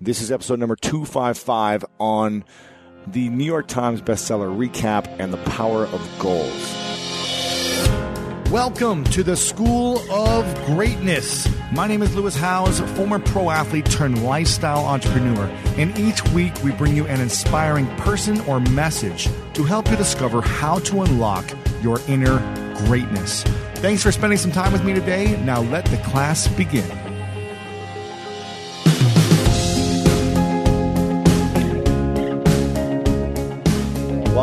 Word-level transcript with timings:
This 0.00 0.20
is 0.20 0.32
episode 0.32 0.58
number 0.58 0.74
255 0.74 1.84
on 2.00 2.44
the 3.06 3.28
New 3.28 3.44
York 3.44 3.68
Times 3.68 4.02
bestseller 4.02 4.48
recap 4.48 5.06
and 5.20 5.32
the 5.32 5.36
power 5.52 5.86
of 5.86 6.18
goals. 6.18 6.74
Welcome 8.50 9.04
to 9.04 9.22
the 9.22 9.36
School 9.36 9.98
of 10.10 10.66
Greatness. 10.66 11.48
My 11.70 11.86
name 11.86 12.02
is 12.02 12.12
Lewis 12.16 12.34
Howes, 12.34 12.80
former 12.96 13.20
pro 13.20 13.50
athlete 13.50 13.86
turned 13.86 14.24
lifestyle 14.24 14.84
entrepreneur, 14.84 15.44
and 15.76 15.96
each 15.96 16.24
week 16.30 16.60
we 16.64 16.72
bring 16.72 16.96
you 16.96 17.06
an 17.06 17.20
inspiring 17.20 17.86
person 17.98 18.40
or 18.42 18.58
message 18.58 19.28
to 19.54 19.62
help 19.62 19.88
you 19.88 19.96
discover 19.96 20.40
how 20.40 20.80
to 20.80 21.02
unlock 21.02 21.48
your 21.82 22.00
inner 22.08 22.40
greatness. 22.86 23.44
Thanks 23.76 24.02
for 24.02 24.10
spending 24.10 24.38
some 24.38 24.50
time 24.50 24.72
with 24.72 24.82
me 24.82 24.92
today. 24.92 25.40
Now 25.44 25.60
let 25.60 25.84
the 25.84 25.98
class 25.98 26.48
begin. 26.48 27.03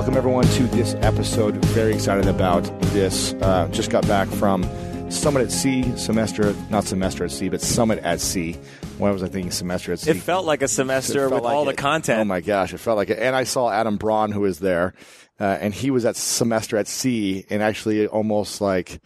Welcome, 0.01 0.17
everyone, 0.17 0.45
to 0.45 0.63
this 0.63 0.95
episode. 1.01 1.63
Very 1.65 1.93
excited 1.93 2.25
about 2.25 2.63
this. 2.85 3.33
Uh, 3.33 3.67
just 3.67 3.91
got 3.91 4.07
back 4.07 4.27
from 4.27 4.63
Summit 5.11 5.43
at 5.43 5.51
Sea 5.51 5.95
semester, 5.95 6.55
not 6.71 6.85
semester 6.85 7.23
at 7.23 7.29
sea, 7.29 7.49
but 7.49 7.61
Summit 7.61 7.99
at 7.99 8.19
Sea. 8.19 8.53
Why 8.97 9.11
was 9.11 9.21
I 9.21 9.27
thinking 9.27 9.51
semester 9.51 9.93
at 9.93 9.99
sea? 9.99 10.09
It 10.09 10.17
felt 10.17 10.43
like 10.43 10.63
a 10.63 10.67
semester 10.67 11.29
with 11.29 11.43
like 11.43 11.53
all 11.53 11.69
it. 11.69 11.75
the 11.75 11.79
content. 11.79 12.19
Oh 12.21 12.25
my 12.25 12.41
gosh, 12.41 12.73
it 12.73 12.79
felt 12.79 12.97
like 12.97 13.11
it. 13.11 13.19
And 13.19 13.35
I 13.35 13.43
saw 13.43 13.69
Adam 13.69 13.97
Braun, 13.97 14.31
who 14.31 14.39
was 14.39 14.57
there, 14.57 14.95
uh, 15.39 15.43
and 15.61 15.71
he 15.71 15.91
was 15.91 16.03
at 16.03 16.15
semester 16.15 16.77
at 16.77 16.87
sea, 16.87 17.45
and 17.51 17.61
actually 17.61 18.07
almost 18.07 18.59
like 18.59 19.03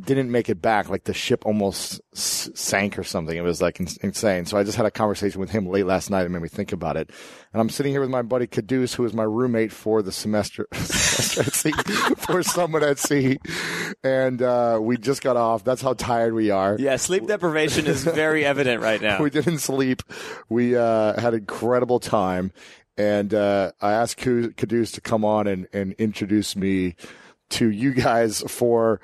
didn't 0.00 0.30
make 0.30 0.48
it 0.48 0.60
back. 0.60 0.88
Like 0.88 1.04
the 1.04 1.14
ship 1.14 1.46
almost 1.46 2.00
s- 2.14 2.50
sank 2.54 2.98
or 2.98 3.04
something. 3.04 3.36
It 3.36 3.42
was 3.42 3.62
like 3.62 3.78
ins- 3.78 3.96
insane. 3.98 4.44
So 4.44 4.58
I 4.58 4.64
just 4.64 4.76
had 4.76 4.86
a 4.86 4.90
conversation 4.90 5.40
with 5.40 5.50
him 5.50 5.66
late 5.68 5.86
last 5.86 6.10
night. 6.10 6.26
It 6.26 6.30
made 6.30 6.42
me 6.42 6.48
think 6.48 6.72
about 6.72 6.96
it. 6.96 7.10
And 7.52 7.60
I'm 7.60 7.68
sitting 7.68 7.92
here 7.92 8.00
with 8.00 8.10
my 8.10 8.22
buddy 8.22 8.48
Caduce, 8.48 8.94
who 8.94 9.04
is 9.04 9.14
my 9.14 9.22
roommate 9.22 9.70
for 9.70 10.02
the 10.02 10.10
semester, 10.10 10.66
semester 10.72 11.42
at 11.42 11.52
sea, 11.54 11.72
for 12.18 12.42
Summit 12.42 12.82
at 12.82 12.98
Sea. 12.98 13.38
And, 14.02 14.42
uh, 14.42 14.78
we 14.82 14.96
just 14.96 15.22
got 15.22 15.36
off. 15.36 15.62
That's 15.62 15.80
how 15.82 15.92
tired 15.92 16.34
we 16.34 16.50
are. 16.50 16.76
yeah, 16.78 16.96
sleep 16.96 17.26
deprivation 17.28 17.86
is 17.86 18.02
very 18.02 18.44
evident 18.44 18.82
right 18.82 19.00
now. 19.00 19.18
We 19.22 19.30
didn't 19.30 19.58
sleep. 19.58 20.02
We 20.48 20.76
uh, 20.76 21.18
had 21.20 21.34
incredible 21.34 22.00
time. 22.00 22.52
And 22.98 23.32
uh, 23.32 23.72
I 23.80 23.92
asked 23.92 24.16
Caduce 24.18 24.92
to 24.92 25.00
come 25.00 25.24
on 25.24 25.46
and, 25.46 25.66
and 25.72 25.92
introduce 25.94 26.56
me 26.56 26.96
to 27.50 27.68
you 27.70 27.92
guys 27.92 28.42
for 28.48 29.00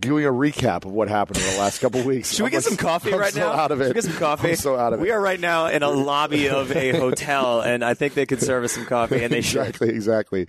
doing 0.00 0.24
a 0.24 0.30
recap 0.32 0.84
of 0.84 0.92
what 0.92 1.08
happened 1.08 1.38
in 1.38 1.52
the 1.52 1.58
last 1.58 1.80
couple 1.80 2.00
of 2.00 2.06
weeks. 2.06 2.32
Should 2.34 2.44
we 2.44 2.50
get 2.50 2.64
some 2.64 2.76
coffee 2.76 3.12
I'm 3.12 3.20
right 3.20 3.32
so 3.32 3.40
now? 3.40 3.52
Out 3.52 3.70
of 3.70 3.80
it. 3.80 3.84
Should 3.88 3.96
we 3.96 4.02
get 4.02 4.10
some 4.10 4.18
coffee? 4.18 4.50
I'm 4.50 4.56
so 4.56 4.76
out 4.76 4.92
of 4.92 5.00
it. 5.00 5.02
We 5.02 5.10
are 5.10 5.20
right 5.20 5.38
now 5.38 5.66
in 5.66 5.82
a 5.82 5.90
lobby 5.90 6.48
of 6.48 6.72
a 6.72 6.92
hotel, 6.98 7.60
and 7.60 7.84
I 7.84 7.94
think 7.94 8.14
they 8.14 8.26
could 8.26 8.40
serve 8.42 8.64
us 8.64 8.72
some 8.72 8.86
coffee, 8.86 9.22
and 9.22 9.32
they 9.32 9.40
should. 9.42 9.60
exactly, 9.60 9.88
exactly. 9.90 10.48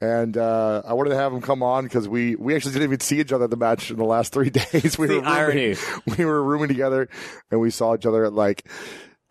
And 0.00 0.36
uh, 0.36 0.82
I 0.86 0.94
wanted 0.94 1.10
to 1.10 1.16
have 1.16 1.32
them 1.32 1.40
come 1.40 1.62
on 1.62 1.84
because 1.84 2.08
we 2.08 2.36
we 2.36 2.54
actually 2.54 2.72
didn't 2.72 2.88
even 2.88 3.00
see 3.00 3.20
each 3.20 3.32
other 3.32 3.44
at 3.44 3.50
the 3.50 3.56
match 3.56 3.90
in 3.90 3.96
the 3.96 4.04
last 4.04 4.32
three 4.32 4.50
days. 4.72 4.98
We 4.98 5.06
The 5.06 5.14
were 5.14 5.20
rooming, 5.20 5.24
irony. 5.24 5.76
We 6.18 6.24
were 6.24 6.42
rooming 6.42 6.68
together, 6.68 7.08
and 7.50 7.60
we 7.60 7.70
saw 7.70 7.94
each 7.94 8.06
other 8.06 8.24
at 8.24 8.32
like. 8.32 8.66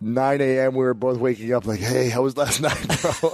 9 0.02 0.42
a.m. 0.42 0.74
We 0.76 0.84
were 0.84 0.94
both 0.94 1.18
waking 1.18 1.54
up 1.54 1.66
like, 1.66 1.80
"Hey, 1.80 2.10
how 2.10 2.22
was 2.24 2.36
last 2.38 2.62
night, 2.62 2.88
bro?" 3.02 3.32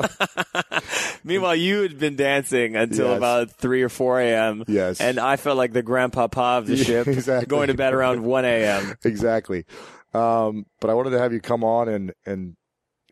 Meanwhile, 1.23 1.56
you 1.56 1.81
had 1.81 2.00
been 2.00 2.16
dancing 2.16 2.76
until 2.76 3.08
Yes. 3.09 3.18
about 3.18 3.52
3 3.52 3.81
or 3.84 3.90
4 3.90 4.22
a.m. 4.22 4.64
Yes. 4.68 5.00
And 5.00 5.20
I 5.20 5.36
felt 5.36 5.58
like 5.58 5.73
the 5.73 5.84
grandpapa 5.84 6.40
of 6.58 6.68
the 6.68 6.78
ship, 6.84 7.08
exactly. 7.08 7.48
going 7.48 7.68
to 7.68 7.73
bed 7.76 7.94
around 7.94 8.23
1 8.23 8.45
a.m. 8.45 8.95
exactly. 9.03 9.66
Um, 10.14 10.66
but 10.80 10.90
I 10.90 10.94
wanted 10.94 11.12
to 11.12 11.20
have 11.20 11.31
you 11.34 11.40
come 11.40 11.64
on 11.64 11.88
and, 11.88 12.14
and 12.26 12.56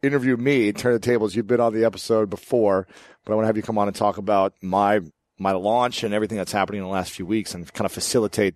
interview 0.02 0.36
me, 0.38 0.72
turn 0.74 0.94
the 0.94 1.00
tables. 1.00 1.36
You've 1.36 1.48
been 1.48 1.60
on 1.62 1.74
the 1.74 1.86
episode 1.86 2.30
before, 2.30 2.88
but 3.26 3.32
I 3.32 3.36
want 3.36 3.44
to 3.44 3.48
have 3.48 3.58
you 3.58 3.64
come 3.64 3.78
on 3.78 3.88
and 3.88 3.96
talk 3.96 4.18
about 4.18 4.54
my, 4.62 5.00
my 5.38 5.52
launch 5.54 6.04
and 6.04 6.14
everything 6.14 6.38
that's 6.38 6.52
happening 6.52 6.80
in 6.80 6.86
the 6.86 6.92
last 6.92 7.12
few 7.12 7.26
weeks 7.26 7.54
and 7.54 7.72
kind 7.74 7.86
of 7.86 7.92
facilitate 7.92 8.56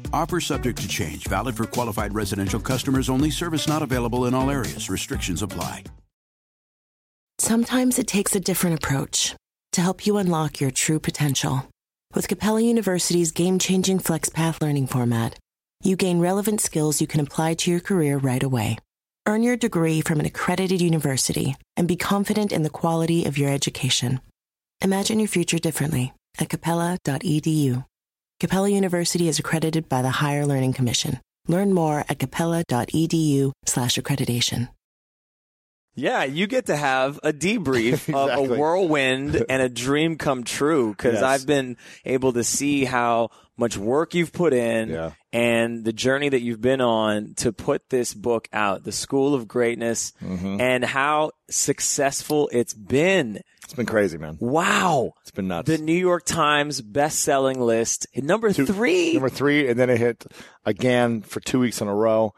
Offer 0.13 0.39
subject 0.41 0.81
to 0.81 0.87
change, 0.87 1.27
valid 1.27 1.55
for 1.57 1.65
qualified 1.65 2.13
residential 2.13 2.59
customers 2.59 3.09
only, 3.09 3.31
service 3.31 3.67
not 3.67 3.81
available 3.81 4.25
in 4.25 4.33
all 4.33 4.49
areas. 4.49 4.89
Restrictions 4.89 5.41
apply. 5.41 5.83
Sometimes 7.37 7.97
it 7.97 8.07
takes 8.07 8.35
a 8.35 8.39
different 8.39 8.83
approach 8.83 9.35
to 9.71 9.81
help 9.81 10.05
you 10.05 10.17
unlock 10.17 10.59
your 10.59 10.69
true 10.69 10.99
potential. 10.99 11.67
With 12.13 12.27
Capella 12.27 12.61
University's 12.61 13.31
game 13.31 13.57
changing 13.57 13.99
FlexPath 13.99 14.61
learning 14.61 14.87
format, 14.87 15.39
you 15.81 15.95
gain 15.95 16.19
relevant 16.19 16.61
skills 16.61 17.01
you 17.01 17.07
can 17.07 17.21
apply 17.21 17.55
to 17.55 17.71
your 17.71 17.79
career 17.79 18.17
right 18.17 18.43
away. 18.43 18.77
Earn 19.25 19.43
your 19.43 19.55
degree 19.57 20.01
from 20.01 20.19
an 20.19 20.25
accredited 20.25 20.81
university 20.81 21.55
and 21.77 21.87
be 21.87 21.95
confident 21.95 22.51
in 22.51 22.63
the 22.63 22.69
quality 22.69 23.25
of 23.25 23.37
your 23.37 23.49
education. 23.49 24.19
Imagine 24.81 25.19
your 25.19 25.27
future 25.27 25.57
differently 25.57 26.13
at 26.39 26.49
capella.edu. 26.49 27.85
Capella 28.41 28.69
University 28.69 29.27
is 29.27 29.37
accredited 29.37 29.87
by 29.87 30.01
the 30.01 30.09
Higher 30.09 30.47
Learning 30.47 30.73
Commission. 30.73 31.19
Learn 31.47 31.75
more 31.75 32.03
at 32.09 32.17
capella.edu/slash 32.17 33.97
accreditation. 33.99 34.69
Yeah, 35.93 36.23
you 36.23 36.47
get 36.47 36.67
to 36.67 36.75
have 36.75 37.19
a 37.23 37.33
debrief 37.33 38.13
of 38.13 38.29
a 38.51 38.55
whirlwind 38.57 39.45
and 39.49 39.61
a 39.61 39.69
dream 39.69 40.17
come 40.17 40.43
true 40.43 40.91
because 40.91 41.15
Yes. 41.15 41.23
I've 41.23 41.45
been 41.47 41.77
able 42.05 42.33
to 42.33 42.43
see 42.43 42.85
how 42.85 43.29
much 43.57 43.77
work 43.77 44.15
you've 44.15 44.31
put 44.33 44.53
in 44.53 44.89
Yeah. 44.89 45.11
and 45.33 45.83
the 45.83 45.93
journey 45.93 46.29
that 46.29 46.41
you've 46.41 46.61
been 46.61 46.81
on 46.81 47.33
to 47.35 47.51
put 47.51 47.89
this 47.89 48.13
book 48.13 48.47
out, 48.53 48.83
The 48.85 48.91
School 48.91 49.35
of 49.35 49.47
Greatness, 49.47 50.13
Mm-hmm. 50.23 50.59
and 50.61 50.83
how 50.85 51.31
successful 51.49 52.49
it's 52.51 52.73
been. 52.73 53.41
It's 53.63 53.73
been 53.73 53.85
crazy, 53.85 54.17
man. 54.17 54.37
Wow. 54.39 55.13
It's 55.21 55.31
been 55.31 55.47
nuts. 55.47 55.67
The 55.67 55.77
New 55.77 55.93
York 55.93 56.25
Times 56.25 56.81
best-selling 56.81 57.59
list, 57.61 58.07
number 58.15 58.51
three. 58.51 59.13
Number 59.13 59.29
three, 59.29 59.67
and 59.69 59.79
then 59.79 59.89
it 59.89 59.97
hit 59.97 60.25
again 60.65 61.21
for 61.21 61.39
two 61.39 61.59
weeks 61.59 61.81
in 61.81 61.87
a 61.87 61.95
row. 61.95 62.33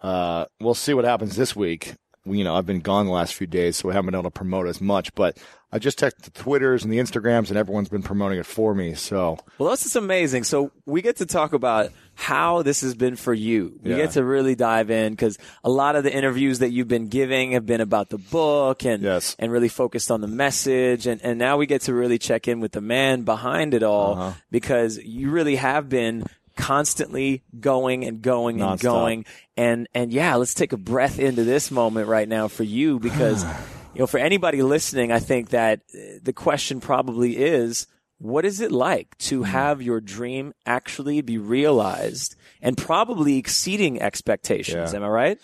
Uh, 0.00 0.44
we'll 0.60 0.74
see 0.74 0.94
what 0.94 1.04
happens 1.04 1.36
this 1.36 1.54
week. 1.56 1.94
You 2.30 2.44
know, 2.44 2.54
I've 2.54 2.66
been 2.66 2.80
gone 2.80 3.06
the 3.06 3.12
last 3.12 3.34
few 3.34 3.46
days, 3.46 3.76
so 3.76 3.88
we 3.88 3.94
haven't 3.94 4.06
been 4.06 4.14
able 4.14 4.30
to 4.30 4.30
promote 4.30 4.66
as 4.66 4.80
much. 4.80 5.14
But 5.14 5.38
I 5.72 5.78
just 5.78 5.98
checked 5.98 6.22
the 6.22 6.30
Twitters 6.30 6.82
and 6.84 6.92
the 6.92 6.98
Instagrams, 6.98 7.48
and 7.48 7.56
everyone's 7.58 7.88
been 7.88 8.02
promoting 8.02 8.38
it 8.38 8.46
for 8.46 8.74
me. 8.74 8.94
So 8.94 9.38
Well, 9.58 9.70
this 9.70 9.84
is 9.86 9.96
amazing. 9.96 10.44
So 10.44 10.70
we 10.86 11.02
get 11.02 11.16
to 11.16 11.26
talk 11.26 11.52
about 11.52 11.90
how 12.14 12.62
this 12.62 12.80
has 12.80 12.94
been 12.94 13.14
for 13.16 13.32
you. 13.34 13.78
We 13.82 13.90
Yeah. 13.90 13.96
get 13.98 14.10
to 14.12 14.24
really 14.24 14.54
dive 14.54 14.90
in 14.90 15.12
because 15.12 15.38
a 15.62 15.70
lot 15.70 15.94
of 15.94 16.02
the 16.04 16.12
interviews 16.12 16.58
that 16.60 16.70
you've 16.70 16.88
been 16.88 17.06
giving 17.08 17.52
have 17.52 17.64
been 17.66 17.80
about 17.80 18.08
the 18.10 18.18
book 18.18 18.84
and 18.84 19.02
Yes. 19.02 19.36
and 19.38 19.52
really 19.52 19.68
focused 19.68 20.10
on 20.10 20.20
the 20.20 20.26
message. 20.26 21.06
And 21.06 21.20
and 21.22 21.38
now 21.38 21.56
we 21.58 21.66
get 21.66 21.82
to 21.82 21.94
really 21.94 22.18
check 22.18 22.48
in 22.48 22.60
with 22.60 22.72
the 22.72 22.80
man 22.80 23.22
behind 23.22 23.74
it 23.74 23.82
all 23.82 24.12
Uh-huh. 24.14 24.32
because 24.50 24.98
you 24.98 25.30
really 25.30 25.56
have 25.56 25.88
been 25.88 26.24
constantly 26.58 27.42
going 27.60 28.04
and 28.04 28.20
going 28.20 28.60
and 28.60 28.78
Nonstop. 28.78 28.82
going 28.82 29.24
and 29.56 29.88
and 29.94 30.12
yeah 30.12 30.34
let's 30.34 30.52
take 30.54 30.72
a 30.74 30.76
breath 30.76 31.18
into 31.18 31.44
this 31.44 31.70
moment 31.70 32.08
right 32.08 32.28
now 32.28 32.48
for 32.48 32.64
you 32.64 32.98
because 32.98 33.44
you 33.94 34.00
know 34.00 34.06
for 34.06 34.18
anybody 34.18 34.60
listening 34.62 35.10
i 35.12 35.18
think 35.20 35.50
that 35.50 35.80
uh, 35.94 35.98
the 36.22 36.32
question 36.34 36.80
probably 36.80 37.36
is 37.38 37.86
what 38.18 38.44
is 38.44 38.60
it 38.60 38.72
like 38.72 39.16
to 39.18 39.38
Hmm. 39.44 39.50
have 39.50 39.80
your 39.82 40.00
dream 40.00 40.52
actually 40.66 41.20
be 41.22 41.38
realized 41.38 42.34
and 42.60 42.76
probably 42.76 43.38
exceeding 43.38 44.02
expectations 44.02 44.92
Yeah. 44.92 44.98
am 44.98 45.04
i 45.04 45.08
right 45.08 45.38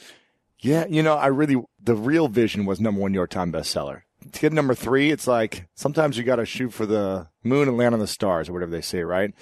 Yeah, 0.60 0.86
you 0.88 1.02
know, 1.02 1.14
I 1.14 1.26
really 1.28 1.62
the 1.82 1.94
real 1.94 2.26
vision 2.28 2.64
was 2.66 2.80
number 2.80 3.00
one 3.00 3.12
New 3.12 3.18
York 3.18 3.30
Times 3.30 3.52
bestseller. 3.54 4.02
To 4.32 4.40
get 4.40 4.52
number 4.54 4.74
three, 4.74 5.10
it's 5.10 5.26
like 5.26 5.68
sometimes 5.74 6.16
you 6.16 6.24
got 6.24 6.36
to 6.36 6.46
shoot 6.46 6.72
for 6.72 6.86
the 6.86 7.28
moon 7.42 7.68
and 7.68 7.76
land 7.76 7.92
on 7.94 8.00
the 8.00 8.06
stars, 8.06 8.48
or 8.48 8.54
whatever 8.54 8.70
they 8.72 8.80
say, 8.80 9.02
right? 9.04 9.34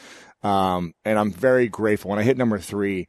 Um, 0.43 0.95
and 1.05 1.19
I'm 1.19 1.31
very 1.31 1.69
grateful. 1.69 2.11
When 2.11 2.19
I 2.19 2.25
hit 2.25 2.37
number 2.37 2.59
three, 2.59 3.07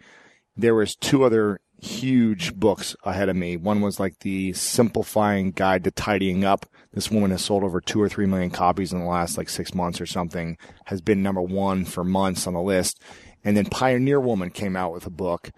there 0.56 0.76
was 0.76 0.96
two 0.96 1.24
other 1.24 1.60
huge 1.82 2.56
books 2.56 2.96
ahead 3.04 3.30
of 3.30 3.36
me. 3.36 3.58
One 3.58 3.82
was 3.82 4.00
like 4.00 4.20
the 4.20 4.54
simplifying 4.54 5.52
guide 5.52 5.84
to 5.84 5.92
tidying 5.92 6.46
up. 6.46 6.66
This 6.94 7.12
woman 7.12 7.32
has 7.32 7.44
sold 7.44 7.64
over 7.64 7.82
two 7.82 8.02
or 8.02 8.08
three 8.08 8.26
million 8.26 8.52
copies 8.52 8.94
in 8.94 9.00
the 9.00 9.06
last 9.06 9.38
like 9.38 9.50
six 9.50 9.74
months 9.74 10.00
or 10.00 10.06
something, 10.06 10.58
has 10.86 11.02
been 11.02 11.24
number 11.24 11.42
one 11.42 11.86
for 11.86 12.04
months 12.04 12.48
on 12.48 12.54
the 12.54 12.62
list. 12.62 13.02
And 13.44 13.58
then 13.58 13.66
Pioneer 13.66 14.20
Woman 14.20 14.52
came 14.52 14.76
out 14.76 14.94
with 14.94 15.06
a 15.06 15.12
book 15.12 15.52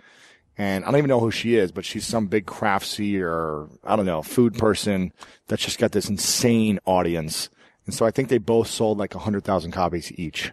and 0.57 0.85
I 0.85 0.87
don't 0.87 0.97
even 0.97 1.09
know 1.09 1.19
who 1.19 1.31
she 1.31 1.55
is, 1.55 1.71
but 1.71 1.85
she's 1.85 2.05
some 2.07 2.27
big 2.27 2.45
craftsy 2.45 3.21
or 3.21 3.67
I 3.83 3.95
don't 3.95 4.05
know 4.05 4.21
food 4.21 4.57
person 4.57 5.11
that's 5.47 5.63
just 5.63 5.79
got 5.79 5.91
this 5.91 6.09
insane 6.09 6.79
audience. 6.85 7.49
And 7.85 7.93
so 7.93 8.05
I 8.05 8.11
think 8.11 8.29
they 8.29 8.37
both 8.37 8.67
sold 8.67 8.97
like 8.97 9.13
100,000 9.13 9.71
copies 9.71 10.11
each. 10.13 10.51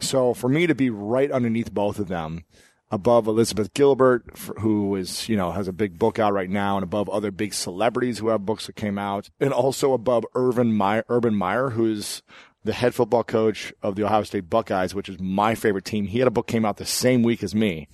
So 0.00 0.34
for 0.34 0.48
me 0.48 0.66
to 0.66 0.74
be 0.74 0.90
right 0.90 1.30
underneath 1.30 1.72
both 1.72 1.98
of 1.98 2.08
them, 2.08 2.44
above 2.90 3.26
Elizabeth 3.26 3.74
Gilbert, 3.74 4.24
who 4.60 4.94
is, 4.94 5.28
you 5.28 5.36
know, 5.36 5.50
has 5.50 5.68
a 5.68 5.72
big 5.72 5.98
book 5.98 6.18
out 6.18 6.32
right 6.32 6.48
now, 6.48 6.76
and 6.76 6.84
above 6.84 7.08
other 7.08 7.30
big 7.30 7.52
celebrities 7.52 8.18
who 8.18 8.28
have 8.28 8.46
books 8.46 8.66
that 8.66 8.76
came 8.76 8.98
out, 8.98 9.30
and 9.40 9.52
also 9.52 9.92
above 9.92 10.24
Urban 10.34 10.72
Meyer, 10.72 11.04
Urban 11.08 11.34
Meyer, 11.34 11.70
who's 11.70 12.22
the 12.62 12.72
head 12.72 12.94
football 12.94 13.24
coach 13.24 13.72
of 13.82 13.96
the 13.96 14.04
Ohio 14.04 14.22
State 14.22 14.48
Buckeyes, 14.48 14.94
which 14.94 15.08
is 15.08 15.20
my 15.20 15.54
favorite 15.54 15.84
team. 15.84 16.06
He 16.06 16.18
had 16.18 16.28
a 16.28 16.30
book 16.30 16.46
came 16.46 16.64
out 16.64 16.76
the 16.76 16.86
same 16.86 17.22
week 17.22 17.42
as 17.42 17.54
me, 17.54 17.88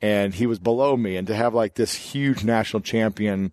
and 0.00 0.34
he 0.34 0.46
was 0.46 0.58
below 0.58 0.96
me. 0.96 1.16
And 1.16 1.26
to 1.26 1.36
have 1.36 1.54
like 1.54 1.74
this 1.74 1.94
huge 1.94 2.42
national 2.42 2.80
champion, 2.80 3.52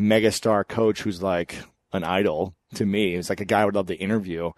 megastar 0.00 0.66
coach 0.66 1.02
who's 1.02 1.22
like 1.22 1.56
an 1.92 2.04
idol 2.04 2.54
to 2.74 2.86
me, 2.86 3.14
it's 3.14 3.28
like 3.28 3.40
a 3.40 3.44
guy 3.44 3.62
I 3.62 3.64
would 3.64 3.74
love 3.74 3.86
to 3.88 3.96
interview 3.96 4.52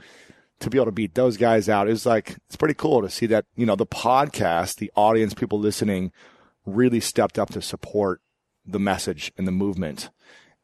to 0.61 0.71
be 0.71 0.79
able 0.79 0.87
to 0.87 0.93
beat 0.93 1.15
those 1.15 1.37
guys 1.37 1.69
out 1.69 1.89
is 1.89 2.07
like 2.07 2.37
it's 2.47 2.57
pretty 2.57 2.75
cool 2.75 3.03
to 3.03 3.11
see 3.11 3.27
that 3.27 3.45
you 3.57 3.67
know 3.67 3.77
the 3.77 3.87
podcast, 3.87 4.77
the 4.77 4.91
audience, 4.97 5.35
people 5.35 5.59
listening, 5.59 6.13
really 6.65 7.01
stepped 7.01 7.39
up 7.39 7.51
to 7.51 7.63
support 7.63 8.21
the 8.65 8.79
message 8.79 9.33
and 9.37 9.47
the 9.47 9.53
movement. 9.53 10.11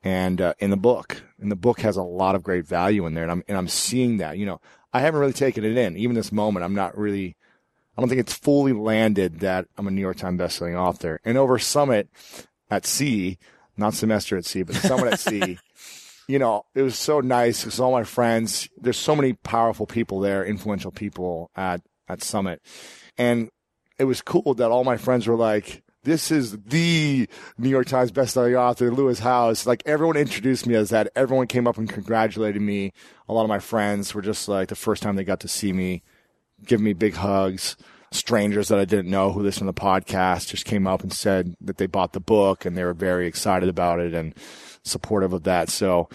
And 0.02 0.40
uh, 0.40 0.54
in 0.58 0.70
the 0.70 0.78
book, 0.78 1.24
and 1.38 1.50
the 1.50 1.56
book 1.56 1.80
has 1.80 1.98
a 1.98 2.02
lot 2.02 2.34
of 2.34 2.42
great 2.42 2.66
value 2.66 3.04
in 3.04 3.12
there, 3.12 3.24
and 3.24 3.32
I'm 3.32 3.44
and 3.48 3.58
I'm 3.58 3.68
seeing 3.68 4.16
that. 4.18 4.38
You 4.38 4.46
know, 4.46 4.60
I 4.92 5.00
haven't 5.00 5.20
really 5.20 5.34
taken 5.34 5.64
it 5.64 5.76
in. 5.76 5.96
Even 5.96 6.16
this 6.16 6.32
moment, 6.32 6.64
I'm 6.64 6.74
not 6.74 6.96
really. 6.96 7.36
I 7.96 8.00
don't 8.00 8.08
think 8.08 8.20
it's 8.20 8.32
fully 8.32 8.72
landed 8.72 9.40
that 9.40 9.66
I'm 9.76 9.86
a 9.86 9.90
New 9.90 10.00
York 10.00 10.16
Times 10.16 10.40
bestselling 10.40 10.78
author. 10.78 11.20
And 11.22 11.36
over 11.36 11.58
Summit 11.58 12.08
at 12.70 12.86
Sea, 12.86 13.36
not 13.76 13.92
semester 13.92 14.38
at 14.38 14.46
sea, 14.46 14.62
but 14.62 14.76
Summit 14.76 15.12
at 15.12 15.20
Sea, 15.20 15.58
you 16.30 16.38
know, 16.38 16.62
it 16.76 16.82
was 16.82 16.96
so 16.96 17.20
nice 17.20 17.64
because 17.64 17.80
all 17.80 17.90
my 17.90 18.04
friends, 18.04 18.68
there's 18.78 18.96
so 18.96 19.16
many 19.16 19.32
powerful 19.32 19.84
people 19.84 20.20
there, 20.20 20.44
influential 20.44 20.92
people 20.92 21.50
at, 21.56 21.82
at 22.08 22.22
Summit. 22.22 22.62
And 23.18 23.50
it 23.98 24.04
was 24.04 24.22
cool 24.22 24.54
that 24.54 24.70
all 24.70 24.84
my 24.84 24.96
friends 24.96 25.26
were 25.26 25.36
like, 25.36 25.82
this 26.04 26.30
is 26.30 26.56
the 26.62 27.28
New 27.58 27.68
York 27.68 27.88
Times 27.88 28.12
bestselling 28.12 28.56
author, 28.56 28.92
Lewis 28.92 29.18
Howes. 29.18 29.66
Like 29.66 29.82
everyone 29.84 30.16
introduced 30.16 30.68
me 30.68 30.76
as 30.76 30.90
that. 30.90 31.10
Everyone 31.16 31.48
came 31.48 31.66
up 31.66 31.78
and 31.78 31.88
congratulated 31.88 32.62
me. 32.62 32.92
A 33.28 33.34
lot 33.34 33.42
of 33.42 33.48
my 33.48 33.58
friends 33.58 34.14
were 34.14 34.22
just 34.22 34.48
like 34.48 34.68
the 34.68 34.76
first 34.76 35.02
time 35.02 35.16
they 35.16 35.24
got 35.24 35.40
to 35.40 35.48
see 35.48 35.72
me, 35.72 36.04
give 36.64 36.80
me 36.80 36.92
big 36.92 37.14
hugs. 37.14 37.76
Strangers 38.12 38.68
that 38.68 38.78
I 38.78 38.84
didn't 38.84 39.10
know 39.10 39.32
who 39.32 39.42
listened 39.42 39.68
to 39.68 39.72
the 39.72 39.80
podcast 39.80 40.48
just 40.48 40.64
came 40.64 40.86
up 40.86 41.02
and 41.02 41.12
said 41.12 41.54
that 41.60 41.76
they 41.76 41.86
bought 41.86 42.12
the 42.12 42.20
book 42.20 42.64
and 42.64 42.76
they 42.76 42.84
were 42.84 42.94
very 42.94 43.26
excited 43.26 43.68
about 43.68 44.00
it. 44.00 44.14
And 44.14 44.34
supportive 44.82 45.32
of 45.32 45.44
that. 45.44 45.68
So 45.68 46.08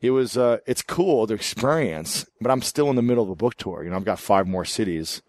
it 0.00 0.10
was, 0.10 0.36
uh, 0.36 0.58
it's 0.66 0.82
cool 0.82 1.26
to 1.26 1.34
experience, 1.34 2.26
but 2.40 2.50
I'm 2.50 2.62
still 2.62 2.90
in 2.90 2.96
the 2.96 3.02
middle 3.02 3.24
of 3.24 3.30
a 3.30 3.36
book 3.36 3.54
tour. 3.56 3.82
You 3.82 3.90
know, 3.90 3.96
I've 3.96 4.04
got 4.04 4.18
five 4.18 4.46
more 4.46 4.64
cities. 4.64 5.22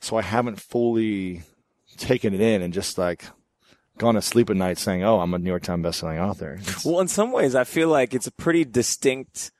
So 0.00 0.16
I 0.16 0.22
haven't 0.22 0.60
fully 0.60 1.42
taken 1.96 2.34
it 2.34 2.40
in 2.40 2.62
and 2.62 2.72
just 2.74 2.98
like 2.98 3.24
gone 3.98 4.14
to 4.14 4.22
sleep 4.22 4.50
at 4.50 4.56
night 4.56 4.76
saying, 4.78 5.02
"Oh, 5.02 5.20
I'm 5.20 5.32
a 5.32 5.38
New 5.38 5.48
York 5.48 5.62
Times 5.62 5.84
bestselling 5.86 6.20
author." 6.20 6.54
It's- 6.60 6.84
well, 6.84 7.00
in 7.00 7.08
some 7.08 7.32
ways, 7.32 7.54
I 7.54 7.64
feel 7.64 7.88
like 7.88 8.12
it's 8.12 8.26
a 8.26 8.32
pretty 8.32 8.64
distinct 8.64 9.50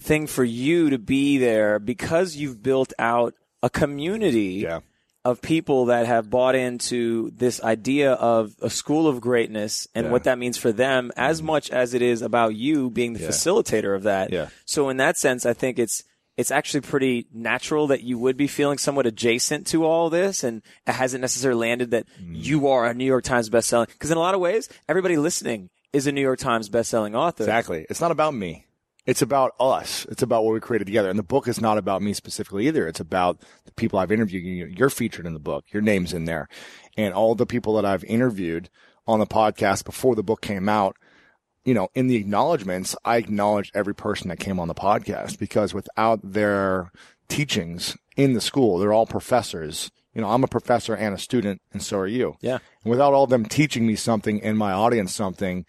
thing 0.00 0.26
for 0.26 0.44
you 0.44 0.88
to 0.90 0.98
be 0.98 1.36
there 1.38 1.78
because 1.78 2.36
you've 2.36 2.62
built 2.62 2.92
out 2.98 3.34
a 3.62 3.70
community 3.70 4.62
yeah 4.62 4.80
of 5.26 5.42
people 5.42 5.86
that 5.86 6.06
have 6.06 6.30
bought 6.30 6.54
into 6.54 7.32
this 7.34 7.60
idea 7.60 8.12
of 8.12 8.54
a 8.62 8.70
school 8.70 9.08
of 9.08 9.20
greatness 9.20 9.88
and 9.92 10.06
yeah. 10.06 10.12
what 10.12 10.22
that 10.22 10.38
means 10.38 10.56
for 10.56 10.70
them 10.70 11.10
as 11.16 11.42
much 11.42 11.68
as 11.68 11.94
it 11.94 12.02
is 12.02 12.22
about 12.22 12.54
you 12.54 12.90
being 12.90 13.12
the 13.12 13.18
yeah. 13.18 13.28
facilitator 13.28 13.96
of 13.96 14.04
that. 14.04 14.32
Yeah. 14.32 14.50
So 14.66 14.88
in 14.88 14.98
that 14.98 15.16
sense, 15.16 15.44
I 15.44 15.52
think 15.52 15.80
it's 15.80 16.04
it's 16.36 16.52
actually 16.52 16.82
pretty 16.82 17.26
natural 17.32 17.88
that 17.88 18.02
you 18.02 18.18
would 18.18 18.36
be 18.36 18.46
feeling 18.46 18.78
somewhat 18.78 19.06
adjacent 19.06 19.66
to 19.68 19.84
all 19.84 20.10
this 20.10 20.44
and 20.44 20.62
it 20.86 20.92
hasn't 20.92 21.22
necessarily 21.22 21.58
landed 21.58 21.90
that 21.90 22.06
mm. 22.22 22.44
you 22.44 22.68
are 22.68 22.86
a 22.86 22.94
New 22.94 23.04
York 23.04 23.24
Times 23.24 23.50
bestselling 23.50 23.88
because 23.88 24.12
in 24.12 24.16
a 24.16 24.20
lot 24.20 24.34
of 24.34 24.40
ways 24.40 24.68
everybody 24.88 25.16
listening 25.16 25.70
is 25.92 26.06
a 26.06 26.12
New 26.12 26.20
York 26.20 26.38
Times 26.38 26.68
bestselling 26.68 27.16
author. 27.16 27.42
Exactly. 27.42 27.84
It's 27.90 28.00
not 28.00 28.12
about 28.12 28.32
me. 28.32 28.65
It's 29.06 29.22
about 29.22 29.54
us. 29.60 30.04
It's 30.10 30.22
about 30.22 30.44
what 30.44 30.52
we 30.52 30.60
created 30.60 30.86
together. 30.86 31.08
And 31.08 31.18
the 31.18 31.22
book 31.22 31.46
is 31.46 31.60
not 31.60 31.78
about 31.78 32.02
me 32.02 32.12
specifically 32.12 32.66
either. 32.66 32.88
It's 32.88 33.00
about 33.00 33.40
the 33.64 33.72
people 33.72 33.98
I've 33.98 34.10
interviewed. 34.10 34.76
You're 34.76 34.90
featured 34.90 35.26
in 35.26 35.32
the 35.32 35.38
book. 35.38 35.64
Your 35.70 35.82
name's 35.82 36.12
in 36.12 36.24
there. 36.24 36.48
And 36.96 37.14
all 37.14 37.36
the 37.36 37.46
people 37.46 37.76
that 37.76 37.84
I've 37.84 38.04
interviewed 38.04 38.68
on 39.06 39.20
the 39.20 39.26
podcast 39.26 39.84
before 39.84 40.16
the 40.16 40.24
book 40.24 40.40
came 40.40 40.68
out, 40.68 40.96
you 41.64 41.72
know, 41.72 41.88
in 41.94 42.08
the 42.08 42.16
acknowledgments, 42.16 42.96
I 43.04 43.16
acknowledged 43.16 43.72
every 43.74 43.94
person 43.94 44.28
that 44.28 44.40
came 44.40 44.58
on 44.58 44.68
the 44.68 44.74
podcast 44.74 45.38
because 45.38 45.72
without 45.72 46.20
their 46.22 46.90
teachings 47.28 47.96
in 48.16 48.32
the 48.32 48.40
school, 48.40 48.78
they're 48.78 48.92
all 48.92 49.06
professors. 49.06 49.90
You 50.14 50.22
know, 50.22 50.30
I'm 50.30 50.44
a 50.44 50.48
professor 50.48 50.94
and 50.94 51.14
a 51.14 51.18
student, 51.18 51.60
and 51.72 51.82
so 51.82 51.98
are 51.98 52.06
you. 52.06 52.36
Yeah. 52.40 52.58
And 52.82 52.90
without 52.90 53.12
all 53.12 53.26
them 53.26 53.44
teaching 53.44 53.86
me 53.86 53.96
something 53.96 54.42
and 54.42 54.56
my 54.56 54.72
audience 54.72 55.14
something, 55.14 55.66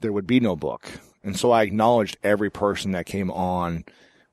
there 0.00 0.12
would 0.12 0.26
be 0.26 0.40
no 0.40 0.54
book. 0.54 0.90
And 1.22 1.36
so 1.36 1.50
I 1.50 1.62
acknowledged 1.62 2.16
every 2.22 2.50
person 2.50 2.92
that 2.92 3.06
came 3.06 3.30
on, 3.30 3.84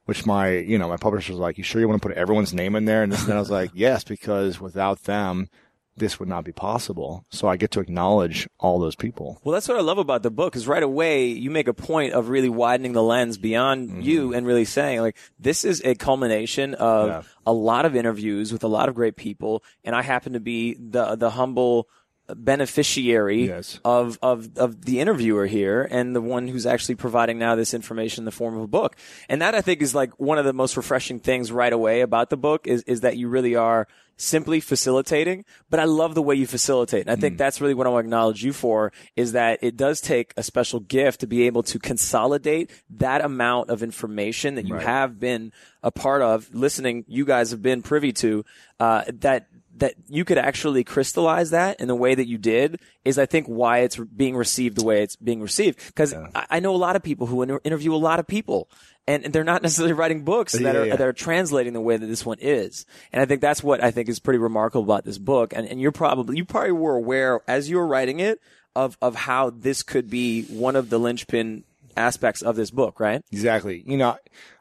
which 0.05 0.25
my, 0.25 0.51
you 0.51 0.77
know, 0.77 0.87
my 0.87 0.97
publisher 0.97 1.33
was 1.33 1.39
like, 1.39 1.57
you 1.57 1.63
sure 1.63 1.81
you 1.81 1.87
want 1.87 2.01
to 2.01 2.07
put 2.07 2.17
everyone's 2.17 2.53
name 2.53 2.75
in 2.75 2.85
there? 2.85 3.03
And 3.03 3.11
then 3.11 3.35
I 3.35 3.39
was 3.39 3.51
like, 3.51 3.71
yes, 3.73 4.03
because 4.03 4.59
without 4.59 5.03
them, 5.03 5.49
this 5.97 6.19
would 6.19 6.27
not 6.27 6.43
be 6.43 6.51
possible. 6.51 7.25
So 7.29 7.47
I 7.47 7.55
get 7.55 7.71
to 7.71 7.79
acknowledge 7.79 8.49
all 8.59 8.79
those 8.79 8.95
people. 8.95 9.39
Well, 9.43 9.53
that's 9.53 9.67
what 9.67 9.77
I 9.77 9.81
love 9.81 9.97
about 9.97 10.23
the 10.23 10.31
book 10.31 10.55
is 10.55 10.67
right 10.67 10.83
away 10.83 11.27
you 11.27 11.49
make 11.49 11.67
a 11.67 11.73
point 11.73 12.13
of 12.13 12.29
really 12.29 12.49
widening 12.49 12.93
the 12.93 13.03
lens 13.03 13.37
beyond 13.37 13.89
mm-hmm. 13.89 14.01
you 14.01 14.33
and 14.33 14.45
really 14.45 14.65
saying 14.65 15.01
like 15.01 15.17
this 15.39 15.63
is 15.63 15.81
a 15.85 15.95
culmination 15.95 16.73
of 16.75 17.07
yeah. 17.07 17.21
a 17.45 17.53
lot 17.53 17.85
of 17.85 17.95
interviews 17.95 18.51
with 18.51 18.63
a 18.63 18.67
lot 18.67 18.89
of 18.89 18.95
great 18.95 19.15
people 19.15 19.63
and 19.83 19.95
I 19.95 20.01
happen 20.01 20.33
to 20.33 20.39
be 20.39 20.75
the 20.75 21.15
the 21.15 21.29
humble 21.29 21.87
beneficiary 22.33 23.47
yes. 23.47 23.79
of, 23.85 24.17
of, 24.21 24.57
of 24.57 24.85
the 24.85 24.99
interviewer 24.99 25.45
here 25.45 25.87
and 25.91 26.15
the 26.15 26.21
one 26.21 26.47
who's 26.47 26.65
actually 26.65 26.95
providing 26.95 27.37
now 27.37 27.55
this 27.55 27.73
information 27.73 28.21
in 28.21 28.25
the 28.25 28.31
form 28.31 28.55
of 28.55 28.63
a 28.63 28.67
book. 28.67 28.95
And 29.29 29.41
that 29.41 29.53
I 29.53 29.61
think 29.61 29.81
is 29.81 29.93
like 29.93 30.19
one 30.19 30.37
of 30.37 30.45
the 30.45 30.53
most 30.53 30.77
refreshing 30.77 31.19
things 31.19 31.51
right 31.51 31.73
away 31.73 32.01
about 32.01 32.29
the 32.29 32.37
book 32.37 32.67
is, 32.67 32.83
is 32.83 33.01
that 33.01 33.17
you 33.17 33.27
really 33.27 33.55
are 33.55 33.87
simply 34.17 34.59
facilitating, 34.59 35.43
but 35.69 35.79
I 35.79 35.83
love 35.83 36.15
the 36.15 36.21
way 36.21 36.35
you 36.35 36.47
facilitate. 36.47 37.01
And 37.01 37.11
I 37.11 37.15
think 37.17 37.35
mm. 37.35 37.37
that's 37.37 37.59
really 37.59 37.73
what 37.73 37.85
I 37.85 37.89
want 37.89 38.05
to 38.05 38.07
acknowledge 38.07 38.43
you 38.43 38.53
for 38.53 38.93
is 39.15 39.33
that 39.33 39.59
it 39.61 39.75
does 39.75 39.99
take 39.99 40.33
a 40.37 40.43
special 40.43 40.79
gift 40.79 41.19
to 41.19 41.27
be 41.27 41.43
able 41.43 41.63
to 41.63 41.79
consolidate 41.79 42.71
that 42.91 43.23
amount 43.23 43.69
of 43.69 43.83
information 43.83 44.55
that 44.55 44.65
you 44.65 44.75
right. 44.75 44.85
have 44.85 45.19
been 45.19 45.51
a 45.83 45.91
part 45.91 46.21
of 46.21 46.53
listening. 46.55 47.03
You 47.07 47.25
guys 47.25 47.51
have 47.51 47.61
been 47.61 47.81
privy 47.81 48.13
to, 48.13 48.45
uh, 48.79 49.03
that 49.19 49.47
that 49.77 49.95
you 50.07 50.23
could 50.23 50.37
actually 50.37 50.83
crystallize 50.83 51.49
that 51.49 51.79
in 51.79 51.87
the 51.87 51.95
way 51.95 52.15
that 52.15 52.27
you 52.27 52.37
did 52.37 52.79
is 53.03 53.19
I 53.19 53.25
think 53.25 53.47
why 53.47 53.79
it's 53.79 53.97
being 53.97 54.35
received 54.35 54.77
the 54.77 54.85
way 54.85 55.03
it's 55.03 55.15
being 55.15 55.41
received. 55.41 55.93
Cause 55.95 56.13
yeah. 56.13 56.27
I, 56.33 56.45
I, 56.51 56.59
know 56.59 56.73
a 56.73 56.77
lot 56.77 56.95
of 56.95 57.03
people 57.03 57.27
who 57.27 57.41
inter- 57.41 57.61
interview 57.63 57.93
a 57.93 57.97
lot 57.97 58.19
of 58.19 58.27
people 58.27 58.69
and, 59.05 59.25
and, 59.25 59.33
they're 59.33 59.43
not 59.43 59.61
necessarily 59.63 59.93
writing 59.93 60.23
books 60.23 60.53
that 60.53 60.61
yeah, 60.61 60.71
are, 60.71 60.85
yeah. 60.85 60.95
that 60.95 61.07
are 61.07 61.13
translating 61.13 61.73
the 61.73 61.81
way 61.81 61.97
that 61.97 62.05
this 62.05 62.25
one 62.25 62.37
is. 62.39 62.85
And 63.11 63.21
I 63.21 63.25
think 63.25 63.41
that's 63.41 63.63
what 63.63 63.83
I 63.83 63.91
think 63.91 64.07
is 64.07 64.19
pretty 64.19 64.39
remarkable 64.39 64.83
about 64.83 65.03
this 65.03 65.17
book. 65.17 65.53
And, 65.53 65.67
and 65.67 65.81
you're 65.81 65.91
probably, 65.91 66.37
you 66.37 66.45
probably 66.45 66.71
were 66.71 66.95
aware 66.95 67.41
as 67.47 67.69
you 67.69 67.77
were 67.77 67.87
writing 67.87 68.19
it 68.19 68.39
of, 68.75 68.97
of 69.01 69.15
how 69.15 69.49
this 69.49 69.83
could 69.83 70.09
be 70.09 70.43
one 70.43 70.75
of 70.75 70.89
the 70.89 70.99
linchpin 70.99 71.63
aspects 71.97 72.41
of 72.41 72.55
this 72.55 72.71
book, 72.71 72.99
right? 72.99 73.21
Exactly. 73.31 73.83
You 73.85 73.97
know, 73.97 74.17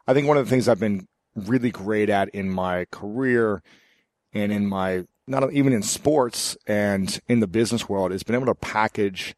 I 0.06 0.14
think 0.14 0.26
one 0.26 0.37
of 0.37 0.44
the 0.44 0.50
things 0.50 0.68
I've 0.68 0.80
been 0.80 1.06
really 1.37 1.71
great 1.71 2.11
at 2.11 2.28
in 2.30 2.50
my 2.50 2.87
career 2.87 3.62
and 4.35 4.53
in 4.53 4.67
my 4.67 5.05
not 5.26 5.53
even 5.53 5.73
in 5.73 5.83
sports 5.83 6.57
and 6.67 7.21
in 7.29 7.41
the 7.41 7.47
business 7.47 7.88
world 7.88 8.12
is 8.12 8.23
been 8.23 8.35
able 8.35 8.47
to 8.47 8.55
package 8.55 9.35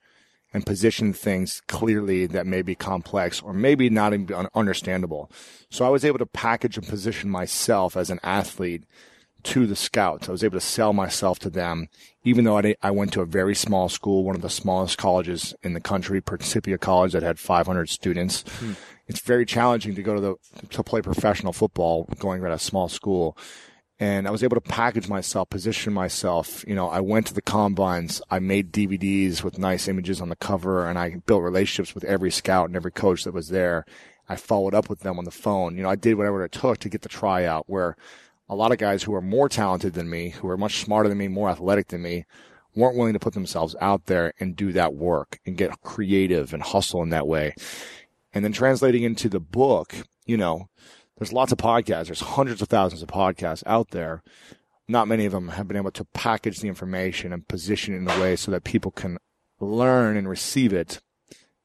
and 0.53 0.65
position 0.67 1.13
things 1.13 1.63
clearly 1.69 2.27
that 2.27 2.47
may 2.47 2.63
be 2.63 2.75
complex 2.75 3.43
or 3.43 3.53
maybe 3.53 3.91
not 3.91 4.15
even 4.15 4.49
understandable. 4.55 5.31
So 5.71 5.85
I 5.85 5.91
was 5.91 6.05
able 6.05 6.19
to 6.19 6.27
package 6.27 6.77
and 6.79 6.87
position 6.87 7.31
myself 7.31 7.97
as 7.97 8.11
an 8.11 8.21
athlete 8.23 8.85
to 9.45 9.67
the 9.67 9.77
scouts. 9.77 10.29
I 10.29 10.33
was 10.33 10.43
able 10.43 10.59
to 10.59 10.65
sell 10.65 10.93
myself 10.93 11.39
to 11.41 11.51
them, 11.51 11.89
even 12.25 12.45
though 12.45 12.59
I, 12.59 12.75
I 12.83 12.91
went 12.91 13.13
to 13.13 13.21
a 13.21 13.27
very 13.27 13.55
small 13.55 13.89
school, 13.89 14.25
one 14.25 14.35
of 14.35 14.43
the 14.43 14.51
smallest 14.51 14.99
colleges 14.99 15.55
in 15.63 15.75
the 15.75 15.81
country, 15.81 16.21
Principia 16.21 16.79
College, 16.79 17.13
that 17.13 17.23
had 17.23 17.39
500 17.39 17.89
students. 17.89 18.45
Hmm. 18.59 18.73
It's 19.07 19.21
very 19.21 19.47
challenging 19.47 19.95
to 19.95 20.03
go 20.03 20.15
to 20.15 20.21
the 20.21 20.67
to 20.71 20.83
play 20.83 21.01
professional 21.01 21.53
football 21.53 22.09
going 22.19 22.45
at 22.45 22.51
a 22.51 22.59
small 22.59 22.89
school 22.89 23.37
and 23.99 24.29
I 24.29 24.31
was 24.31 24.43
able 24.43 24.57
to 24.57 24.61
package 24.61 25.09
myself, 25.09 25.49
position 25.49 25.93
myself. 25.93 26.65
You 26.69 26.75
know, 26.75 26.89
I 26.89 27.01
went 27.01 27.27
to 27.29 27.35
the 27.35 27.43
combines, 27.43 28.21
I 28.31 28.39
made 28.39 28.73
DVDs 28.73 29.43
with 29.43 29.59
nice 29.59 29.89
images 29.89 30.21
on 30.21 30.29
the 30.29 30.37
cover, 30.37 30.87
and 30.89 30.99
I 30.99 31.17
built 31.27 31.43
relationships 31.43 31.95
with 31.95 32.05
every 32.05 32.31
scout 32.31 32.67
and 32.67 32.77
every 32.77 32.93
coach 32.93 33.25
that 33.25 33.35
was 33.35 33.49
there. 33.49 33.85
I 34.29 34.37
followed 34.37 34.75
up 34.75 34.91
with 34.91 35.01
them 35.01 35.19
on 35.19 35.25
the 35.25 35.31
phone. 35.31 35.77
You 35.77 35.83
know, 35.83 35.91
I 35.91 35.97
did 35.97 36.15
whatever 36.15 36.45
it 36.45 36.53
took 36.53 36.79
to 36.79 36.89
get 36.89 37.03
the 37.03 37.09
tryout 37.09 37.65
where 37.69 37.97
a 38.49 38.55
lot 38.55 38.73
of 38.73 38.79
guys 38.79 39.03
who 39.03 39.15
are 39.15 39.23
more 39.23 39.49
talented 39.49 39.95
than 39.95 40.11
me, 40.11 40.31
who 40.31 40.49
are 40.49 40.57
much 40.57 40.81
smarter 40.81 41.09
than 41.09 41.19
me, 41.19 41.29
more 41.29 41.49
athletic 41.49 41.89
than 41.89 42.03
me, 42.03 42.27
weren't 42.75 42.97
willing 42.97 43.15
to 43.15 43.19
put 43.19 43.35
themselves 43.35 43.75
out 43.81 44.07
there 44.07 44.35
and 44.39 44.55
do 44.55 44.73
that 44.73 44.95
work 44.95 45.41
and 45.47 45.57
get 45.57 45.81
creative 45.81 46.53
and 46.53 46.63
hustle 46.63 47.03
in 47.03 47.09
that 47.11 47.27
way. 47.27 47.55
And 48.33 48.45
then 48.45 48.53
translating 48.53 49.03
into 49.03 49.29
the 49.29 49.41
book, 49.41 49.95
you 50.27 50.37
know, 50.37 50.69
there's 51.19 51.33
lots 51.33 51.53
of 51.53 51.59
podcasts. 51.59 52.07
There's 52.07 52.21
hundreds 52.21 52.63
of 52.63 52.69
thousands 52.69 53.03
of 53.03 53.09
podcasts 53.09 53.63
out 53.67 53.91
there. 53.91 54.23
Not 54.89 55.09
many 55.09 55.27
of 55.27 55.33
them 55.33 55.49
have 55.49 55.67
been 55.67 55.77
able 55.77 55.91
to 55.93 56.05
package 56.05 56.61
the 56.61 56.69
information 56.69 57.33
and 57.33 57.49
position 57.49 57.95
it 57.95 57.99
in 57.99 58.09
a 58.09 58.21
way 58.21 58.37
so 58.37 58.51
that 58.51 58.65
people 58.65 58.91
can 58.91 59.19
learn 59.59 60.17
and 60.17 60.29
receive 60.29 60.73
it 60.73 61.01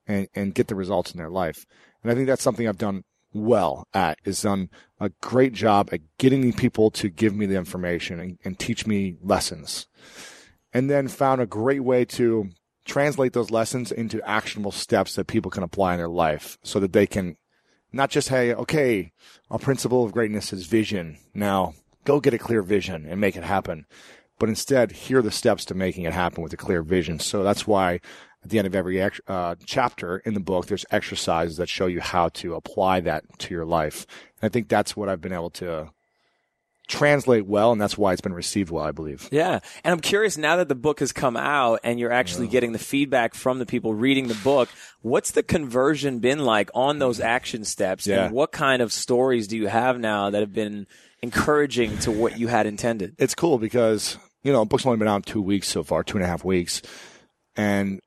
and, 0.08 0.28
and 0.34 0.56
get 0.56 0.68
the 0.68 0.76
results 0.76 1.12
in 1.12 1.18
their 1.18 1.30
life. 1.30 1.66
And 2.02 2.12
I 2.12 2.16
think 2.16 2.28
that's 2.28 2.42
something 2.42 2.68
I've 2.68 2.78
done 2.78 3.04
well 3.34 3.88
at 3.94 4.20
is 4.26 4.42
done 4.42 4.70
a 5.00 5.10
great 5.22 5.54
job 5.54 5.90
at 5.92 6.02
getting 6.18 6.52
people 6.54 6.92
to 6.92 7.10
give 7.10 7.36
me 7.36 7.46
the 7.46 7.56
information 7.56 8.20
and, 8.20 8.40
and 8.44 8.60
teach 8.60 8.86
me 8.86 9.18
lessons. 9.22 9.88
And 10.74 10.90
then 10.90 11.08
found 11.08 11.42
a 11.42 11.46
great 11.46 11.84
way 11.84 12.06
to 12.06 12.50
translate 12.86 13.34
those 13.34 13.52
lessons 13.52 13.92
into 13.92 14.22
actionable 14.28 14.72
steps 14.72 15.16
that 15.16 15.28
people 15.28 15.52
can 15.52 15.64
apply 15.64 15.94
in 15.94 16.00
their 16.00 16.10
life 16.10 16.58
so 16.64 16.80
that 16.80 16.94
they 16.94 17.06
can 17.06 17.36
not 17.92 18.10
just, 18.10 18.30
hey, 18.30 18.54
okay, 18.54 19.12
our 19.50 19.60
principle 19.60 20.04
of 20.04 20.12
greatness 20.12 20.54
is 20.54 20.66
vision. 20.66 21.18
Now 21.34 21.74
go 22.06 22.20
get 22.20 22.34
a 22.34 22.38
clear 22.38 22.62
vision 22.62 23.06
and 23.06 23.22
make 23.22 23.36
it 23.36 23.44
happen. 23.44 23.86
But 24.40 24.50
instead, 24.50 24.92
here 24.92 25.20
are 25.20 25.24
the 25.24 25.32
steps 25.32 25.66
to 25.66 25.76
making 25.76 26.06
it 26.06 26.14
happen 26.14 26.42
with 26.42 26.54
a 26.54 26.58
clear 26.58 26.82
vision. 26.82 27.20
So 27.20 27.44
that's 27.44 27.68
why 27.68 28.00
at 28.44 28.50
the 28.50 28.58
end 28.58 28.66
of 28.66 28.74
every 28.74 29.02
uh, 29.28 29.56
chapter 29.66 30.18
in 30.18 30.34
the 30.34 30.40
book, 30.40 30.66
there's 30.66 30.86
exercises 30.90 31.58
that 31.58 31.70
show 31.70 31.86
you 31.86 32.02
how 32.02 32.30
to 32.30 32.56
apply 32.56 33.02
that 33.02 33.24
to 33.40 33.54
your 33.54 33.66
life. 33.66 34.08
And 34.42 34.50
I 34.50 34.52
think 34.52 34.68
that's 34.68 34.98
what 34.98 35.10
I've 35.10 35.22
been 35.22 35.34
able 35.34 35.52
to 35.52 35.92
translate 36.88 37.46
well, 37.46 37.72
and 37.72 37.80
that's 37.80 37.98
why 37.98 38.12
it's 38.12 38.22
been 38.22 38.34
received 38.34 38.70
well, 38.70 38.84
I 38.84 38.92
believe. 38.92 39.30
Yeah. 39.32 39.60
And 39.84 39.94
I'm 39.94 40.00
curious 40.00 40.38
now 40.38 40.58
that 40.58 40.68
the 40.68 40.76
book 40.76 41.00
has 41.00 41.12
come 41.12 41.38
out 41.38 41.80
and 41.84 42.00
you're 42.00 42.12
actually 42.12 42.48
yeah. 42.48 42.52
getting 42.52 42.72
the 42.74 42.80
feedback 42.80 43.34
from 43.34 43.60
the 43.60 43.66
people 43.66 43.94
reading 43.94 44.28
the 44.28 44.38
book, 44.44 44.70
what's 45.02 45.32
the 45.32 45.44
conversion 45.44 46.20
been 46.20 46.40
like 46.40 46.70
on 46.74 47.00
those 47.00 47.20
action 47.20 47.64
steps? 47.64 48.08
Yeah. 48.08 48.26
And 48.26 48.34
what 48.34 48.52
kind 48.52 48.82
of 48.82 48.92
stories 48.92 49.48
do 49.48 49.58
you 49.58 49.68
have 49.68 50.00
now 50.00 50.30
that 50.30 50.42
have 50.42 50.54
been 50.54 50.88
encouraging 51.22 51.98
to 52.00 52.12
what 52.12 52.38
you 52.38 52.48
had 52.48 52.66
intended? 52.66 53.16
It's 53.18 53.36
cool 53.36 53.58
because, 53.58 54.18
you 54.44 54.52
know, 54.52 54.66
book's 54.66 54.86
only 54.86 54.98
been 54.98 55.08
out 55.08 55.26
two 55.26 55.42
weeks 55.42 55.70
so 55.70 55.84
far, 55.84 56.04
two 56.04 56.18
and 56.18 56.24
a 56.24 56.28
half 56.28 56.44
weeks. 56.44 56.82
And 57.56 58.02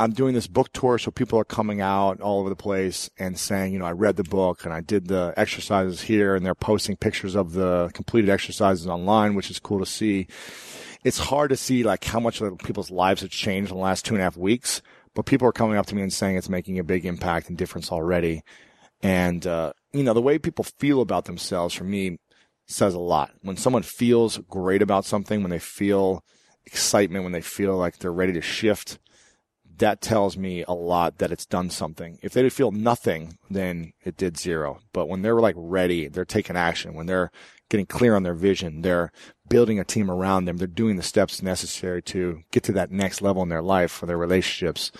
I'm 0.00 0.12
doing 0.12 0.34
this 0.34 0.46
book 0.46 0.72
tour, 0.72 0.96
so 0.98 1.10
people 1.10 1.40
are 1.40 1.44
coming 1.44 1.80
out 1.80 2.20
all 2.20 2.38
over 2.40 2.48
the 2.48 2.56
place 2.56 3.10
and 3.18 3.36
saying, 3.36 3.72
you 3.72 3.80
know, 3.80 3.84
I 3.84 3.92
read 3.92 4.16
the 4.16 4.22
book 4.22 4.64
and 4.64 4.72
I 4.72 4.80
did 4.80 5.08
the 5.08 5.34
exercises 5.36 6.02
here, 6.02 6.36
and 6.36 6.46
they're 6.46 6.54
posting 6.54 6.96
pictures 6.96 7.34
of 7.34 7.52
the 7.52 7.90
completed 7.94 8.30
exercises 8.30 8.86
online, 8.86 9.34
which 9.34 9.50
is 9.50 9.58
cool 9.58 9.80
to 9.80 9.86
see. 9.86 10.28
It's 11.04 11.18
hard 11.18 11.50
to 11.50 11.56
see 11.56 11.82
like 11.82 12.04
how 12.04 12.20
much 12.20 12.40
people's 12.64 12.90
lives 12.90 13.22
have 13.22 13.30
changed 13.30 13.70
in 13.72 13.76
the 13.76 13.82
last 13.82 14.04
two 14.04 14.14
and 14.14 14.20
a 14.20 14.24
half 14.24 14.36
weeks, 14.36 14.82
but 15.14 15.26
people 15.26 15.48
are 15.48 15.52
coming 15.52 15.76
up 15.76 15.86
to 15.86 15.96
me 15.96 16.02
and 16.02 16.12
saying 16.12 16.36
it's 16.36 16.48
making 16.48 16.78
a 16.78 16.84
big 16.84 17.04
impact 17.04 17.48
and 17.48 17.58
difference 17.58 17.90
already. 17.90 18.42
And, 19.02 19.46
uh, 19.46 19.72
you 19.92 20.04
know, 20.04 20.14
the 20.14 20.22
way 20.22 20.38
people 20.38 20.64
feel 20.64 21.00
about 21.00 21.24
themselves 21.24 21.74
for 21.74 21.84
me 21.84 22.18
says 22.66 22.94
a 22.94 23.00
lot. 23.00 23.32
When 23.42 23.56
someone 23.56 23.82
feels 23.82 24.38
great 24.48 24.82
about 24.82 25.04
something, 25.04 25.42
when 25.42 25.50
they 25.50 25.58
feel 25.58 26.22
excitement, 26.66 27.24
when 27.24 27.32
they 27.32 27.40
feel 27.40 27.76
like 27.76 27.98
they're 27.98 28.12
ready 28.12 28.32
to 28.34 28.40
shift, 28.40 28.98
that 29.78 30.00
tells 30.00 30.36
me 30.36 30.64
a 30.66 30.72
lot 30.72 31.18
that 31.18 31.32
it's 31.32 31.46
done 31.46 31.70
something. 31.70 32.18
If 32.22 32.32
they 32.32 32.42
didn't 32.42 32.52
feel 32.52 32.72
nothing, 32.72 33.38
then 33.50 33.92
it 34.04 34.16
did 34.16 34.36
zero. 34.36 34.80
But 34.92 35.08
when 35.08 35.22
they're 35.22 35.40
like 35.40 35.54
ready, 35.56 36.08
they're 36.08 36.24
taking 36.24 36.56
action, 36.56 36.94
when 36.94 37.06
they're 37.06 37.30
getting 37.68 37.86
clear 37.86 38.14
on 38.14 38.22
their 38.22 38.34
vision, 38.34 38.82
they're 38.82 39.12
building 39.48 39.78
a 39.78 39.84
team 39.84 40.10
around 40.10 40.44
them, 40.44 40.56
they're 40.56 40.66
doing 40.66 40.96
the 40.96 41.02
steps 41.02 41.42
necessary 41.42 42.02
to 42.02 42.42
get 42.50 42.62
to 42.64 42.72
that 42.72 42.90
next 42.90 43.22
level 43.22 43.42
in 43.42 43.48
their 43.48 43.62
life 43.62 43.90
for 43.90 44.06
their 44.06 44.18
relationships. 44.18 44.90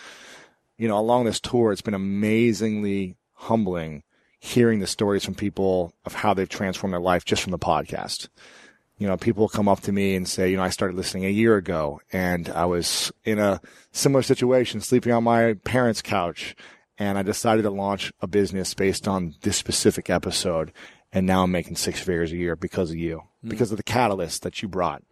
You 0.77 0.89
know, 0.89 0.99
along 0.99 1.25
this 1.25 1.41
tour, 1.41 1.73
it's 1.73 1.83
been 1.83 1.95
amazingly 1.95 3.17
humbling 3.35 4.03
hearing 4.41 4.79
the 4.79 4.87
stories 4.87 5.25
from 5.25 5.35
people 5.35 5.93
of 6.05 6.15
how 6.15 6.33
they've 6.33 6.49
transformed 6.49 6.93
their 6.93 7.01
life 7.01 7.25
just 7.25 7.43
from 7.43 7.51
the 7.51 7.59
podcast 7.59 8.29
you 8.99 9.07
know, 9.07 9.17
people 9.17 9.49
come 9.49 9.69
up 9.69 9.81
to 9.83 9.93
me 9.93 10.17
and 10.17 10.29
say, 10.29 10.51
you 10.51 10.57
know, 10.57 10.63
I 10.63 10.71
started 10.71 10.97
listening 10.97 11.25
a 11.25 11.31
year 11.31 11.57
ago 11.57 12.01
and 12.13 12.49
I 12.49 12.65
was 12.65 13.13
in 13.25 13.39
a 13.39 13.61
similar 13.93 14.23
situation, 14.23 14.81
sleeping 14.81 15.13
on 15.13 15.25
my 15.25 15.55
parents' 15.65 16.03
couch. 16.03 16.55
And 17.01 17.17
I 17.17 17.23
decided 17.23 17.63
to 17.63 17.71
launch 17.71 18.13
a 18.21 18.27
business 18.27 18.75
based 18.75 19.07
on 19.07 19.37
this 19.43 19.57
specific 19.57 20.11
episode. 20.11 20.73
And 21.13 21.27
now 21.27 21.45
I'm 21.45 21.53
making 21.53 21.77
six 21.77 22.01
figures 22.01 22.33
a 22.33 22.37
year 22.37 22.57
because 22.57 22.91
of 22.91 22.97
you, 22.97 23.23
mm. 23.45 23.51
because 23.51 23.71
of 23.71 23.77
the 23.77 23.85
catalyst 23.85 24.43
that 24.43 24.63
you 24.63 24.69
brought. 24.69 25.05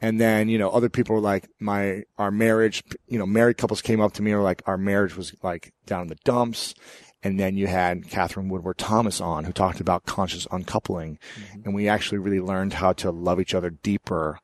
And 0.00 0.20
then, 0.20 0.48
you 0.48 0.58
know, 0.58 0.70
other 0.70 0.88
people 0.88 1.14
were 1.14 1.20
like, 1.20 1.48
my, 1.60 2.02
our 2.18 2.32
marriage, 2.32 2.82
you 3.06 3.16
know, 3.16 3.26
married 3.26 3.58
couples 3.58 3.80
came 3.80 4.00
up 4.00 4.12
to 4.14 4.22
me 4.22 4.32
and 4.32 4.40
were 4.40 4.44
like, 4.44 4.62
our 4.66 4.76
marriage 4.76 5.16
was 5.16 5.34
like 5.40 5.72
down 5.86 6.02
in 6.02 6.08
the 6.08 6.18
dumps. 6.24 6.74
And 7.24 7.40
then 7.40 7.56
you 7.56 7.66
had 7.66 8.10
Katherine 8.10 8.50
Woodward 8.50 8.76
Thomas 8.76 9.20
on 9.20 9.44
who 9.44 9.52
talked 9.52 9.80
about 9.80 10.04
conscious 10.04 10.46
uncoupling. 10.50 11.18
Mm-hmm. 11.36 11.60
And 11.64 11.74
we 11.74 11.88
actually 11.88 12.18
really 12.18 12.40
learned 12.40 12.74
how 12.74 12.92
to 12.92 13.10
love 13.10 13.40
each 13.40 13.54
other 13.54 13.70
deeper 13.70 14.38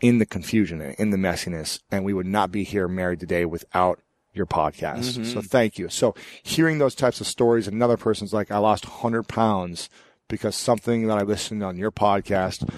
in 0.00 0.18
the 0.18 0.26
confusion 0.26 0.82
and 0.82 0.94
in 0.96 1.10
the 1.10 1.16
messiness. 1.16 1.80
And 1.90 2.04
we 2.04 2.12
would 2.12 2.26
not 2.26 2.52
be 2.52 2.62
here 2.62 2.86
married 2.86 3.20
today 3.20 3.46
without 3.46 4.00
your 4.34 4.44
podcast. 4.44 5.16
Mm-hmm. 5.16 5.24
So 5.24 5.40
thank 5.40 5.78
you. 5.78 5.88
So 5.88 6.14
hearing 6.42 6.76
those 6.78 6.94
types 6.94 7.22
of 7.22 7.26
stories, 7.26 7.66
another 7.66 7.96
person's 7.96 8.34
like, 8.34 8.50
I 8.50 8.58
lost 8.58 8.86
100 8.86 9.26
pounds 9.26 9.88
because 10.28 10.54
something 10.54 11.06
that 11.06 11.16
I 11.16 11.22
listened 11.22 11.62
on 11.62 11.78
your 11.78 11.90
podcast 11.90 12.68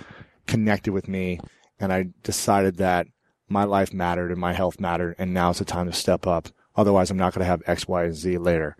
connected 0.46 0.92
with 0.92 1.08
me. 1.08 1.40
And 1.80 1.92
I 1.92 2.10
decided 2.22 2.76
that 2.76 3.08
my 3.48 3.64
life 3.64 3.92
mattered 3.92 4.30
and 4.30 4.40
my 4.40 4.52
health 4.52 4.78
mattered. 4.78 5.16
And 5.18 5.34
now's 5.34 5.58
the 5.58 5.64
time 5.64 5.86
to 5.86 5.92
step 5.92 6.28
up. 6.28 6.48
Otherwise, 6.76 7.10
I'm 7.10 7.16
not 7.16 7.34
going 7.34 7.40
to 7.40 7.50
have 7.50 7.62
X, 7.66 7.88
Y, 7.88 8.04
and 8.04 8.14
Z 8.14 8.38
later. 8.38 8.76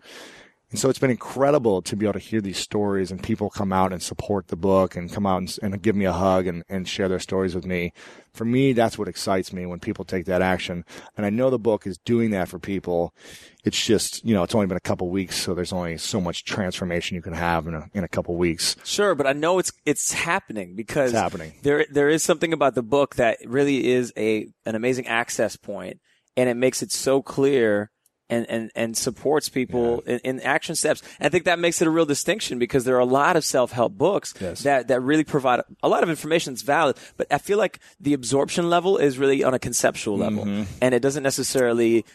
And 0.71 0.79
so 0.79 0.87
it's 0.89 0.99
been 0.99 1.09
incredible 1.09 1.81
to 1.81 1.95
be 1.95 2.05
able 2.05 2.13
to 2.13 2.19
hear 2.19 2.41
these 2.41 2.59
stories 2.59 3.09
and 3.09 3.23
people 3.23 3.49
come 3.49 3.73
out 3.73 3.91
and 3.91 4.03
support 4.03 4.49
the 4.49 4.55
book 4.55 4.95
and 4.95 5.11
come 5.11 5.25
out 5.25 5.37
and, 5.37 5.59
and, 5.63 5.81
give 5.81 5.95
me 5.95 6.05
a 6.05 6.13
hug 6.13 6.45
and, 6.45 6.63
and 6.69 6.87
share 6.87 7.09
their 7.09 7.19
stories 7.19 7.55
with 7.55 7.65
me. 7.65 7.91
For 8.33 8.45
me, 8.45 8.73
that's 8.73 8.97
what 8.97 9.07
excites 9.07 9.51
me 9.51 9.65
when 9.65 9.79
people 9.79 10.05
take 10.05 10.25
that 10.25 10.43
action. 10.43 10.85
And 11.17 11.25
I 11.25 11.31
know 11.31 11.49
the 11.49 11.57
book 11.57 11.87
is 11.87 11.97
doing 11.97 12.29
that 12.31 12.49
for 12.49 12.59
people. 12.59 13.15
It's 13.63 13.83
just, 13.83 14.23
you 14.23 14.35
know, 14.35 14.43
it's 14.43 14.53
only 14.53 14.67
been 14.67 14.77
a 14.77 14.81
couple 14.81 15.09
weeks, 15.09 15.37
so 15.37 15.55
there's 15.55 15.73
only 15.73 15.97
so 15.97 16.21
much 16.21 16.45
transformation 16.45 17.15
you 17.15 17.23
can 17.23 17.33
have 17.33 17.65
in 17.65 17.73
a, 17.73 17.89
in 17.93 18.03
a 18.03 18.07
couple 18.07 18.35
weeks. 18.35 18.75
Sure, 18.83 19.15
but 19.15 19.25
I 19.25 19.33
know 19.33 19.57
it's, 19.57 19.71
it's 19.85 20.13
happening 20.13 20.75
because 20.75 21.11
it's 21.11 21.19
happening. 21.19 21.55
there, 21.63 21.87
there 21.89 22.09
is 22.09 22.23
something 22.23 22.53
about 22.53 22.75
the 22.75 22.83
book 22.83 23.15
that 23.15 23.39
really 23.43 23.87
is 23.87 24.13
a, 24.15 24.47
an 24.65 24.75
amazing 24.75 25.07
access 25.07 25.55
point 25.55 25.99
and 26.37 26.47
it 26.47 26.55
makes 26.55 26.81
it 26.81 26.91
so 26.91 27.21
clear 27.21 27.91
and, 28.29 28.49
and, 28.49 28.71
and 28.75 28.97
supports 28.97 29.49
people 29.49 30.03
yeah. 30.05 30.13
in, 30.13 30.19
in, 30.19 30.39
action 30.41 30.75
steps. 30.75 31.01
And 31.19 31.27
I 31.27 31.29
think 31.29 31.45
that 31.45 31.59
makes 31.59 31.81
it 31.81 31.87
a 31.87 31.91
real 31.91 32.05
distinction 32.05 32.59
because 32.59 32.85
there 32.85 32.95
are 32.95 32.99
a 32.99 33.05
lot 33.05 33.35
of 33.35 33.43
self-help 33.43 33.93
books 33.93 34.33
yes. 34.39 34.63
that, 34.63 34.87
that 34.87 35.01
really 35.01 35.23
provide 35.23 35.61
a 35.81 35.89
lot 35.89 36.03
of 36.03 36.09
information 36.09 36.53
that's 36.53 36.61
valid, 36.61 36.97
but 37.17 37.27
I 37.31 37.37
feel 37.37 37.57
like 37.57 37.79
the 37.99 38.13
absorption 38.13 38.69
level 38.69 38.97
is 38.97 39.17
really 39.17 39.43
on 39.43 39.53
a 39.53 39.59
conceptual 39.59 40.17
level 40.17 40.45
mm-hmm. 40.45 40.63
and 40.81 40.93
it 40.93 41.01
doesn't 41.01 41.23
necessarily 41.23 42.05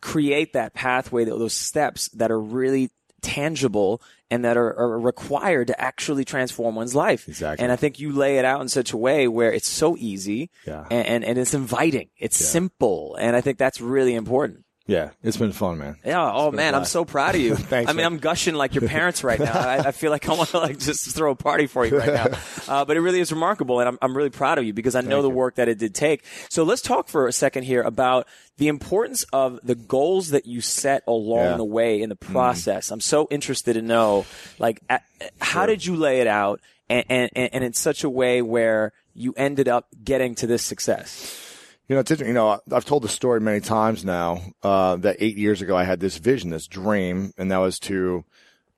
create 0.00 0.54
that 0.54 0.74
pathway, 0.74 1.24
those 1.24 1.54
steps 1.54 2.08
that 2.10 2.30
are 2.30 2.40
really 2.40 2.90
tangible 3.24 4.02
and 4.30 4.44
that 4.44 4.56
are, 4.56 4.78
are, 4.78 4.98
required 4.98 5.68
to 5.68 5.80
actually 5.80 6.24
transform 6.24 6.74
one's 6.74 6.94
life. 6.94 7.26
Exactly. 7.28 7.62
And 7.62 7.72
I 7.72 7.76
think 7.76 7.98
you 7.98 8.12
lay 8.12 8.38
it 8.38 8.44
out 8.44 8.60
in 8.60 8.68
such 8.68 8.92
a 8.92 8.96
way 8.96 9.28
where 9.28 9.52
it's 9.52 9.68
so 9.68 9.96
easy 9.96 10.50
yeah. 10.66 10.86
and, 10.90 11.06
and, 11.06 11.24
and, 11.24 11.38
it's 11.38 11.54
inviting. 11.54 12.10
It's 12.18 12.40
yeah. 12.40 12.46
simple. 12.48 13.16
And 13.18 13.34
I 13.34 13.40
think 13.40 13.58
that's 13.58 13.80
really 13.80 14.14
important. 14.14 14.63
Yeah, 14.86 15.10
it's 15.22 15.38
been 15.38 15.52
fun, 15.52 15.78
man. 15.78 15.96
Yeah. 16.04 16.30
Oh 16.30 16.50
man, 16.50 16.74
I'm 16.74 16.84
so 16.84 17.06
proud 17.06 17.34
of 17.34 17.40
you. 17.40 17.56
Thanks. 17.56 17.88
I 17.88 17.92
mean, 17.94 17.98
man. 17.98 18.06
I'm 18.06 18.18
gushing 18.18 18.54
like 18.54 18.74
your 18.74 18.86
parents 18.86 19.24
right 19.24 19.38
now. 19.40 19.58
I, 19.58 19.78
I, 19.78 19.92
feel 19.92 20.10
like 20.10 20.28
I 20.28 20.34
want 20.34 20.50
to 20.50 20.58
like 20.58 20.78
just 20.78 21.08
throw 21.16 21.30
a 21.30 21.34
party 21.34 21.66
for 21.66 21.86
you 21.86 21.98
right 21.98 22.12
now. 22.12 22.26
Uh, 22.66 22.82
but 22.84 22.96
it 22.96 23.00
really 23.00 23.20
is 23.20 23.30
remarkable, 23.30 23.80
and 23.80 23.88
I'm 23.88 23.98
I'm 24.00 24.16
really 24.16 24.30
proud 24.30 24.58
of 24.58 24.64
you 24.64 24.72
because 24.72 24.94
I 24.94 25.00
know 25.02 25.16
Thank 25.16 25.22
the 25.22 25.28
you. 25.28 25.34
work 25.34 25.54
that 25.56 25.68
it 25.68 25.78
did 25.78 25.94
take. 25.94 26.24
So 26.48 26.64
let's 26.64 26.80
talk 26.82 27.08
for 27.08 27.26
a 27.28 27.32
second 27.32 27.64
here 27.64 27.82
about 27.82 28.26
the 28.56 28.68
importance 28.68 29.24
of 29.34 29.60
the 29.62 29.74
goals 29.74 30.30
that 30.30 30.46
you 30.46 30.60
set 30.62 31.02
along 31.06 31.44
Yeah. 31.44 31.56
the 31.58 31.64
way 31.64 32.00
in 32.00 32.08
the 32.08 32.16
process. 32.16 32.90
I'm 32.90 33.00
so 33.00 33.26
interested 33.30 33.74
to 33.74 33.82
know, 33.82 34.24
like, 34.58 34.80
at, 34.88 35.02
how 35.40 35.60
Sure. 35.60 35.66
did 35.68 35.84
you 35.84 35.96
lay 35.96 36.20
it 36.20 36.26
out, 36.26 36.60
and, 36.88 37.04
and 37.10 37.30
and 37.34 37.64
in 37.64 37.72
such 37.74 38.02
a 38.04 38.08
way 38.10 38.40
where 38.42 38.92
you 39.14 39.34
ended 39.36 39.68
up 39.68 39.86
getting 40.02 40.34
to 40.36 40.46
this 40.46 40.62
success. 40.62 41.43
You 41.88 41.94
know, 41.94 42.00
it's 42.00 42.10
interesting. 42.10 42.28
You 42.28 42.34
know, 42.34 42.60
I've 42.72 42.86
told 42.86 43.02
the 43.02 43.08
story 43.08 43.40
many 43.40 43.60
times 43.60 44.04
now 44.04 44.40
uh, 44.62 44.96
that 44.96 45.16
eight 45.18 45.36
years 45.36 45.60
ago 45.60 45.76
I 45.76 45.84
had 45.84 46.00
this 46.00 46.16
vision, 46.16 46.50
this 46.50 46.66
dream, 46.66 47.32
and 47.36 47.50
that 47.50 47.58
was 47.58 47.78
to 47.80 48.24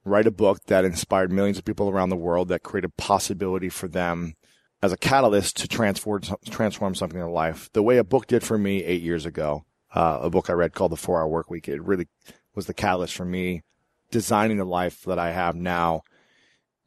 write 0.05 0.27
a 0.27 0.33
book 0.33 0.65
that 0.67 0.85
inspired 0.85 1.31
millions 1.31 1.57
of 1.59 1.65
people 1.65 1.89
around 1.89 2.09
the 2.09 2.17
world, 2.17 2.49
that 2.49 2.65
created 2.65 2.97
possibility 2.97 3.69
for 3.69 3.87
them 3.87 4.35
as 4.83 4.93
a 4.93 4.97
catalyst 4.97 5.57
to 5.59 5.69
transform 5.69 6.23
transform 6.51 6.97
something 6.97 7.19
in 7.19 7.25
their 7.25 7.33
life. 7.33 7.71
The 7.73 7.83
way 7.83 7.99
a 7.99 8.05
book 8.05 8.27
did 8.27 8.43
for 8.43 8.59
me 8.59 8.83
eight 8.83 9.03
years 9.03 9.25
ago, 9.25 9.65
uh, 9.95 10.19
a 10.23 10.31
book 10.31 10.51
I 10.51 10.55
read 10.55 10.75
called 10.75 10.93
The 10.93 10.97
Four 10.97 11.21
Hour 11.21 11.29
Work 11.29 11.49
Week. 11.49 11.69
It 11.69 11.83
really 11.83 12.09
was 12.57 12.67
the 12.67 12.75
catalyst 12.75 13.15
for 13.15 13.25
me 13.25 13.63
designing 14.11 14.57
the 14.57 14.65
life 14.65 15.03
that 15.03 15.19
I 15.19 15.31
have 15.31 15.55
now 15.55 16.03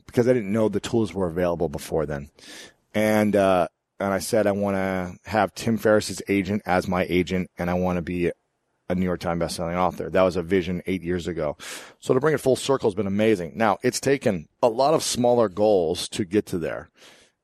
because 0.05 0.27
I 0.27 0.33
didn't 0.33 0.51
know 0.51 0.67
the 0.67 0.79
tools 0.79 1.13
were 1.13 1.27
available 1.27 1.69
before 1.69 2.05
then. 2.05 2.29
And 2.93 3.35
uh, 3.35 3.67
and 3.99 4.13
I 4.13 4.19
said 4.19 4.47
I 4.47 4.51
want 4.51 4.75
to 4.75 5.29
have 5.29 5.53
Tim 5.53 5.77
Ferriss's 5.77 6.21
agent 6.27 6.61
as 6.65 6.87
my 6.87 7.05
agent, 7.09 7.49
and 7.57 7.69
I 7.69 7.73
want 7.73 7.97
to 7.97 8.01
be 8.01 8.31
a 8.89 8.95
New 8.95 9.05
York 9.05 9.19
Times 9.19 9.41
bestselling 9.41 9.77
author. 9.77 10.09
That 10.09 10.23
was 10.23 10.35
a 10.35 10.41
vision 10.41 10.81
eight 10.87 11.03
years 11.03 11.27
ago. 11.27 11.57
So 11.99 12.13
to 12.13 12.19
bring 12.19 12.33
it 12.33 12.39
full 12.39 12.55
circle 12.55 12.89
has 12.89 12.95
been 12.95 13.07
amazing. 13.07 13.53
Now 13.55 13.77
it's 13.83 13.99
taken 13.99 14.47
a 14.63 14.67
lot 14.67 14.95
of 14.95 15.03
smaller 15.03 15.47
goals 15.47 16.09
to 16.09 16.25
get 16.25 16.47
to 16.47 16.57
there. 16.57 16.89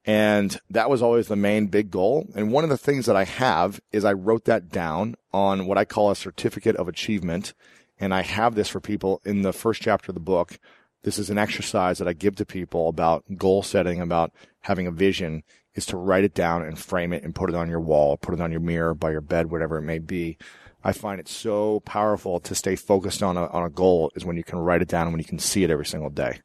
And 0.05 0.59
that 0.69 0.89
was 0.89 1.01
always 1.01 1.27
the 1.27 1.35
main 1.35 1.67
big 1.67 1.89
goal. 1.89 2.27
And 2.35 2.51
one 2.51 2.63
of 2.63 2.69
the 2.69 2.77
things 2.77 3.05
that 3.07 3.15
I 3.15 3.23
have 3.23 3.79
is 3.91 4.05
I 4.05 4.13
wrote 4.13 4.45
that 4.45 4.69
down 4.69 5.15
on 5.33 5.65
what 5.65 5.77
I 5.77 5.85
call 5.85 6.11
a 6.11 6.15
certificate 6.15 6.75
of 6.75 6.87
achievement. 6.87 7.53
And 7.99 8.13
I 8.13 8.21
have 8.21 8.55
this 8.55 8.69
for 8.69 8.79
people 8.79 9.21
in 9.25 9.41
the 9.41 9.53
first 9.53 9.81
chapter 9.81 10.11
of 10.11 10.15
the 10.15 10.19
book. 10.19 10.59
This 11.03 11.17
is 11.17 11.29
an 11.29 11.37
exercise 11.37 11.97
that 11.99 12.07
I 12.07 12.13
give 12.13 12.35
to 12.37 12.45
people 12.45 12.87
about 12.87 13.23
goal 13.35 13.63
setting, 13.63 13.99
about 13.99 14.31
having 14.61 14.85
a 14.85 14.91
vision 14.91 15.43
is 15.75 15.85
to 15.87 15.97
write 15.97 16.23
it 16.23 16.33
down 16.33 16.63
and 16.63 16.79
frame 16.79 17.13
it 17.13 17.23
and 17.23 17.35
put 17.35 17.49
it 17.49 17.55
on 17.55 17.69
your 17.69 17.79
wall, 17.79 18.17
put 18.17 18.33
it 18.33 18.41
on 18.41 18.51
your 18.51 18.61
mirror, 18.61 18.93
by 18.93 19.11
your 19.11 19.21
bed, 19.21 19.51
whatever 19.51 19.77
it 19.77 19.83
may 19.83 19.99
be. 19.99 20.37
I 20.83 20.91
find 20.91 21.19
it 21.19 21.27
so 21.27 21.81
powerful 21.81 22.39
to 22.39 22.55
stay 22.55 22.75
focused 22.75 23.21
on 23.21 23.37
a, 23.37 23.47
on 23.47 23.63
a 23.63 23.69
goal 23.69 24.11
is 24.15 24.23
when 24.23 24.37
you 24.37 24.43
can 24.43 24.59
write 24.59 24.81
it 24.81 24.87
down 24.87 25.07
and 25.07 25.13
when 25.13 25.19
you 25.19 25.25
can 25.25 25.39
see 25.39 25.63
it 25.63 25.71
every 25.71 25.85
single 25.85 26.09
day. 26.09 26.39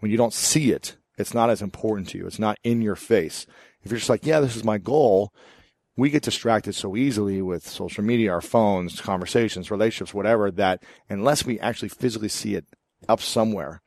When 0.00 0.10
you 0.10 0.16
don't 0.16 0.32
see 0.32 0.72
it, 0.72 0.96
it's 1.18 1.34
not 1.34 1.50
as 1.50 1.62
important 1.62 2.08
to 2.08 2.18
you. 2.18 2.26
It's 2.26 2.38
not 2.38 2.58
in 2.64 2.82
your 2.82 2.96
face. 2.96 3.46
If 3.82 3.90
you're 3.90 3.98
just 3.98 4.08
like, 4.08 4.24
yeah, 4.24 4.40
this 4.40 4.56
is 4.56 4.64
my 4.64 4.78
goal, 4.78 5.32
we 5.96 6.08
get 6.08 6.22
distracted 6.22 6.74
so 6.74 6.96
easily 6.96 7.42
with 7.42 7.68
social 7.68 8.02
media, 8.02 8.32
our 8.32 8.40
phones, 8.40 9.00
conversations, 9.00 9.70
relationships, 9.70 10.14
whatever, 10.14 10.50
that 10.50 10.82
unless 11.10 11.44
we 11.44 11.60
actually 11.60 11.90
physically 11.90 12.30
see 12.30 12.54
it 12.54 12.64
up 13.08 13.20
somewhere, 13.20 13.81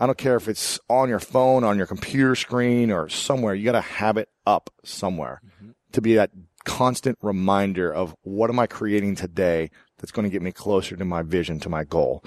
I 0.00 0.06
don't 0.06 0.16
care 0.16 0.36
if 0.36 0.48
it's 0.48 0.80
on 0.88 1.10
your 1.10 1.20
phone, 1.20 1.62
on 1.62 1.76
your 1.76 1.86
computer 1.86 2.34
screen, 2.34 2.90
or 2.90 3.10
somewhere, 3.10 3.54
you 3.54 3.66
got 3.66 3.72
to 3.72 3.82
have 3.82 4.16
it 4.16 4.30
up 4.46 4.70
somewhere 4.82 5.42
mm-hmm. 5.44 5.72
to 5.92 6.00
be 6.00 6.14
that 6.14 6.30
constant 6.64 7.18
reminder 7.20 7.92
of 7.92 8.14
what 8.22 8.48
am 8.48 8.58
I 8.58 8.66
creating 8.66 9.14
today 9.14 9.70
that's 9.98 10.10
going 10.10 10.24
to 10.24 10.30
get 10.30 10.40
me 10.40 10.52
closer 10.52 10.96
to 10.96 11.04
my 11.04 11.22
vision, 11.22 11.60
to 11.60 11.68
my 11.68 11.84
goal. 11.84 12.24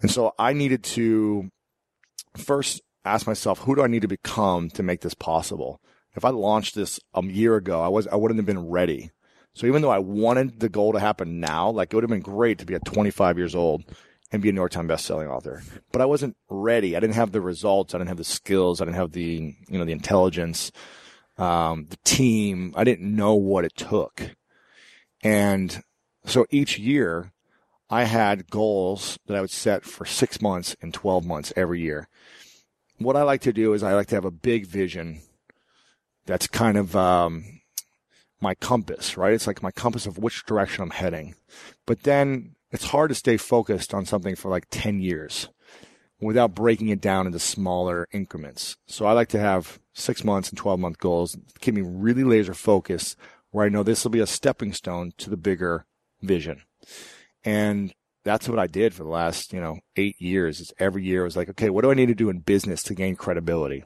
And 0.00 0.10
so 0.10 0.34
I 0.38 0.52
needed 0.52 0.84
to 0.84 1.50
first 2.36 2.80
ask 3.04 3.26
myself, 3.26 3.60
who 3.60 3.74
do 3.74 3.82
I 3.82 3.88
need 3.88 4.02
to 4.02 4.08
become 4.08 4.70
to 4.70 4.82
make 4.84 5.00
this 5.00 5.14
possible? 5.14 5.80
If 6.14 6.24
I 6.24 6.30
launched 6.30 6.76
this 6.76 7.00
a 7.14 7.24
year 7.24 7.56
ago, 7.56 7.82
I 7.82 7.88
was, 7.88 8.06
I 8.06 8.16
wouldn't 8.16 8.38
have 8.38 8.46
been 8.46 8.68
ready. 8.68 9.10
So 9.54 9.66
even 9.66 9.82
though 9.82 9.90
I 9.90 9.98
wanted 9.98 10.60
the 10.60 10.68
goal 10.68 10.92
to 10.92 11.00
happen 11.00 11.40
now, 11.40 11.70
like 11.70 11.92
it 11.92 11.96
would 11.96 12.04
have 12.04 12.10
been 12.10 12.20
great 12.20 12.58
to 12.58 12.66
be 12.66 12.74
at 12.74 12.84
25 12.84 13.36
years 13.36 13.56
old 13.56 13.84
and 14.32 14.42
be 14.42 14.48
a 14.48 14.52
New 14.52 14.60
York 14.60 14.72
Times 14.72 14.88
best-selling 14.88 15.28
author, 15.28 15.62
but 15.92 16.00
I 16.00 16.06
wasn't 16.06 16.36
ready. 16.48 16.96
I 16.96 17.00
didn't 17.00 17.16
have 17.16 17.32
the 17.32 17.40
results. 17.40 17.94
I 17.94 17.98
didn't 17.98 18.08
have 18.08 18.16
the 18.16 18.24
skills. 18.24 18.80
I 18.80 18.84
didn't 18.84 18.96
have 18.96 19.12
the, 19.12 19.54
you 19.68 19.78
know, 19.78 19.84
the 19.84 19.92
intelligence, 19.92 20.70
um, 21.38 21.86
the 21.90 21.98
team. 22.04 22.72
I 22.76 22.84
didn't 22.84 23.14
know 23.14 23.34
what 23.34 23.64
it 23.64 23.76
took. 23.76 24.36
And 25.22 25.82
so 26.24 26.46
each 26.50 26.78
year 26.78 27.32
I 27.88 28.04
had 28.04 28.50
goals 28.50 29.18
that 29.26 29.36
I 29.36 29.40
would 29.40 29.50
set 29.50 29.84
for 29.84 30.04
six 30.04 30.40
months 30.40 30.76
and 30.80 30.94
12 30.94 31.24
months 31.24 31.52
every 31.56 31.80
year 31.80 32.08
what 33.00 33.16
I 33.16 33.22
like 33.22 33.40
to 33.42 33.52
do 33.52 33.72
is 33.72 33.82
I 33.82 33.94
like 33.94 34.08
to 34.08 34.14
have 34.14 34.24
a 34.24 34.30
big 34.30 34.66
vision 34.66 35.22
that's 36.26 36.46
kind 36.46 36.76
of 36.76 36.94
um, 36.94 37.62
my 38.40 38.54
compass, 38.54 39.16
right? 39.16 39.32
It's 39.32 39.46
like 39.46 39.62
my 39.62 39.70
compass 39.70 40.06
of 40.06 40.18
which 40.18 40.44
direction 40.44 40.82
I'm 40.82 40.90
heading. 40.90 41.34
But 41.86 42.02
then 42.02 42.54
it's 42.70 42.86
hard 42.86 43.08
to 43.10 43.14
stay 43.14 43.36
focused 43.36 43.92
on 43.94 44.06
something 44.06 44.36
for 44.36 44.50
like 44.50 44.66
10 44.70 45.00
years 45.00 45.48
without 46.20 46.54
breaking 46.54 46.88
it 46.88 47.00
down 47.00 47.26
into 47.26 47.38
smaller 47.38 48.06
increments. 48.12 48.76
So 48.86 49.06
I 49.06 49.12
like 49.12 49.28
to 49.28 49.40
have 49.40 49.80
six 49.94 50.22
months 50.22 50.50
and 50.50 50.58
12 50.58 50.78
month 50.78 50.98
goals, 50.98 51.36
keep 51.60 51.74
me 51.74 51.82
really 51.82 52.24
laser 52.24 52.54
focused 52.54 53.16
where 53.50 53.66
I 53.66 53.68
know 53.68 53.82
this 53.82 54.04
will 54.04 54.10
be 54.10 54.20
a 54.20 54.26
stepping 54.26 54.72
stone 54.72 55.12
to 55.18 55.30
the 55.30 55.36
bigger 55.36 55.86
vision. 56.22 56.62
And 57.44 57.92
that's 58.22 58.48
what 58.48 58.58
I 58.58 58.66
did 58.66 58.94
for 58.94 59.02
the 59.02 59.10
last, 59.10 59.52
you 59.52 59.60
know, 59.60 59.78
eight 59.96 60.20
years. 60.20 60.60
Is 60.60 60.72
every 60.78 61.04
year 61.04 61.22
I 61.22 61.24
was 61.24 61.36
like, 61.36 61.48
okay, 61.50 61.70
what 61.70 61.82
do 61.82 61.90
I 61.90 61.94
need 61.94 62.06
to 62.06 62.14
do 62.14 62.28
in 62.28 62.40
business 62.40 62.82
to 62.84 62.94
gain 62.94 63.16
credibility? 63.16 63.84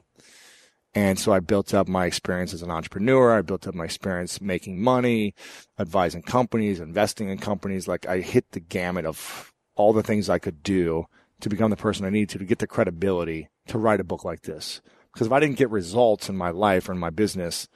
And 0.95 1.19
so 1.19 1.33
I 1.33 1.41
built 1.41 1.73
up 1.73 1.89
my 1.89 2.05
experience 2.05 2.53
as 2.53 2.61
an 2.61 2.71
entrepreneur. 2.71 3.37
I 3.37 3.41
built 3.41 3.67
up 3.67 3.75
my 3.75 3.83
experience 3.83 4.39
making 4.39 4.81
money, 4.81 5.35
advising 5.77 6.21
companies, 6.21 6.79
investing 6.79 7.27
in 7.27 7.37
companies. 7.37 7.85
Like 7.85 8.07
I 8.07 8.21
hit 8.21 8.51
the 8.51 8.61
gamut 8.61 9.05
of 9.05 9.53
all 9.75 9.91
the 9.91 10.03
things 10.03 10.29
I 10.29 10.39
could 10.39 10.63
do 10.63 11.05
to 11.41 11.49
become 11.49 11.69
the 11.69 11.75
person 11.75 12.05
I 12.05 12.09
needed 12.09 12.29
to, 12.29 12.37
to 12.39 12.45
get 12.45 12.59
the 12.59 12.67
credibility 12.67 13.49
to 13.67 13.77
write 13.77 13.99
a 13.99 14.05
book 14.05 14.23
like 14.23 14.43
this. 14.43 14.81
Because 15.13 15.27
if 15.27 15.33
I 15.33 15.41
didn't 15.41 15.57
get 15.57 15.69
results 15.69 16.29
in 16.29 16.37
my 16.37 16.49
life 16.49 16.87
or 16.87 16.93
in 16.93 16.97
my 16.97 17.09
business, 17.09 17.67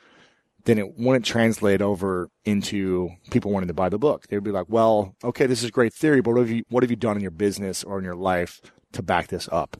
then 0.64 0.78
it 0.78 0.98
wouldn't 0.98 1.26
translate 1.26 1.82
over 1.82 2.30
into 2.46 3.10
people 3.32 3.52
wanting 3.52 3.68
to 3.68 3.74
buy 3.74 3.90
the 3.90 3.98
book. 3.98 4.28
They'd 4.28 4.44
be 4.44 4.52
like, 4.52 4.68
well, 4.70 5.16
okay, 5.26 5.46
this 5.46 5.62
is 5.62 5.72
great 5.72 5.94
theory, 5.94 6.22
but 6.22 6.32
what 6.32 6.40
have 6.42 6.50
you, 6.50 6.64
what 6.70 6.84
have 6.84 6.90
you 6.90 6.98
done 6.98 7.18
in 7.18 7.22
your 7.22 7.32
business 7.32 7.84
or 7.84 7.98
in 7.98 8.06
your 8.06 8.16
life 8.16 8.62
to 8.94 9.02
back 9.02 9.28
this 9.28 9.50
up? 9.52 9.78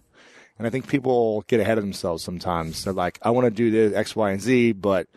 And 0.60 0.68
I 0.68 0.70
think 0.70 0.88
people 0.88 1.44
get 1.48 1.62
ahead 1.62 1.78
of 1.78 1.84
themselves 1.84 2.24
sometimes. 2.24 2.84
They're 2.84 2.94
like, 2.94 3.18
I 3.22 3.32
want 3.32 3.46
to 3.46 3.52
do 3.52 3.72
this 3.72 3.94
X, 3.94 4.16
Y, 4.16 4.32
and 4.32 4.42
Z, 4.42 4.74
but 4.74 5.08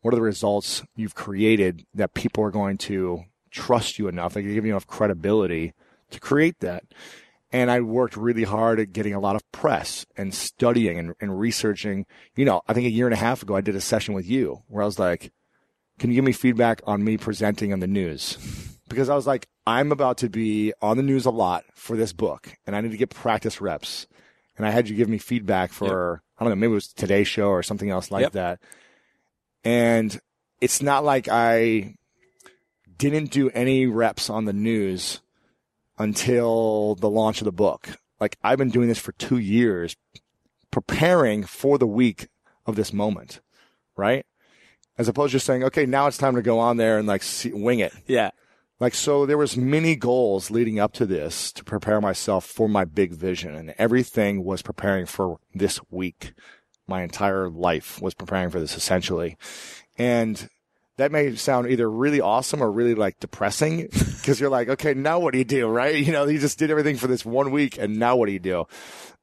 what 0.00 0.14
are 0.14 0.16
the 0.16 0.22
results 0.22 0.84
you've 0.94 1.16
created 1.16 1.84
that 1.94 2.14
people 2.14 2.44
are 2.44 2.52
going 2.52 2.78
to 2.78 3.24
trust 3.50 3.98
you 3.98 4.06
enough? 4.06 4.34
They 4.34 4.42
give 4.42 4.64
you 4.64 4.72
enough 4.72 4.86
credibility 4.86 5.74
to 6.10 6.20
create 6.20 6.60
that. 6.60 6.84
And 7.50 7.70
I 7.70 7.80
worked 7.80 8.16
really 8.16 8.44
hard 8.44 8.78
at 8.78 8.92
getting 8.92 9.14
a 9.14 9.20
lot 9.20 9.34
of 9.34 9.50
press 9.52 10.06
and 10.16 10.32
studying 10.32 10.98
and, 10.98 11.14
and 11.20 11.40
researching. 11.40 12.06
You 12.36 12.44
know, 12.44 12.62
I 12.68 12.72
think 12.72 12.86
a 12.86 12.90
year 12.90 13.06
and 13.06 13.14
a 13.14 13.18
half 13.18 13.42
ago, 13.42 13.56
I 13.56 13.62
did 13.62 13.74
a 13.74 13.80
session 13.80 14.14
with 14.14 14.28
you 14.28 14.62
where 14.68 14.82
I 14.82 14.86
was 14.86 14.98
like, 14.98 15.32
can 15.98 16.10
you 16.10 16.14
give 16.14 16.24
me 16.24 16.32
feedback 16.32 16.82
on 16.86 17.02
me 17.02 17.16
presenting 17.16 17.72
on 17.72 17.80
the 17.80 17.86
news? 17.86 18.38
Because 18.88 19.10
I 19.10 19.14
was 19.14 19.26
like, 19.26 19.46
I'm 19.66 19.92
about 19.92 20.16
to 20.18 20.30
be 20.30 20.72
on 20.80 20.96
the 20.96 21.02
news 21.02 21.26
a 21.26 21.30
lot 21.30 21.66
for 21.74 21.94
this 21.94 22.14
book 22.14 22.54
and 22.66 22.74
I 22.74 22.80
need 22.80 22.92
to 22.92 22.96
get 22.96 23.10
practice 23.10 23.60
reps. 23.60 24.06
And 24.58 24.66
I 24.66 24.70
had 24.70 24.88
you 24.88 24.96
give 24.96 25.08
me 25.08 25.18
feedback 25.18 25.72
for, 25.72 26.20
yep. 26.20 26.22
I 26.38 26.44
don't 26.44 26.50
know, 26.50 26.56
maybe 26.56 26.72
it 26.72 26.74
was 26.74 26.88
today's 26.88 27.28
show 27.28 27.48
or 27.48 27.62
something 27.62 27.90
else 27.90 28.10
like 28.10 28.22
yep. 28.22 28.32
that. 28.32 28.60
And 29.64 30.20
it's 30.60 30.82
not 30.82 31.04
like 31.04 31.28
I 31.28 31.94
didn't 32.96 33.30
do 33.30 33.48
any 33.50 33.86
reps 33.86 34.28
on 34.28 34.44
the 34.44 34.52
news 34.52 35.20
until 35.96 36.96
the 36.96 37.08
launch 37.08 37.40
of 37.40 37.44
the 37.44 37.52
book. 37.52 37.88
Like 38.20 38.36
I've 38.42 38.58
been 38.58 38.70
doing 38.70 38.88
this 38.88 38.98
for 38.98 39.12
two 39.12 39.38
years, 39.38 39.96
preparing 40.70 41.44
for 41.44 41.78
the 41.78 41.86
week 41.86 42.28
of 42.66 42.76
this 42.76 42.92
moment, 42.92 43.40
right? 43.96 44.26
As 44.96 45.06
opposed 45.06 45.30
to 45.30 45.36
just 45.36 45.46
saying, 45.46 45.62
okay, 45.64 45.86
now 45.86 46.08
it's 46.08 46.18
time 46.18 46.34
to 46.34 46.42
go 46.42 46.58
on 46.58 46.76
there 46.76 46.98
and 46.98 47.06
like 47.06 47.22
see, 47.22 47.52
wing 47.52 47.78
it. 47.78 47.92
Yeah. 48.06 48.30
Like, 48.80 48.94
so 48.94 49.26
there 49.26 49.38
was 49.38 49.56
many 49.56 49.96
goals 49.96 50.50
leading 50.50 50.78
up 50.78 50.92
to 50.94 51.06
this 51.06 51.50
to 51.52 51.64
prepare 51.64 52.00
myself 52.00 52.44
for 52.44 52.68
my 52.68 52.84
big 52.84 53.12
vision 53.12 53.54
and 53.54 53.74
everything 53.76 54.44
was 54.44 54.62
preparing 54.62 55.04
for 55.06 55.38
this 55.52 55.80
week. 55.90 56.32
My 56.86 57.02
entire 57.02 57.48
life 57.48 58.00
was 58.00 58.14
preparing 58.14 58.50
for 58.50 58.60
this 58.60 58.76
essentially. 58.76 59.36
And 59.96 60.48
that 60.96 61.10
may 61.10 61.34
sound 61.34 61.68
either 61.68 61.90
really 61.90 62.20
awesome 62.20 62.62
or 62.62 62.70
really 62.70 62.94
like 62.94 63.18
depressing 63.18 63.82
because 63.92 64.38
you're 64.38 64.50
like, 64.50 64.68
okay, 64.68 64.94
now 64.94 65.18
what 65.18 65.32
do 65.32 65.38
you 65.38 65.44
do? 65.44 65.66
Right. 65.66 65.96
You 65.96 66.12
know, 66.12 66.26
you 66.26 66.38
just 66.38 66.58
did 66.58 66.70
everything 66.70 66.96
for 66.96 67.08
this 67.08 67.24
one 67.24 67.50
week 67.50 67.78
and 67.78 67.98
now 67.98 68.14
what 68.14 68.26
do 68.26 68.32
you 68.32 68.38
do? 68.38 68.66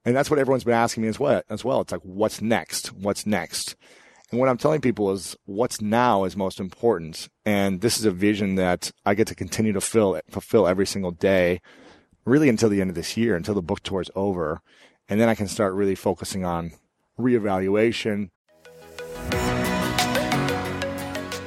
And 0.03 0.15
that's 0.15 0.29
what 0.29 0.37
everyone's 0.37 0.65
been 0.65 0.73
asking 0.73 1.03
me 1.03 1.09
as 1.09 1.19
well, 1.19 1.41
as 1.49 1.63
well. 1.63 1.81
It's 1.81 1.91
like, 1.93 2.01
what's 2.01 2.41
next? 2.41 2.93
What's 2.93 3.25
next? 3.25 3.75
And 4.31 4.39
what 4.39 4.49
I'm 4.49 4.57
telling 4.57 4.81
people 4.81 5.11
is 5.11 5.35
what's 5.45 5.81
now 5.81 6.23
is 6.23 6.35
most 6.35 6.59
important. 6.59 7.29
And 7.45 7.81
this 7.81 7.97
is 7.97 8.05
a 8.05 8.11
vision 8.11 8.55
that 8.55 8.91
I 9.05 9.13
get 9.13 9.27
to 9.27 9.35
continue 9.35 9.73
to 9.73 9.81
fill, 9.81 10.19
fulfill 10.29 10.67
every 10.67 10.87
single 10.87 11.11
day, 11.11 11.61
really 12.25 12.49
until 12.49 12.69
the 12.69 12.81
end 12.81 12.89
of 12.89 12.95
this 12.95 13.15
year, 13.15 13.35
until 13.35 13.53
the 13.53 13.61
book 13.61 13.81
tour 13.81 14.01
is 14.01 14.09
over. 14.15 14.61
And 15.07 15.21
then 15.21 15.29
I 15.29 15.35
can 15.35 15.47
start 15.47 15.73
really 15.73 15.95
focusing 15.95 16.43
on 16.43 16.71
reevaluation, 17.19 18.29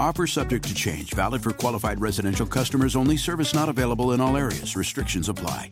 Offer 0.00 0.26
subject 0.28 0.66
to 0.66 0.74
change, 0.74 1.12
valid 1.12 1.42
for 1.42 1.52
qualified 1.52 2.00
residential 2.00 2.46
customers 2.46 2.96
only, 2.96 3.18
service 3.18 3.52
not 3.54 3.68
available 3.68 4.12
in 4.12 4.20
all 4.20 4.34
areas. 4.34 4.74
Restrictions 4.74 5.28
apply. 5.28 5.68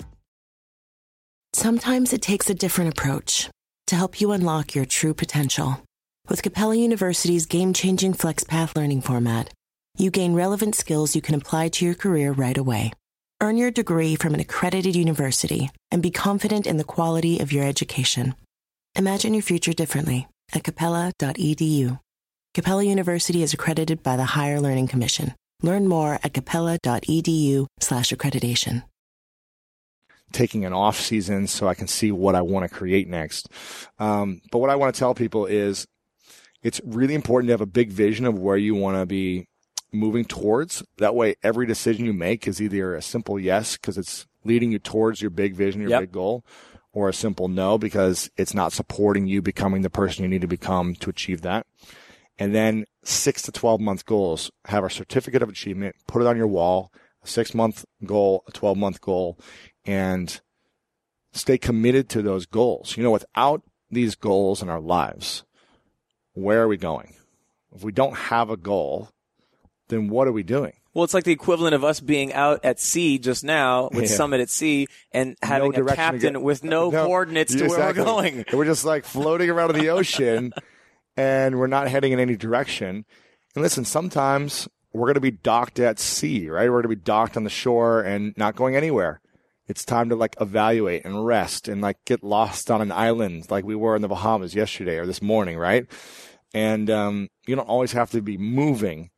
Sometimes 1.54 2.12
it 2.12 2.20
takes 2.20 2.50
a 2.50 2.54
different 2.54 2.92
approach 2.92 3.48
to 3.86 3.96
help 3.96 4.20
you 4.20 4.32
unlock 4.32 4.74
your 4.74 4.84
true 4.84 5.14
potential. 5.14 5.82
With 6.28 6.42
Capella 6.42 6.76
University's 6.76 7.46
game 7.46 7.72
changing 7.72 8.12
FlexPath 8.12 8.76
learning 8.76 9.00
format, 9.00 9.48
you 9.96 10.10
gain 10.10 10.34
relevant 10.34 10.74
skills 10.74 11.16
you 11.16 11.22
can 11.22 11.34
apply 11.34 11.70
to 11.70 11.86
your 11.86 11.94
career 11.94 12.32
right 12.32 12.58
away. 12.58 12.92
Earn 13.40 13.56
your 13.56 13.70
degree 13.70 14.14
from 14.14 14.34
an 14.34 14.40
accredited 14.40 14.94
university 14.94 15.70
and 15.90 16.02
be 16.02 16.10
confident 16.10 16.66
in 16.66 16.76
the 16.76 16.84
quality 16.84 17.40
of 17.40 17.50
your 17.50 17.64
education. 17.64 18.34
Imagine 18.94 19.32
your 19.32 19.42
future 19.42 19.72
differently 19.72 20.28
at 20.52 20.64
capella.edu. 20.64 21.98
Capella 22.58 22.82
University 22.82 23.44
is 23.44 23.54
accredited 23.54 24.02
by 24.02 24.16
the 24.16 24.24
Higher 24.24 24.58
Learning 24.58 24.88
Commission. 24.88 25.32
Learn 25.62 25.86
more 25.86 26.18
at 26.24 26.34
capella.edu/slash 26.34 28.08
accreditation 28.10 28.82
taking 30.32 30.64
an 30.64 30.72
off 30.72 31.00
season 31.00 31.46
so 31.46 31.68
I 31.68 31.74
can 31.74 31.86
see 31.86 32.10
what 32.10 32.34
I 32.34 32.42
want 32.42 32.68
to 32.68 32.74
create 32.76 33.06
next. 33.06 33.48
Um, 34.00 34.40
but 34.50 34.58
what 34.58 34.70
I 34.70 34.74
want 34.74 34.92
to 34.92 34.98
tell 34.98 35.14
people 35.14 35.46
is 35.46 35.86
it's 36.60 36.80
really 36.84 37.14
important 37.14 37.46
to 37.46 37.52
have 37.52 37.60
a 37.60 37.66
big 37.66 37.92
vision 37.92 38.26
of 38.26 38.36
where 38.40 38.56
you 38.56 38.74
want 38.74 38.96
to 38.96 39.06
be 39.06 39.46
moving 39.92 40.24
towards. 40.24 40.82
That 40.96 41.14
way, 41.14 41.36
every 41.44 41.64
decision 41.64 42.06
you 42.06 42.12
make 42.12 42.48
is 42.48 42.60
either 42.60 42.96
a 42.96 43.00
simple 43.00 43.38
yes 43.38 43.76
because 43.76 43.96
it's 43.96 44.26
leading 44.44 44.72
you 44.72 44.80
towards 44.80 45.22
your 45.22 45.30
big 45.30 45.54
vision, 45.54 45.80
your 45.80 45.90
Yep. 45.90 46.00
big 46.00 46.12
goal, 46.12 46.44
or 46.92 47.08
a 47.08 47.14
simple 47.14 47.46
no 47.46 47.78
because 47.78 48.28
it's 48.36 48.52
not 48.52 48.72
supporting 48.72 49.28
you 49.28 49.40
becoming 49.40 49.82
the 49.82 49.90
person 49.90 50.24
you 50.24 50.28
need 50.28 50.40
to 50.40 50.48
become 50.48 50.96
to 50.96 51.08
achieve 51.08 51.42
that. 51.42 51.64
And 52.38 52.54
then 52.54 52.84
six 53.02 53.42
to 53.42 53.52
12 53.52 53.80
month 53.80 54.04
goals. 54.06 54.50
Have 54.66 54.84
a 54.84 54.90
certificate 54.90 55.42
of 55.42 55.48
achievement, 55.48 55.96
put 56.06 56.22
it 56.22 56.28
on 56.28 56.36
your 56.36 56.46
wall, 56.46 56.92
a 57.22 57.26
six 57.26 57.54
month 57.54 57.84
goal, 58.04 58.44
a 58.46 58.52
12 58.52 58.76
month 58.76 59.00
goal, 59.00 59.38
and 59.84 60.40
stay 61.32 61.58
committed 61.58 62.08
to 62.10 62.22
those 62.22 62.46
goals. 62.46 62.96
You 62.96 63.02
know, 63.02 63.10
without 63.10 63.62
these 63.90 64.14
goals 64.14 64.62
in 64.62 64.68
our 64.68 64.80
lives, 64.80 65.44
where 66.34 66.62
are 66.62 66.68
we 66.68 66.76
going? 66.76 67.14
If 67.74 67.82
we 67.82 67.92
don't 67.92 68.16
have 68.16 68.50
a 68.50 68.56
goal, 68.56 69.10
then 69.88 70.08
what 70.08 70.28
are 70.28 70.32
we 70.32 70.42
doing? 70.42 70.72
Well, 70.94 71.04
it's 71.04 71.14
like 71.14 71.24
the 71.24 71.32
equivalent 71.32 71.74
of 71.74 71.84
us 71.84 72.00
being 72.00 72.32
out 72.32 72.64
at 72.64 72.80
sea 72.80 73.18
just 73.18 73.44
now 73.44 73.88
with 73.92 74.10
Yeah. 74.10 74.16
Summit 74.16 74.40
at 74.40 74.50
Sea 74.50 74.86
and 75.12 75.36
having 75.42 75.72
No 75.72 75.84
a 75.86 75.94
captain 75.94 76.42
with 76.42 76.64
no, 76.64 76.90
coordinates 76.90 77.54
to 77.54 77.64
exactly. 77.64 78.02
where 78.02 78.12
we're 78.14 78.20
going. 78.22 78.44
And 78.48 78.58
we're 78.58 78.64
just 78.64 78.84
like 78.84 79.04
floating 79.04 79.48
around 79.50 79.70
in 79.70 79.78
the 79.80 79.90
ocean 79.90 80.52
and 81.18 81.58
we're 81.58 81.66
not 81.66 81.88
heading 81.88 82.12
in 82.12 82.20
any 82.20 82.36
direction. 82.36 83.04
And 83.54 83.62
listen, 83.62 83.84
sometimes 83.84 84.68
we're 84.92 85.06
going 85.06 85.14
to 85.14 85.20
be 85.20 85.32
docked 85.32 85.80
at 85.80 85.98
sea, 85.98 86.48
right? 86.48 86.70
We're 86.70 86.80
going 86.80 86.94
to 86.94 86.96
be 87.00 87.04
docked 87.04 87.36
on 87.36 87.42
the 87.42 87.50
shore 87.50 88.00
and 88.02 88.32
not 88.36 88.54
going 88.54 88.76
anywhere. 88.76 89.20
It's 89.66 89.84
time 89.84 90.08
to 90.10 90.16
like 90.16 90.36
evaluate 90.40 91.04
and 91.04 91.26
rest 91.26 91.66
and 91.66 91.82
like 91.82 91.98
get 92.06 92.22
lost 92.22 92.70
on 92.70 92.80
an 92.80 92.92
island 92.92 93.50
like 93.50 93.64
we 93.64 93.74
were 93.74 93.96
in 93.96 94.02
the 94.02 94.08
Bahamas 94.08 94.54
yesterday 94.54 94.96
or 94.96 95.06
this 95.06 95.20
morning, 95.20 95.58
right? 95.58 95.86
And 96.54 96.88
um, 96.88 97.28
you 97.46 97.56
don't 97.56 97.68
always 97.68 97.92
have 97.92 98.10
to 98.12 98.22
be 98.22 98.38
moving, 98.38 99.10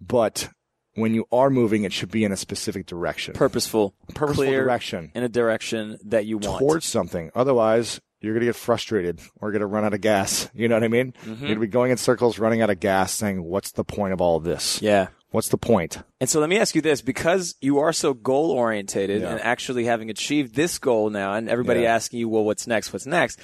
but 0.00 0.50
when 0.94 1.14
you 1.14 1.24
are 1.32 1.48
moving, 1.50 1.84
it 1.84 1.92
should 1.92 2.10
be 2.10 2.24
in 2.24 2.30
a 2.30 2.36
specific 2.36 2.86
direction, 2.86 3.34
Purposeful, 3.34 3.94
purposeful 4.14 4.44
clear, 4.44 4.64
direction 4.64 5.10
in 5.14 5.22
a 5.22 5.28
direction 5.28 5.98
that 6.04 6.26
you 6.26 6.38
want. 6.38 6.60
towards 6.60 6.86
something. 6.86 7.30
Otherwise, 7.34 8.00
you're 8.20 8.34
going 8.34 8.40
to 8.40 8.46
get 8.46 8.56
frustrated 8.56 9.20
or 9.40 9.50
going 9.52 9.60
to 9.60 9.66
run 9.66 9.84
out 9.84 9.94
of 9.94 10.00
gas. 10.00 10.48
You 10.54 10.68
know 10.68 10.74
what 10.76 10.84
I 10.84 10.88
mean? 10.88 11.12
Mm-hmm. 11.12 11.28
You're 11.30 11.36
going 11.38 11.54
to 11.54 11.60
be 11.60 11.66
going 11.68 11.90
in 11.92 11.96
circles, 11.96 12.38
running 12.38 12.62
out 12.62 12.70
of 12.70 12.80
gas, 12.80 13.12
saying, 13.12 13.42
what's 13.44 13.72
the 13.72 13.84
point 13.84 14.12
of 14.12 14.20
all 14.20 14.40
this? 14.40 14.80
yeah. 14.82 15.08
What's 15.30 15.48
the 15.50 15.58
point? 15.58 15.98
And 16.22 16.30
so 16.30 16.40
let 16.40 16.48
me 16.48 16.56
ask 16.58 16.74
you 16.74 16.80
this, 16.80 17.02
because 17.02 17.54
you 17.60 17.80
are 17.80 17.92
so 17.92 18.14
goal 18.14 18.50
orientated 18.50 19.20
Yeah. 19.20 19.32
and 19.32 19.40
actually 19.42 19.84
having 19.84 20.08
achieved 20.08 20.54
this 20.54 20.78
goal 20.78 21.10
now 21.10 21.34
and 21.34 21.50
everybody 21.50 21.80
Yeah. 21.82 21.94
asking 21.94 22.20
you, 22.20 22.30
well, 22.30 22.44
what's 22.44 22.66
next? 22.66 22.94
What's 22.94 23.04
next? 23.04 23.38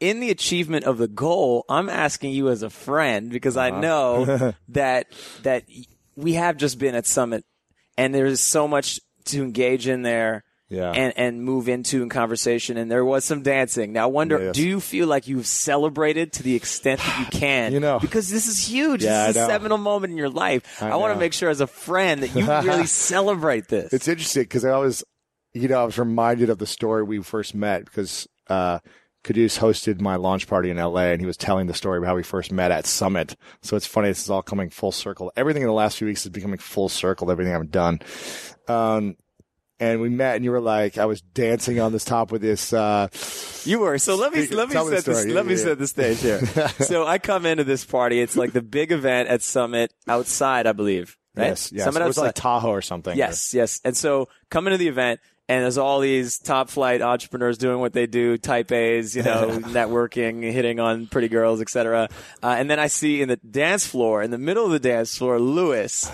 In 0.00 0.20
the 0.20 0.30
achievement 0.30 0.86
of 0.86 0.96
the 0.96 1.08
goal, 1.08 1.66
I'm 1.68 1.90
asking 1.90 2.32
you 2.32 2.48
as 2.48 2.62
a 2.62 2.70
friend 2.70 3.28
because 3.30 3.54
Uh-huh. 3.58 3.66
I 3.76 3.80
know 3.80 4.54
that, 4.70 5.08
that 5.42 5.64
we 6.16 6.32
have 6.32 6.56
just 6.56 6.78
been 6.78 6.94
at 6.94 7.04
Summit 7.04 7.44
and 7.98 8.14
there's 8.14 8.40
so 8.40 8.66
much 8.66 8.98
to 9.26 9.42
engage 9.42 9.86
in 9.88 10.00
there. 10.00 10.42
Yeah. 10.68 10.90
And, 10.90 11.12
and 11.16 11.42
move 11.44 11.68
into 11.68 12.02
in 12.02 12.08
conversation. 12.08 12.76
And 12.76 12.90
there 12.90 13.04
was 13.04 13.24
some 13.24 13.42
dancing. 13.42 13.92
Now, 13.92 14.04
I 14.04 14.06
wonder, 14.06 14.42
Yes. 14.46 14.56
do 14.56 14.66
you 14.66 14.80
feel 14.80 15.06
like 15.06 15.28
you've 15.28 15.46
celebrated 15.46 16.32
to 16.34 16.42
the 16.42 16.56
extent 16.56 17.00
that 17.00 17.18
you 17.20 17.26
can? 17.38 17.72
You 17.72 17.80
know. 17.80 18.00
Because 18.00 18.28
this 18.28 18.48
is 18.48 18.66
huge. 18.66 19.04
Yeah, 19.04 19.28
this 19.28 19.36
is 19.36 19.42
a 19.42 19.46
seminal 19.46 19.78
moment 19.78 20.10
in 20.10 20.16
your 20.16 20.30
life. 20.30 20.82
I 20.82 20.90
I, 20.90 20.96
want 20.96 21.14
to 21.14 21.20
make 21.20 21.32
sure 21.32 21.50
as 21.50 21.60
a 21.60 21.66
friend 21.68 22.22
that 22.24 22.34
you 22.34 22.46
really 22.70 22.86
celebrate 22.86 23.68
this. 23.68 23.92
It's 23.92 24.08
interesting 24.08 24.42
because 24.42 24.64
I 24.64 24.76
was, 24.78 25.04
you 25.54 25.68
know, 25.68 25.82
I 25.82 25.84
was 25.84 25.98
reminded 25.98 26.50
of 26.50 26.58
the 26.58 26.66
story 26.66 27.04
we 27.04 27.22
first 27.22 27.54
met 27.54 27.84
because 27.84 28.26
uh, 28.48 28.80
Caduce 29.22 29.58
hosted 29.58 30.00
my 30.00 30.16
launch 30.16 30.48
party 30.48 30.70
in 30.70 30.78
LA 30.78 31.06
and 31.12 31.20
he 31.20 31.26
was 31.26 31.36
telling 31.36 31.68
the 31.68 31.74
story 31.74 31.98
of 31.98 32.04
how 32.04 32.16
we 32.16 32.22
first 32.24 32.50
met 32.50 32.72
at 32.72 32.86
Summit. 32.86 33.36
So 33.62 33.76
it's 33.76 33.86
funny. 33.86 34.08
This 34.08 34.22
is 34.22 34.30
all 34.30 34.42
coming 34.42 34.70
full 34.70 34.92
circle. 34.92 35.32
Everything 35.36 35.62
in 35.62 35.68
the 35.68 35.74
last 35.74 35.98
few 35.98 36.08
weeks 36.08 36.24
is 36.24 36.30
becoming 36.30 36.58
full 36.58 36.88
circle. 36.88 37.30
Everything 37.30 37.54
I've 37.54 37.70
done. 37.70 38.00
Um, 38.68 39.16
and 39.80 40.00
we 40.00 40.08
met 40.08 40.36
and 40.36 40.44
you 40.44 40.50
were 40.50 40.60
like, 40.60 40.98
I 40.98 41.06
was 41.06 41.20
dancing 41.20 41.80
on 41.80 41.92
this 41.92 42.04
top 42.04 42.32
with 42.32 42.42
this, 42.42 42.72
uh, 42.72 43.08
You 43.64 43.80
were. 43.80 43.98
So 43.98 44.16
let 44.16 44.32
me 44.32 44.46
let 44.48 44.68
me 44.68 44.72
tell 44.74 44.84
me 44.84 44.90
the 44.90 44.96
set 44.96 45.04
this 45.04 45.18
story. 45.20 45.32
let 45.34 45.44
Yeah, 45.44 45.48
me 45.50 45.54
yeah, 45.56 45.64
set 45.64 45.78
the 45.78 45.86
stage 45.86 46.20
here. 46.20 46.46
so 46.80 47.06
I 47.06 47.18
come 47.18 47.46
into 47.46 47.64
this 47.64 47.84
party. 47.84 48.20
It's 48.20 48.36
like 48.36 48.52
the 48.52 48.62
big 48.62 48.92
event 48.92 49.28
at 49.28 49.42
Summit 49.42 49.92
outside, 50.08 50.66
I 50.66 50.72
believe. 50.72 51.16
Right? 51.34 51.48
yes, 51.48 51.70
yes. 51.72 51.84
Summit 51.84 52.00
it 52.02 52.06
was 52.06 52.16
outside. 52.16 52.26
like 52.28 52.34
Tahoe 52.36 52.70
or 52.70 52.80
something. 52.82 53.16
Yes, 53.16 53.52
yes. 53.52 53.80
And 53.84 53.94
so 53.96 54.28
coming 54.50 54.70
to 54.72 54.78
the 54.78 54.88
event 54.88 55.20
and 55.48 55.62
there's 55.62 55.78
all 55.78 56.00
these 56.00 56.38
top 56.38 56.68
flight 56.68 57.02
entrepreneurs 57.02 57.56
doing 57.56 57.78
what 57.78 57.92
they 57.92 58.06
do, 58.06 58.36
type 58.36 58.72
A's, 58.72 59.14
you 59.14 59.22
know, 59.22 59.48
networking, 59.62 60.42
hitting 60.50 60.80
on 60.80 61.06
pretty 61.06 61.28
girls, 61.28 61.60
etc. 61.60 62.08
Uh, 62.42 62.56
and 62.58 62.68
then 62.68 62.80
I 62.80 62.88
see 62.88 63.22
in 63.22 63.28
the 63.28 63.36
dance 63.36 63.86
floor, 63.86 64.22
in 64.22 64.32
the 64.32 64.38
middle 64.38 64.66
of 64.66 64.72
the 64.72 64.80
dance 64.80 65.16
floor, 65.16 65.38
Lewis 65.38 66.10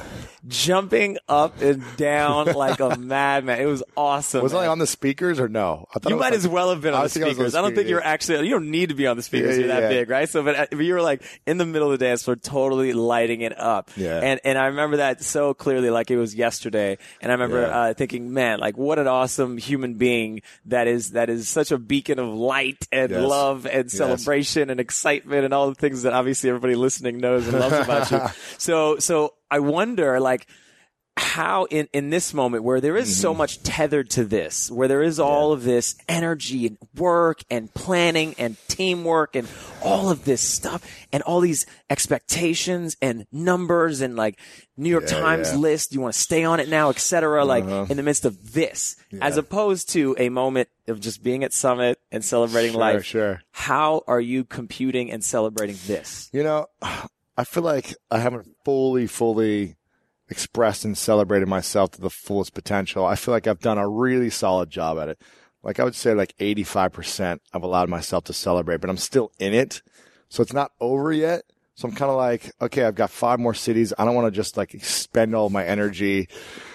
jumping 0.47 1.17
up 1.29 1.63
and 1.63 1.83
down 1.97 2.47
like 2.55 2.81
a 2.81 2.97
madman. 2.99 3.61
It 3.61 3.67
was 3.67 3.83
awesome. 3.97 4.43
Was 4.43 4.53
man. 4.53 4.63
like 4.63 4.71
on 4.71 4.79
the 4.79 4.87
speakers 4.87 5.41
or 5.41 5.49
no? 5.49 5.87
I 5.95 5.99
thought 5.99 6.11
You 6.11 6.17
might 6.17 6.27
like- 6.27 6.35
as 6.35 6.47
well 6.47 6.71
have 6.71 6.83
been 6.83 6.93
on 6.93 7.05
the 7.05 7.09
think 7.09 7.25
I 7.25 7.29
on 7.29 7.35
speakers. 7.35 7.53
the 7.53 7.59
I 7.59 7.63
don't 7.63 7.75
think 7.75 7.89
you're 7.89 8.05
actually. 8.05 8.47
You 8.47 8.55
don't 8.55 8.71
need 8.71 8.91
to 8.91 8.95
be 8.95 9.07
on 9.07 9.17
the 9.17 9.23
speakers. 9.23 9.57
Yeah, 9.57 9.61
you're 9.61 9.69
that 9.69 9.83
yeah. 9.85 9.89
big, 9.89 10.11
right? 10.11 10.29
So, 10.29 10.43
but, 10.43 10.57
uh, 10.57 10.67
but 10.71 10.81
you 10.81 10.93
were 10.93 11.03
like 11.03 11.23
in 11.47 11.57
the 11.57 11.67
middle 11.67 11.91
of 11.91 11.99
the 11.99 12.05
dance 12.05 12.25
floor, 12.25 12.37
totally 12.37 12.93
lighting 12.93 13.41
it 13.41 13.59
up. 13.59 13.91
Yeah. 13.97 14.21
And 14.23 14.41
and 14.45 14.59
I 14.59 14.67
remember 14.67 14.99
that 14.99 15.25
so 15.25 15.55
clearly, 15.55 15.89
like 15.89 16.11
it 16.11 16.19
was 16.19 16.35
yesterday. 16.35 16.99
And 17.23 17.33
I 17.33 17.35
remember 17.35 17.65
uh, 17.65 17.95
thinking, 17.95 18.35
man, 18.35 18.61
like 18.61 18.77
what 18.77 18.99
an 18.99 19.07
awesome 19.07 19.22
human 19.59 19.95
being 19.95 20.43
that 20.67 20.87
is. 20.87 21.11
That 21.13 21.29
is 21.31 21.49
such 21.49 21.71
a 21.73 21.79
beacon 21.79 22.19
of 22.19 22.29
light 22.29 22.87
and 22.93 23.11
Yes. 23.11 23.23
love 23.29 23.67
and 23.67 23.91
celebration 23.91 24.71
and 24.71 24.81
excitement 24.81 25.45
and 25.45 25.53
all 25.53 25.69
the 25.69 25.75
things 25.75 26.03
that 26.03 26.13
obviously 26.13 26.49
everybody 26.51 26.75
listening 26.75 27.19
knows 27.19 27.47
and 27.49 27.59
loves 27.59 27.77
about 27.79 28.11
you. 28.11 28.21
So 28.59 28.99
so 28.99 29.35
I 29.51 29.59
wonder, 29.59 30.19
like 30.21 30.47
how 31.19 31.65
in, 31.67 31.89
in 31.93 32.09
this 32.11 32.33
moment 32.33 32.65
where 32.65 32.81
there 32.81 32.97
is 32.97 33.09
Mm-hmm. 33.09 33.21
so 33.21 33.35
much 33.35 33.63
tethered 33.63 34.09
to 34.11 34.25
this, 34.25 34.71
where 34.71 34.89
there 34.89 35.03
is 35.03 35.21
all 35.21 35.53
of 35.53 35.63
this 35.63 35.95
energy 36.09 36.67
and 36.67 36.79
work 36.97 37.43
and 37.51 37.73
planning 37.75 38.35
and 38.39 38.57
teamwork 38.69 39.37
and 39.37 39.47
all 39.83 40.11
of 40.11 40.25
this 40.25 40.41
stuff 40.41 40.83
and 41.13 41.23
all 41.25 41.41
these 41.41 41.67
expectations 41.91 42.97
and 43.03 43.27
numbers 43.33 44.01
and 44.01 44.17
like 44.17 44.39
New 44.77 44.89
York 44.89 45.05
Yeah, 45.07 45.21
Times 45.21 45.49
yeah. 45.49 45.53
Uh-huh. 45.55 45.61
list, 45.61 45.93
you 45.95 46.01
want 46.01 46.15
to 46.15 46.21
stay 46.21 46.45
on 46.45 46.61
it 46.61 46.69
now, 46.69 46.91
et 46.91 46.99
cetera, 46.99 47.45
like 47.45 47.65
in 47.91 47.97
the 47.97 48.03
midst 48.03 48.25
of 48.25 48.53
this, 48.53 48.97
as 49.21 49.37
opposed 49.37 49.91
to 49.91 50.15
a 50.19 50.29
moment 50.29 50.69
of 50.89 51.01
just 51.01 51.23
being 51.23 51.45
at 51.45 51.53
Summit 51.53 51.99
and 52.11 52.25
celebrating 52.25 52.73
Sure, 52.73 52.81
life. 52.81 53.05
sure. 53.05 53.43
How 53.53 54.03
are 54.07 54.21
you 54.21 54.45
computing 54.45 55.11
and 55.11 55.23
celebrating 55.23 55.77
this? 55.87 56.31
You 56.33 56.43
know, 56.43 56.67
I 57.37 57.45
feel 57.45 57.63
like 57.63 57.95
I 58.11 58.19
haven't 58.19 58.49
fully, 58.65 59.07
fully 59.07 59.77
expressed 60.33 60.85
and 60.85 60.99
celebrated 60.99 61.47
myself 61.47 61.93
to 61.93 62.01
the 62.01 62.11
fullest 62.11 62.55
potential. 62.55 63.07
I 63.07 63.15
feel 63.15 63.33
like 63.33 63.47
I've 63.47 63.61
done 63.61 63.79
a 63.79 63.89
really 63.89 64.31
solid 64.31 64.69
job 64.69 64.99
at 64.99 65.09
it. 65.09 65.21
Like 65.63 65.79
I 65.79 65.85
would 65.85 65.95
say 65.95 66.15
like 66.15 66.37
85% 66.39 67.39
I've 67.53 67.63
allowed 67.63 67.89
myself 67.89 68.25
to 68.25 68.33
celebrate, 68.33 68.81
but 68.81 68.91
I'm 68.91 68.97
still 68.97 69.31
in 69.39 69.55
it. 69.55 69.83
So 70.29 70.43
it's 70.43 70.53
not 70.53 70.73
over 70.81 71.13
yet, 71.13 71.43
So 71.75 71.87
I'm 71.87 71.95
kind 71.95 72.11
of 72.11 72.17
like, 72.17 72.51
okay, 72.61 72.85
I've 72.85 72.95
got 72.95 73.11
five 73.11 73.39
more 73.39 73.55
cities. 73.55 73.93
I 73.97 74.05
don't 74.05 74.15
want 74.15 74.27
to 74.27 74.37
just 74.37 74.57
like 74.57 74.75
expend 74.75 75.35
all 75.35 75.51
my 75.51 75.65
energy 75.65 76.29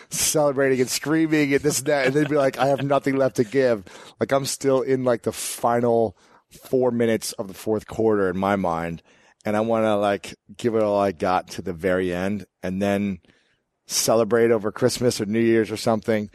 celebrating 0.10 0.80
and 0.80 0.90
screaming 0.90 1.54
and 1.54 1.62
this 1.62 1.80
and 1.80 1.88
that, 1.88 2.06
and 2.06 2.16
then 2.16 2.30
be 2.30 2.36
like, 2.36 2.58
I 2.58 2.68
have 2.68 2.84
nothing 2.84 3.18
left 3.18 3.38
to 3.38 3.44
give. 3.44 3.84
Like 4.20 4.32
I'm 4.32 4.46
still 4.46 4.82
in 4.82 5.04
like 5.04 5.24
the 5.24 5.32
final 5.32 6.16
four 6.64 6.92
minutes 6.92 7.34
of 7.34 7.48
the 7.48 7.54
fourth 7.54 7.88
quarter 7.88 8.30
in 8.30 8.38
my 8.38 8.56
mind, 8.56 9.04
and 9.44 9.58
I 9.58 9.62
want 9.62 9.84
to 9.86 9.96
like 9.96 10.36
give 10.56 10.76
it 10.76 10.84
all 10.84 11.00
I 11.00 11.12
got 11.12 11.50
to 11.52 11.62
the 11.62 11.74
very 11.74 12.14
end, 12.14 12.46
and 12.64 12.82
then 12.82 13.20
celebrate 13.88 14.52
over 14.52 14.72
Christmas 14.72 15.20
or 15.20 15.26
New 15.26 15.40
Year's 15.40 15.72
or 15.72 15.78
something. 15.78 16.30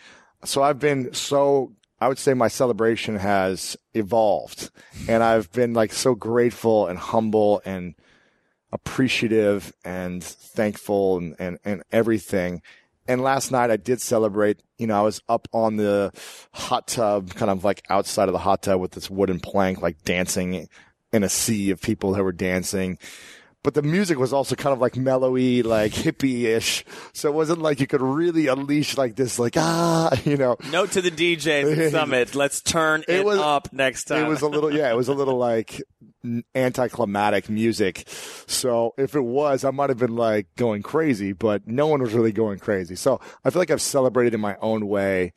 So 0.45 0.63
I've 0.63 0.81
been 0.81 1.13
so 1.15 1.73
I 2.01 2.09
would 2.09 2.19
say 2.19 2.35
my 2.35 2.49
celebration 2.49 3.17
has 3.17 3.77
evolved 3.95 4.71
and 5.09 5.23
I've 5.23 5.53
been 5.53 5.73
like 5.73 5.93
so 5.93 6.17
grateful 6.17 6.89
and 6.89 6.99
humble 6.99 7.63
and 7.65 7.95
appreciative 8.73 9.73
and 9.85 10.25
thankful 10.25 11.19
and, 11.19 11.37
and, 11.39 11.59
and 11.65 11.85
everything. 11.93 12.63
And 13.07 13.21
last 13.21 13.53
night 13.53 13.71
I 13.71 13.77
did 13.77 14.01
celebrate, 14.01 14.63
you 14.79 14.89
know, 14.89 14.99
I 14.99 15.03
was 15.03 15.23
up 15.29 15.47
on 15.53 15.77
the 15.77 16.13
hot 16.53 16.89
tub, 16.89 17.35
kind 17.35 17.51
of 17.51 17.63
like 17.63 17.85
outside 17.89 18.29
of 18.29 18.33
the 18.33 18.39
hot 18.39 18.63
tub 18.63 18.81
with 18.81 18.93
this 18.93 19.11
wooden 19.11 19.39
plank, 19.39 19.81
like 19.81 20.03
dancing 20.03 20.69
in 21.13 21.23
a 21.23 21.29
sea 21.29 21.71
of 21.71 21.81
people 21.81 22.15
who 22.15 22.25
were 22.25 22.33
dancing 22.33 22.99
but 23.63 23.75
the 23.75 23.83
music 23.83 24.19
was 24.19 24.33
also 24.33 24.57
kind 24.57 24.73
of 24.73 24.81
like 24.81 24.95
mellowy, 24.95 25.65
like 25.65 25.93
hippie-ish. 25.93 26.85
So 27.13 27.29
it 27.29 27.35
wasn't 27.35 27.61
like 27.61 27.81
you 27.81 27.87
could 27.87 28.03
really 28.03 28.49
unleash 28.49 28.97
like 28.97 29.15
this, 29.15 29.39
like 29.39 29.57
ah, 29.57 30.11
you 30.25 30.37
know. 30.37 30.57
Note 30.71 30.93
to 30.93 31.01
the 31.01 31.11
DJs 31.11 31.87
at 31.87 31.91
Summit: 31.93 32.35
Let's 32.35 32.61
turn 32.61 33.03
it, 33.09 33.21
it 33.21 33.25
was, 33.25 33.39
up 33.39 33.73
next 33.73 34.05
time. 34.05 34.25
It 34.25 34.29
was 34.29 34.43
a 34.43 34.49
little, 34.49 34.73
yeah, 34.73 34.91
it 34.91 34.97
was 34.97 35.09
a 35.09 35.15
little 35.15 35.39
like 35.39 35.81
anticlimactic 36.55 37.49
music. 37.49 38.05
So 38.47 38.95
if 38.99 39.15
it 39.15 39.23
was, 39.23 39.65
I 39.65 39.71
might 39.71 39.91
have 39.91 39.99
been 39.99 40.17
like 40.17 40.49
going 40.57 40.83
crazy, 40.83 41.33
but 41.33 41.67
no 41.67 41.87
one 41.87 42.01
was 42.01 42.15
really 42.15 42.33
going 42.33 42.59
crazy. 42.59 42.97
So 42.97 43.21
I 43.45 43.51
feel 43.51 43.61
like 43.61 43.71
I've 43.71 43.83
celebrated 43.83 44.35
in 44.35 44.41
my 44.41 44.57
own 44.61 44.89
way, 44.89 45.33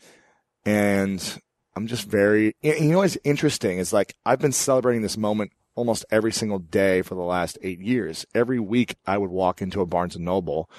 and 0.65 1.41
I'm 1.75 1.85
just 1.87 2.07
very. 2.07 2.55
You 2.61 2.79
know 2.81 2.99
what's 2.99 3.17
interesting 3.23 3.77
is 3.77 3.93
like 3.93 4.15
I've 4.25 4.39
been 4.39 4.51
celebrating 4.51 5.03
this 5.03 5.17
moment 5.17 5.51
almost 5.75 6.05
every 6.09 6.31
single 6.31 6.59
day 6.59 7.01
for 7.01 7.15
the 7.15 7.21
last 7.21 7.57
eight 7.61 7.79
years. 7.79 8.25
Every 8.33 8.59
week 8.59 8.95
I 9.05 9.17
would 9.17 9.29
walk 9.29 9.61
into 9.61 9.81
a 9.81 9.85
Barnes 9.85 10.15
and 10.15 10.25
Noble 10.25 10.69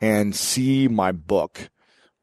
and 0.00 0.36
see 0.36 0.88
my 0.88 1.12
book 1.12 1.70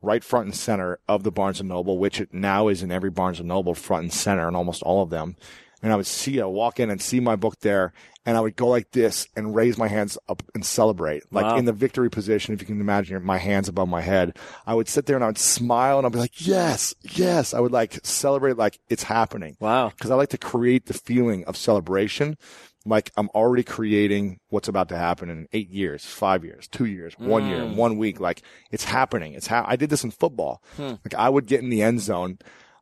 right 0.02 0.24
front 0.24 0.46
and 0.46 0.56
center 0.56 1.00
of 1.08 1.24
the 1.24 1.32
Barnes 1.32 1.60
and 1.60 1.70
Noble, 1.70 1.98
which 1.98 2.22
it 2.22 2.34
now 2.34 2.68
is 2.68 2.84
in 2.84 2.92
every 2.92 3.10
Barnes 3.10 3.40
and 3.40 3.48
Noble 3.48 3.74
front 3.74 4.04
and 4.04 4.14
center 4.14 4.48
in 4.48 4.56
almost 4.56 4.84
all 4.84 5.02
of 5.02 5.10
them. 5.10 5.36
And 5.84 5.94
I 5.94 5.96
would 5.98 6.08
see, 6.08 6.42
I 6.42 6.46
walk 6.46 6.80
in 6.80 6.90
and 6.90 7.02
see 7.02 7.20
my 7.20 7.36
book 7.36 7.60
there 7.60 7.94
and 8.26 8.38
I 8.38 8.42
would 8.42 8.56
go 8.56 8.68
like 8.68 8.92
this 8.92 9.28
and 9.36 9.54
raise 9.54 9.78
my 9.78 9.88
hands 9.88 10.18
up 10.30 10.42
and 10.56 10.66
celebrate, 10.66 11.24
like 11.32 11.46
wow. 11.46 11.58
in 11.58 11.66
the 11.66 11.74
victory 11.74 12.10
position. 12.10 12.54
If 12.54 12.62
you 12.62 12.68
can 12.68 12.80
imagine 12.80 13.22
my 13.24 13.38
hands 13.38 13.68
above 13.68 13.90
my 13.90 14.02
head, 14.02 14.38
I 14.66 14.74
would 14.76 14.88
sit 14.88 15.06
there 15.06 15.18
and 15.18 15.24
I 15.24 15.28
would 15.28 15.38
smile 15.38 15.98
and 15.98 16.06
I'd 16.06 16.14
be 16.14 16.20
like, 16.20 16.48
yes, 16.48 16.96
yes. 17.02 17.54
I 17.54 17.60
would 17.60 17.74
like 17.74 18.00
celebrate 18.04 18.58
like 18.58 18.80
it's 18.90 19.04
happening. 19.04 19.58
Wow. 19.60 19.92
Cause 20.00 20.10
I 20.10 20.16
like 20.16 20.30
to 20.30 20.38
create 20.38 20.86
the 20.86 20.94
feeling 20.94 21.44
of 21.46 21.58
celebration. 21.58 22.38
Like 22.86 23.12
I'm 23.18 23.30
already 23.30 23.64
creating 23.64 24.40
what's 24.50 24.68
about 24.68 24.90
to 24.90 24.98
happen 24.98 25.30
in 25.30 25.48
eight 25.54 25.70
years, 25.70 26.06
five 26.06 26.44
years, 26.46 26.68
two 26.68 26.86
years, 26.86 27.14
one 27.18 27.44
mm. 27.44 27.50
year, 27.50 27.66
one 27.66 27.98
week. 27.98 28.20
Like 28.20 28.42
it's 28.72 28.86
happening. 28.86 29.34
It's 29.34 29.48
how 29.48 29.64
ha- 29.64 29.70
I 29.70 29.76
did 29.76 29.90
this 29.90 30.04
in 30.04 30.12
football. 30.12 30.62
Hmm. 30.76 30.96
Like 31.04 31.14
I 31.18 31.30
would 31.30 31.46
get 31.46 31.62
in 31.62 31.70
the 31.70 31.82
end 31.82 32.02
zone. 32.02 32.40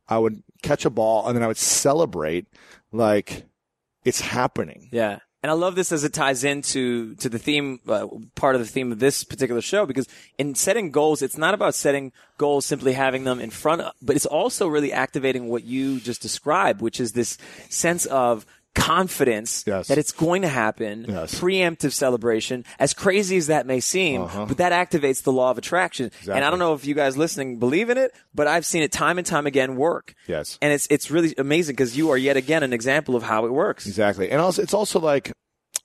I 0.08 0.18
would 0.18 0.44
catch 0.62 0.86
a 0.86 0.90
ball 0.90 1.28
and 1.28 1.36
then 1.36 1.44
I 1.44 1.48
would 1.48 1.58
celebrate 1.58 2.48
like 2.92 3.46
it's 4.04 4.22
happening. 4.22 4.90
Yeah. 4.92 5.20
And 5.44 5.50
I 5.50 5.56
love 5.56 5.74
this 5.74 5.92
as 5.92 6.04
it 6.04 6.14
ties 6.14 6.44
into 6.44 7.16
to 7.16 7.28
the 7.28 7.40
theme, 7.40 7.80
uh, 7.88 8.06
part 8.36 8.54
of 8.54 8.62
the 8.62 8.68
theme 8.68 8.92
of 8.92 9.00
this 9.00 9.24
particular 9.24 9.62
show, 9.62 9.88
because 9.88 10.08
in 10.38 10.54
setting 10.54 10.92
goals, 10.92 11.24
it's 11.24 11.38
not 11.38 11.56
about 11.56 11.74
setting 11.74 12.12
goals, 12.38 12.68
simply 12.68 12.94
having 12.94 13.24
them 13.24 13.40
in 13.40 13.50
front, 13.50 13.82
of, 13.82 13.94
but 14.04 14.16
it's 14.16 14.28
also 14.28 14.68
really 14.68 14.94
activating 14.94 15.50
what 15.50 15.64
you 15.64 16.00
just 16.00 16.22
described, 16.22 16.80
which 16.80 17.00
is 17.00 17.14
this 17.14 17.40
sense 17.70 18.06
of 18.06 18.46
confidence 18.76 19.64
yes. 19.68 19.88
that 19.88 19.98
it's 19.98 20.12
going 20.12 20.42
to 20.44 20.48
happen, 20.48 21.06
yes. 21.08 21.40
preemptive 21.40 21.92
celebration, 21.92 22.66
as 22.80 22.94
crazy 22.94 23.38
as 23.38 23.48
that 23.48 23.66
may 23.66 23.80
seem, 23.80 24.24
uh-huh. 24.24 24.46
but 24.46 24.58
that 24.58 24.72
activates 24.72 25.24
the 25.24 25.32
law 25.32 25.52
of 25.52 25.58
attraction. 25.58 26.08
Exactly. 26.08 26.34
And 26.34 26.46
I 26.46 26.50
don't 26.50 26.60
know 26.60 26.74
if 26.74 26.86
you 26.86 26.94
guys 26.94 27.18
listening 27.18 27.60
believe 27.60 27.90
in 27.90 27.98
it, 27.98 28.14
but 28.34 28.48
I've 28.48 28.66
seen 28.66 28.84
it 28.84 28.92
time 28.92 29.18
and 29.18 29.28
time 29.28 29.46
again 29.46 29.76
work. 29.76 30.14
Yes. 30.28 30.58
And 30.62 30.74
it's 30.74 30.88
it's 30.90 31.12
really 31.12 31.34
amazing 31.38 31.76
because 31.76 31.98
you 31.98 32.12
are 32.12 32.18
yet 32.18 32.38
again 32.38 32.64
an 32.64 32.74
example 32.74 33.16
of 33.16 33.24
how 33.24 33.46
it 33.46 33.52
works. 33.52 33.88
Exactly. 33.88 34.32
And 34.32 34.42
also 34.42 34.62
it's 34.62 34.74
also 34.74 35.00
like 35.00 35.32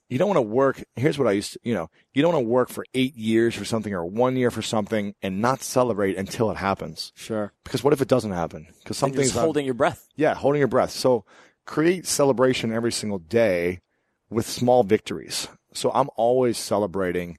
you 0.09 0.17
don't 0.17 0.29
want 0.29 0.37
to 0.37 0.41
work. 0.41 0.81
Here's 0.95 1.17
what 1.19 1.27
I 1.27 1.33
used 1.33 1.53
to, 1.53 1.59
you 1.63 1.73
know, 1.73 1.89
you 2.13 2.21
don't 2.21 2.33
want 2.33 2.45
to 2.45 2.49
work 2.49 2.69
for 2.69 2.85
eight 2.93 3.15
years 3.15 3.55
for 3.55 3.65
something 3.65 3.93
or 3.93 4.05
one 4.05 4.37
year 4.37 4.51
for 4.51 4.61
something 4.61 5.13
and 5.21 5.41
not 5.41 5.61
celebrate 5.61 6.17
until 6.17 6.49
it 6.49 6.57
happens. 6.57 7.11
Sure. 7.15 7.51
Because 7.63 7.83
what 7.83 7.93
if 7.93 8.01
it 8.01 8.07
doesn't 8.07 8.31
happen? 8.31 8.67
Because 8.79 8.97
something's 8.97 9.31
holding 9.31 9.65
your 9.65 9.73
breath. 9.73 10.07
Yeah, 10.15 10.33
holding 10.33 10.59
your 10.59 10.69
breath. 10.69 10.91
So 10.91 11.25
create 11.67 12.07
celebration 12.07 12.73
every 12.73 12.91
single 12.91 13.19
day 13.19 13.81
with 14.29 14.47
small 14.47 14.83
victories. 14.83 15.47
So 15.73 15.91
I'm 15.93 16.09
always 16.15 16.57
celebrating 16.57 17.37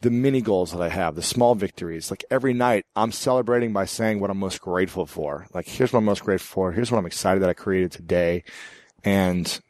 the 0.00 0.10
mini 0.10 0.40
goals 0.40 0.72
that 0.72 0.80
I 0.80 0.88
have, 0.88 1.16
the 1.16 1.22
small 1.22 1.54
victories. 1.54 2.10
Like 2.10 2.24
every 2.30 2.54
night, 2.54 2.86
I'm 2.94 3.12
celebrating 3.12 3.72
by 3.72 3.84
saying 3.84 4.20
what 4.20 4.30
I'm 4.30 4.38
most 4.38 4.60
grateful 4.60 5.06
for. 5.06 5.46
Like, 5.52 5.66
here's 5.66 5.92
what 5.92 5.98
I'm 5.98 6.04
most 6.04 6.22
grateful 6.22 6.54
for. 6.54 6.72
Here's 6.72 6.90
what 6.90 6.98
I'm 6.98 7.06
excited 7.06 7.42
that 7.42 7.50
I 7.50 7.54
created 7.54 7.92
today. 7.92 8.44
And 9.04 9.60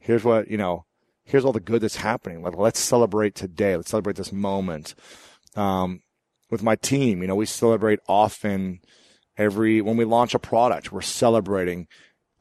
here's 0.00 0.22
what, 0.22 0.50
you 0.50 0.56
know, 0.56 0.84
here's 1.24 1.44
all 1.44 1.52
the 1.52 1.60
good 1.60 1.82
that's 1.82 1.96
happening. 1.96 2.42
Like, 2.42 2.56
let's 2.56 2.78
celebrate 2.80 3.34
today. 3.34 3.76
Let's 3.76 3.90
celebrate 3.90 4.16
this 4.16 4.32
moment. 4.32 4.94
Um, 5.56 6.00
with 6.50 6.62
my 6.62 6.76
team, 6.76 7.22
you 7.22 7.26
know, 7.26 7.34
we 7.34 7.46
celebrate 7.46 8.00
often 8.06 8.80
every, 9.36 9.80
when 9.80 9.96
we 9.96 10.04
launch 10.04 10.34
a 10.34 10.38
product, 10.38 10.92
we're 10.92 11.00
celebrating 11.00 11.88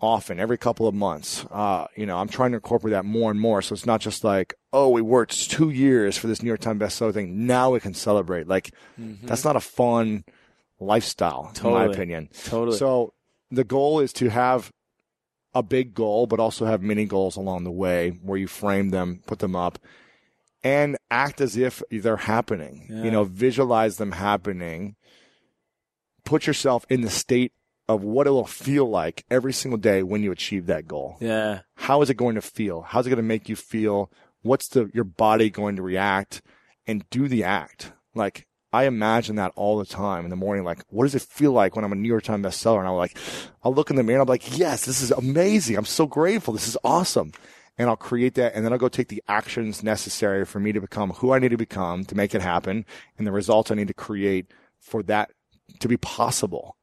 often, 0.04 0.39
every 0.39 0.58
couple 0.58 0.88
of 0.88 0.94
months. 0.94 1.46
Uh, 1.50 1.88
you 1.96 2.06
know, 2.06 2.18
I'm 2.18 2.28
trying 2.28 2.52
to 2.52 2.58
incorporate 2.58 2.92
that 2.92 3.06
more 3.06 3.32
and 3.32 3.39
more. 3.39 3.62
So 3.62 3.74
it's 3.74 3.86
not 3.86 4.02
just 4.02 4.24
like, 4.24 4.54
oh, 4.74 4.89
we 4.89 5.02
worked 5.02 5.50
two 5.50 5.70
years 5.70 6.18
for 6.18 6.28
this 6.28 6.44
New 6.44 6.50
York 6.50 6.60
Times 6.60 6.82
bestseller 6.82 7.13
thing. 7.13 7.48
Now 7.48 7.72
we 7.72 7.80
can 7.80 7.94
celebrate. 7.94 8.48
Like, 8.48 8.72
mm-hmm. 9.00 9.26
that's 9.26 9.46
not 9.46 9.56
a 9.56 9.62
fun 9.62 10.26
lifestyle, 10.80 11.52
totally. 11.54 11.84
in 11.84 11.88
my 11.88 11.94
opinion. 11.94 12.30
Totally. 12.46 12.78
So 12.78 13.13
the 13.50 13.63
goal 13.63 14.02
is 14.02 14.12
to 14.13 14.30
have 14.30 14.72
a 15.56 15.63
big 15.63 15.94
goal, 15.94 16.28
but 16.28 16.39
also 16.39 16.66
have 16.66 16.82
mini 16.82 17.06
goals 17.06 17.38
along 17.38 17.63
the 17.63 17.72
way 17.72 18.10
where 18.22 18.38
you 18.38 18.48
frame 18.48 18.89
them, 18.89 19.22
put 19.26 19.39
them 19.39 19.56
up, 19.56 19.80
and 20.63 20.98
act 21.10 21.39
as 21.39 21.56
if 21.56 21.82
they're 21.89 22.18
happening. 22.18 22.88
Yeah. 22.89 23.04
You 23.04 23.12
know, 23.12 23.24
visualize 23.24 23.98
them 23.98 24.12
happening. 24.12 24.96
Put 26.26 26.46
yourself 26.48 26.86
in 26.89 27.02
the 27.02 27.10
state 27.10 27.54
of 27.88 28.04
what 28.04 28.28
it 28.28 28.32
will 28.32 28.46
feel 28.46 28.89
like 28.89 29.26
every 29.30 29.54
single 29.54 29.78
day 29.78 30.04
when 30.04 30.24
you 30.24 30.32
achieve 30.32 30.67
that 30.67 30.88
goal. 30.88 31.17
Yeah. 31.19 31.62
How 31.76 32.02
is 32.02 32.10
it 32.10 32.15
going 32.15 32.36
to 32.36 32.41
feel? 32.41 32.82
How's 32.82 33.06
it 33.06 33.10
going 33.10 33.17
to 33.17 33.24
make 33.24 33.50
you 33.50 33.56
feel? 33.56 34.12
What's 34.41 34.67
the 34.69 34.89
your 34.93 35.04
body 35.04 35.50
going 35.50 35.76
to 35.76 35.82
react 35.82 36.41
and 36.88 37.10
do 37.10 37.28
the 37.28 37.43
act? 37.43 37.91
Like 38.15 38.48
I 38.72 38.86
imagine 38.86 39.36
that 39.36 39.54
all 39.56 39.78
the 39.78 39.86
time 39.86 40.24
in 40.24 40.32
the 40.32 40.36
morning. 40.36 40.63
Like, 40.63 40.84
what 40.89 41.04
does 41.04 41.13
it 41.13 41.22
feel 41.22 41.52
like 41.52 41.76
when 41.76 41.86
I'm 41.86 41.91
a 41.91 41.96
New 41.96 42.08
York 42.08 42.24
Times 42.24 42.43
bestseller? 42.43 42.80
And 42.80 42.88
I'm 42.88 42.96
like, 42.96 43.15
I'll 43.63 43.74
look 43.74 43.91
in 43.91 43.96
the 43.96 44.04
mirror 44.04 44.19
and 44.19 44.28
I'm 44.28 44.32
like, 44.32 44.58
yes, 44.58 44.86
this 44.86 45.02
is 45.02 45.12
amazing. 45.12 45.78
I'm 45.78 45.86
so 45.86 46.08
grateful. 46.08 46.56
This 46.56 46.67
is 46.67 46.78
awesome. 46.84 47.34
And 47.78 47.88
I'll 47.88 47.96
create 47.96 48.34
that 48.36 48.56
and 48.56 48.65
then 48.65 48.74
I'll 48.74 48.80
go 48.80 48.89
take 48.89 49.10
the 49.10 49.24
actions 49.28 49.84
necessary 49.84 50.46
for 50.46 50.60
me 50.60 50.72
to 50.72 50.82
become 50.82 51.12
who 51.12 51.34
I 51.34 51.39
need 51.39 51.50
to 51.50 51.58
become 51.58 52.04
to 52.06 52.15
make 52.15 52.34
it 52.34 52.41
happen 52.41 52.86
and 53.17 53.28
the 53.28 53.32
results 53.32 53.72
I 53.72 53.76
need 53.76 53.88
to 53.88 53.93
create 53.93 54.48
for 54.80 55.04
that 55.04 55.32
to 55.80 55.88
be 55.88 55.98
possible 55.98 56.76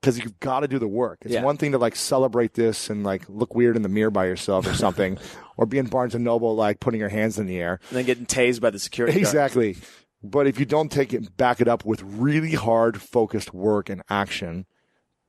because 0.00 0.18
you've 0.18 0.38
got 0.40 0.60
to 0.60 0.68
do 0.68 0.78
the 0.78 0.88
work. 0.88 1.18
It's 1.22 1.34
yeah. 1.34 1.42
one 1.42 1.56
thing 1.56 1.72
to 1.72 1.78
like 1.78 1.96
celebrate 1.96 2.54
this 2.54 2.90
and 2.90 3.04
like 3.04 3.24
look 3.28 3.54
weird 3.54 3.76
in 3.76 3.82
the 3.82 3.88
mirror 3.88 4.10
by 4.10 4.26
yourself 4.26 4.66
or 4.66 4.74
something, 4.74 5.18
or 5.56 5.66
be 5.66 5.78
in 5.78 5.86
Barnes 5.86 6.14
and 6.14 6.24
Noble 6.24 6.54
like 6.54 6.80
putting 6.80 7.00
your 7.00 7.08
hands 7.08 7.38
in 7.38 7.46
the 7.46 7.58
air 7.58 7.80
and 7.88 7.98
then 7.98 8.04
getting 8.04 8.26
tased 8.26 8.60
by 8.60 8.70
the 8.70 8.78
security. 8.78 9.18
Exactly. 9.18 9.74
Guard. 9.74 9.84
But 10.22 10.46
if 10.46 10.58
you 10.58 10.66
don't 10.66 10.90
take 10.90 11.12
it, 11.12 11.36
back 11.36 11.60
it 11.60 11.68
up 11.68 11.84
with 11.84 12.02
really 12.02 12.54
hard, 12.54 13.00
focused 13.00 13.54
work 13.54 13.88
and 13.88 14.02
action, 14.08 14.66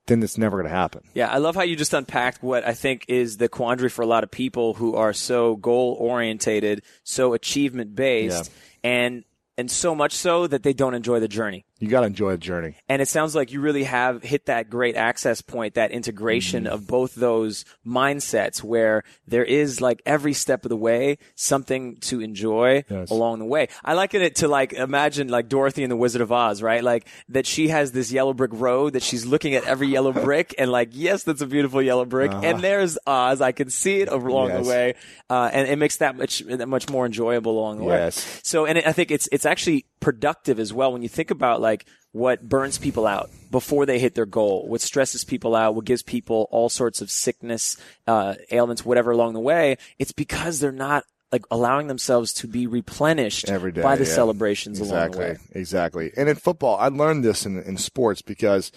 then 0.07 0.23
it's 0.23 0.37
never 0.37 0.57
going 0.57 0.69
to 0.69 0.75
happen. 0.75 1.01
Yeah, 1.13 1.29
I 1.29 1.37
love 1.37 1.55
how 1.55 1.61
you 1.61 1.75
just 1.75 1.93
unpacked 1.93 2.41
what 2.41 2.65
I 2.65 2.73
think 2.73 3.05
is 3.07 3.37
the 3.37 3.49
quandary 3.49 3.89
for 3.89 4.01
a 4.01 4.05
lot 4.05 4.23
of 4.23 4.31
people 4.31 4.73
who 4.73 4.95
are 4.95 5.13
so 5.13 5.55
goal 5.57 5.95
orientated, 5.99 6.83
so 7.03 7.33
achievement 7.33 7.95
based, 7.95 8.51
yeah. 8.83 8.89
and 8.89 9.23
and 9.57 9.69
so 9.69 9.93
much 9.93 10.13
so 10.13 10.47
that 10.47 10.63
they 10.63 10.73
don't 10.73 10.93
enjoy 10.93 11.19
the 11.19 11.27
journey. 11.27 11.65
You 11.79 11.87
got 11.89 12.01
to 12.01 12.07
enjoy 12.07 12.31
the 12.31 12.37
journey. 12.37 12.75
And 12.89 13.01
it 13.01 13.07
sounds 13.07 13.35
like 13.35 13.51
you 13.51 13.61
really 13.61 13.83
have 13.83 14.23
hit 14.23 14.47
that 14.47 14.69
great 14.69 14.95
access 14.95 15.41
point, 15.41 15.75
that 15.75 15.91
integration 15.91 16.63
Mm-hmm. 16.63 16.73
of 16.73 16.87
both 16.87 17.15
those 17.15 17.65
mindsets 17.85 18.63
where 18.63 19.03
there 19.27 19.43
is 19.43 19.81
like 19.81 20.01
every 20.05 20.33
step 20.33 20.65
of 20.65 20.69
the 20.69 20.75
way 20.77 21.17
something 21.35 21.97
to 21.97 22.21
enjoy 22.21 22.83
Yes. 22.89 23.09
along 23.11 23.39
the 23.39 23.45
way. 23.45 23.67
I 23.83 23.93
liken 23.93 24.21
it 24.21 24.35
to 24.37 24.47
like 24.47 24.73
imagine 24.73 25.27
like 25.29 25.49
Dorothy 25.49 25.83
in 25.83 25.89
the 25.89 25.95
Wizard 25.95 26.21
of 26.21 26.31
Oz, 26.31 26.61
right? 26.61 26.83
Like 26.83 27.07
that 27.29 27.45
she 27.45 27.67
has 27.69 27.91
this 27.91 28.11
yellow 28.11 28.33
brick 28.33 28.51
road 28.53 28.93
that 28.93 29.03
she's 29.03 29.25
looking 29.25 29.55
at 29.55 29.65
every 29.65 29.87
yellow 29.87 30.11
brick 30.27 30.55
and 30.57 30.71
like, 30.71 30.89
yes, 30.91 31.23
that's 31.23 31.41
a 31.41 31.47
beautiful 31.47 31.81
yellow 31.81 32.05
brick. 32.05 32.31
And 32.31 32.59
there's 32.61 32.97
Oz. 33.07 33.41
I 33.41 33.51
can 33.51 33.69
see 33.69 34.01
it 34.01 34.09
along 34.09 34.49
Uh-huh. 34.51 34.57
Yes. 34.57 34.65
the 34.65 34.69
way. 34.69 34.93
Uh, 35.29 35.49
and 35.53 35.67
it 35.67 35.77
makes 35.77 35.97
that 35.97 36.17
much, 36.17 36.39
that 36.39 36.67
much 36.67 36.89
more 36.89 37.05
enjoyable 37.05 37.59
along 37.59 37.79
the 37.79 37.85
Yes. 37.85 38.17
way. 38.25 38.39
So, 38.43 38.65
and 38.65 38.77
I 38.79 38.91
think 38.93 39.11
it's, 39.11 39.27
it's 39.31 39.45
actually 39.45 39.85
productive 39.99 40.59
as 40.59 40.73
well 40.73 40.93
when 40.93 41.01
you 41.01 41.09
think 41.09 41.31
about 41.31 41.61
like 41.61 41.85
what 42.11 42.47
burns 42.47 42.77
people 42.77 43.05
out 43.05 43.29
before 43.51 43.85
they 43.85 43.99
hit 43.99 44.15
their 44.15 44.25
goal, 44.25 44.67
what 44.67 44.81
stresses 44.81 45.23
people 45.23 45.55
out, 45.55 45.75
what 45.75 45.85
gives 45.85 46.01
people 46.01 46.47
all 46.51 46.69
sorts 46.69 47.01
of 47.01 47.11
sickness, 47.11 47.77
uh, 48.07 48.35
ailments, 48.51 48.85
whatever 48.85 49.11
along 49.11 49.33
the 49.33 49.39
way. 49.39 49.77
It's 49.99 50.11
because 50.11 50.59
they're 50.59 50.71
not 50.71 51.03
like 51.31 51.45
allowing 51.51 51.87
themselves 51.87 52.33
to 52.33 52.47
be 52.47 52.67
replenished 52.67 53.49
every 53.49 53.71
day 53.71 53.81
by 53.81 53.95
the 53.95 54.05
yeah. 54.05 54.13
celebrations 54.13 54.79
exactly, 54.79 54.95
along 54.97 55.11
the 55.11 55.39
way. 55.39 55.39
Exactly. 55.59 56.11
And 56.15 56.29
in 56.29 56.35
football, 56.35 56.77
I 56.77 56.87
learned 56.87 57.23
this 57.23 57.45
in, 57.45 57.61
in 57.61 57.77
sports 57.77 58.21
because 58.21 58.71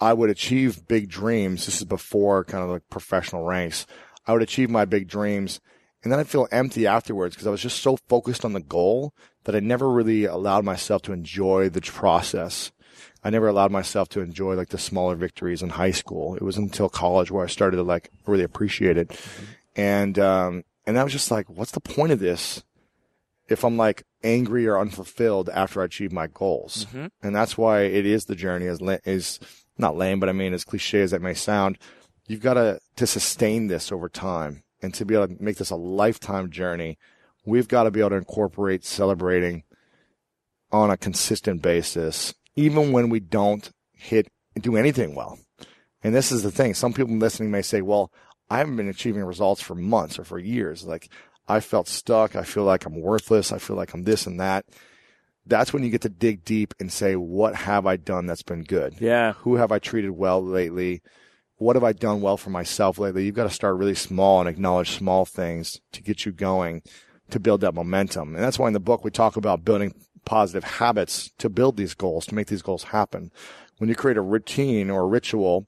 I 0.00 0.12
would 0.12 0.30
achieve 0.30 0.88
big 0.88 1.08
dreams. 1.08 1.66
This 1.66 1.78
is 1.78 1.84
before 1.84 2.44
kind 2.44 2.64
of 2.64 2.70
like 2.70 2.82
professional 2.90 3.44
ranks. 3.44 3.86
I 4.26 4.32
would 4.32 4.42
achieve 4.42 4.68
my 4.68 4.84
big 4.84 5.08
dreams 5.08 5.60
and 6.02 6.12
then 6.12 6.18
I'd 6.18 6.28
feel 6.28 6.48
empty 6.50 6.86
afterwards 6.86 7.34
because 7.34 7.46
I 7.46 7.50
was 7.50 7.62
just 7.62 7.80
so 7.80 7.96
focused 8.08 8.44
on 8.44 8.52
the 8.52 8.60
goal 8.60 9.14
that 9.44 9.56
I 9.56 9.60
never 9.60 9.90
really 9.90 10.24
allowed 10.24 10.64
myself 10.64 11.02
to 11.02 11.12
enjoy 11.12 11.68
the 11.68 11.80
process. 11.80 12.72
I 13.24 13.30
never 13.30 13.48
allowed 13.48 13.70
myself 13.70 14.08
to 14.10 14.20
enjoy 14.20 14.54
like 14.54 14.70
the 14.70 14.78
smaller 14.78 15.14
victories 15.14 15.62
in 15.62 15.70
high 15.70 15.90
school. 15.92 16.34
It 16.34 16.42
was 16.42 16.56
until 16.56 16.88
college 16.88 17.30
where 17.30 17.44
I 17.44 17.48
started 17.48 17.76
to 17.76 17.82
like 17.82 18.10
really 18.26 18.44
appreciate 18.44 18.96
it. 18.96 19.18
And, 19.76 20.18
um, 20.18 20.64
and 20.86 20.98
I 20.98 21.04
was 21.04 21.12
just 21.12 21.30
like, 21.30 21.48
what's 21.48 21.70
the 21.72 21.80
point 21.80 22.12
of 22.12 22.18
this? 22.18 22.62
if 23.48 23.64
I'm 23.64 23.76
like 23.76 24.04
angry 24.24 24.66
or 24.66 24.78
unfulfilled 24.78 25.48
after 25.50 25.82
I 25.82 25.84
achieve 25.84 26.12
my 26.12 26.26
goals. 26.26 26.86
And 27.22 27.34
that's 27.34 27.58
why 27.58 27.82
it 27.82 28.06
is 28.06 28.24
the 28.24 28.34
journey 28.34 28.66
is, 28.66 28.80
is 29.04 29.38
not 29.78 29.96
lame, 29.96 30.20
but 30.20 30.28
I 30.28 30.32
mean, 30.32 30.54
as 30.54 30.64
cliche 30.64 31.02
as 31.02 31.10
that 31.10 31.22
may 31.22 31.34
sound, 31.34 31.78
you've 32.26 32.40
got 32.40 32.54
to, 32.54 32.80
to 32.96 33.06
sustain 33.06 33.66
this 33.66 33.92
over 33.92 34.08
time 34.08 34.62
and 34.80 34.94
to 34.94 35.04
be 35.04 35.14
able 35.14 35.28
to 35.28 35.42
make 35.42 35.56
this 35.56 35.70
a 35.70 35.76
lifetime 35.76 36.50
journey. 36.50 36.98
We've 37.44 37.68
got 37.68 37.84
to 37.84 37.90
be 37.90 38.00
able 38.00 38.10
to 38.10 38.16
incorporate 38.16 38.84
celebrating 38.84 39.64
on 40.70 40.90
a 40.90 40.96
consistent 40.96 41.62
basis, 41.62 42.34
even 42.56 42.92
when 42.92 43.08
we 43.08 43.20
don't 43.20 43.70
hit, 43.92 44.28
do 44.60 44.76
anything 44.76 45.14
well. 45.14 45.38
And 46.02 46.14
this 46.14 46.32
is 46.32 46.42
the 46.42 46.50
thing. 46.50 46.74
Some 46.74 46.92
people 46.92 47.14
listening 47.16 47.50
may 47.50 47.62
say, 47.62 47.82
well, 47.82 48.10
I 48.50 48.58
haven't 48.58 48.76
been 48.76 48.88
achieving 48.88 49.24
results 49.24 49.62
for 49.62 49.74
months 49.74 50.18
or 50.18 50.24
for 50.24 50.38
years. 50.38 50.84
Like 50.84 51.08
I 51.48 51.60
felt 51.60 51.88
stuck. 51.88 52.36
I 52.36 52.42
feel 52.42 52.64
like 52.64 52.84
I'm 52.84 53.00
worthless. 53.00 53.52
I 53.52 53.58
feel 53.58 53.76
like 53.76 53.94
I'm 53.94 54.04
this 54.04 54.26
and 54.26 54.40
that. 54.40 54.64
That's 55.46 55.72
when 55.72 55.82
you 55.82 55.90
get 55.90 56.02
to 56.02 56.08
dig 56.08 56.44
deep 56.44 56.74
and 56.78 56.92
say, 56.92 57.16
what 57.16 57.54
have 57.54 57.86
I 57.86 57.96
done 57.96 58.26
that's 58.26 58.42
been 58.42 58.62
good? 58.62 58.94
Yeah. 59.00 59.32
Who 59.32 59.56
have 59.56 59.72
I 59.72 59.78
treated 59.78 60.10
well 60.10 60.42
lately? 60.44 61.02
What 61.56 61.76
have 61.76 61.84
I 61.84 61.92
done 61.92 62.20
well 62.20 62.36
for 62.36 62.50
myself 62.50 62.98
lately? 62.98 63.24
You've 63.24 63.34
got 63.34 63.44
to 63.44 63.50
start 63.50 63.76
really 63.76 63.94
small 63.94 64.40
and 64.40 64.48
acknowledge 64.48 64.90
small 64.90 65.24
things 65.24 65.80
to 65.92 66.02
get 66.02 66.24
you 66.24 66.32
going 66.32 66.82
to 67.32 67.40
build 67.40 67.60
that 67.62 67.74
momentum. 67.74 68.34
And 68.34 68.44
that's 68.44 68.58
why 68.58 68.68
in 68.68 68.72
the 68.72 68.80
book 68.80 69.04
we 69.04 69.10
talk 69.10 69.36
about 69.36 69.64
building 69.64 69.94
positive 70.24 70.64
habits 70.64 71.30
to 71.38 71.48
build 71.48 71.76
these 71.76 71.94
goals, 71.94 72.26
to 72.26 72.34
make 72.34 72.46
these 72.46 72.62
goals 72.62 72.84
happen. 72.84 73.32
When 73.78 73.88
you 73.88 73.94
create 73.94 74.16
a 74.16 74.22
routine 74.22 74.90
or 74.90 75.02
a 75.02 75.06
ritual 75.06 75.66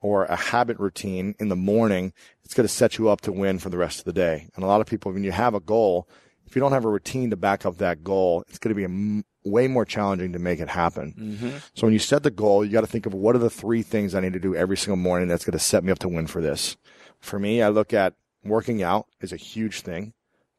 or 0.00 0.24
a 0.26 0.36
habit 0.36 0.78
routine 0.78 1.34
in 1.38 1.48
the 1.48 1.56
morning, 1.56 2.12
it's 2.44 2.54
going 2.54 2.66
to 2.66 2.72
set 2.72 2.98
you 2.98 3.08
up 3.08 3.22
to 3.22 3.32
win 3.32 3.58
for 3.58 3.70
the 3.70 3.78
rest 3.78 3.98
of 3.98 4.04
the 4.04 4.12
day. 4.12 4.48
And 4.54 4.64
a 4.64 4.68
lot 4.68 4.80
of 4.80 4.86
people, 4.86 5.12
when 5.12 5.24
you 5.24 5.32
have 5.32 5.54
a 5.54 5.60
goal, 5.60 6.08
if 6.46 6.54
you 6.54 6.60
don't 6.60 6.72
have 6.72 6.84
a 6.84 6.90
routine 6.90 7.30
to 7.30 7.36
back 7.36 7.66
up 7.66 7.78
that 7.78 8.04
goal, 8.04 8.44
it's 8.48 8.58
going 8.58 8.74
to 8.74 8.76
be 8.76 8.84
m- 8.84 9.24
way 9.44 9.66
more 9.66 9.84
challenging 9.84 10.32
to 10.32 10.38
make 10.38 10.60
it 10.60 10.68
happen. 10.68 11.14
Mm-hmm. 11.18 11.56
So 11.74 11.86
when 11.86 11.92
you 11.92 11.98
set 11.98 12.22
the 12.22 12.30
goal, 12.30 12.64
you 12.64 12.70
got 12.70 12.82
to 12.82 12.86
think 12.86 13.06
of 13.06 13.14
what 13.14 13.34
are 13.34 13.40
the 13.40 13.50
three 13.50 13.82
things 13.82 14.14
I 14.14 14.20
need 14.20 14.34
to 14.34 14.40
do 14.40 14.54
every 14.54 14.76
single 14.76 14.96
morning 14.96 15.28
that's 15.28 15.44
going 15.44 15.58
to 15.58 15.58
set 15.58 15.82
me 15.82 15.90
up 15.90 15.98
to 16.00 16.08
win 16.08 16.26
for 16.26 16.40
this. 16.40 16.76
For 17.18 17.38
me, 17.38 17.62
I 17.62 17.68
look 17.68 17.92
at 17.92 18.14
working 18.44 18.82
out 18.82 19.06
is 19.20 19.32
a 19.32 19.36
huge 19.36 19.80
thing 19.80 20.12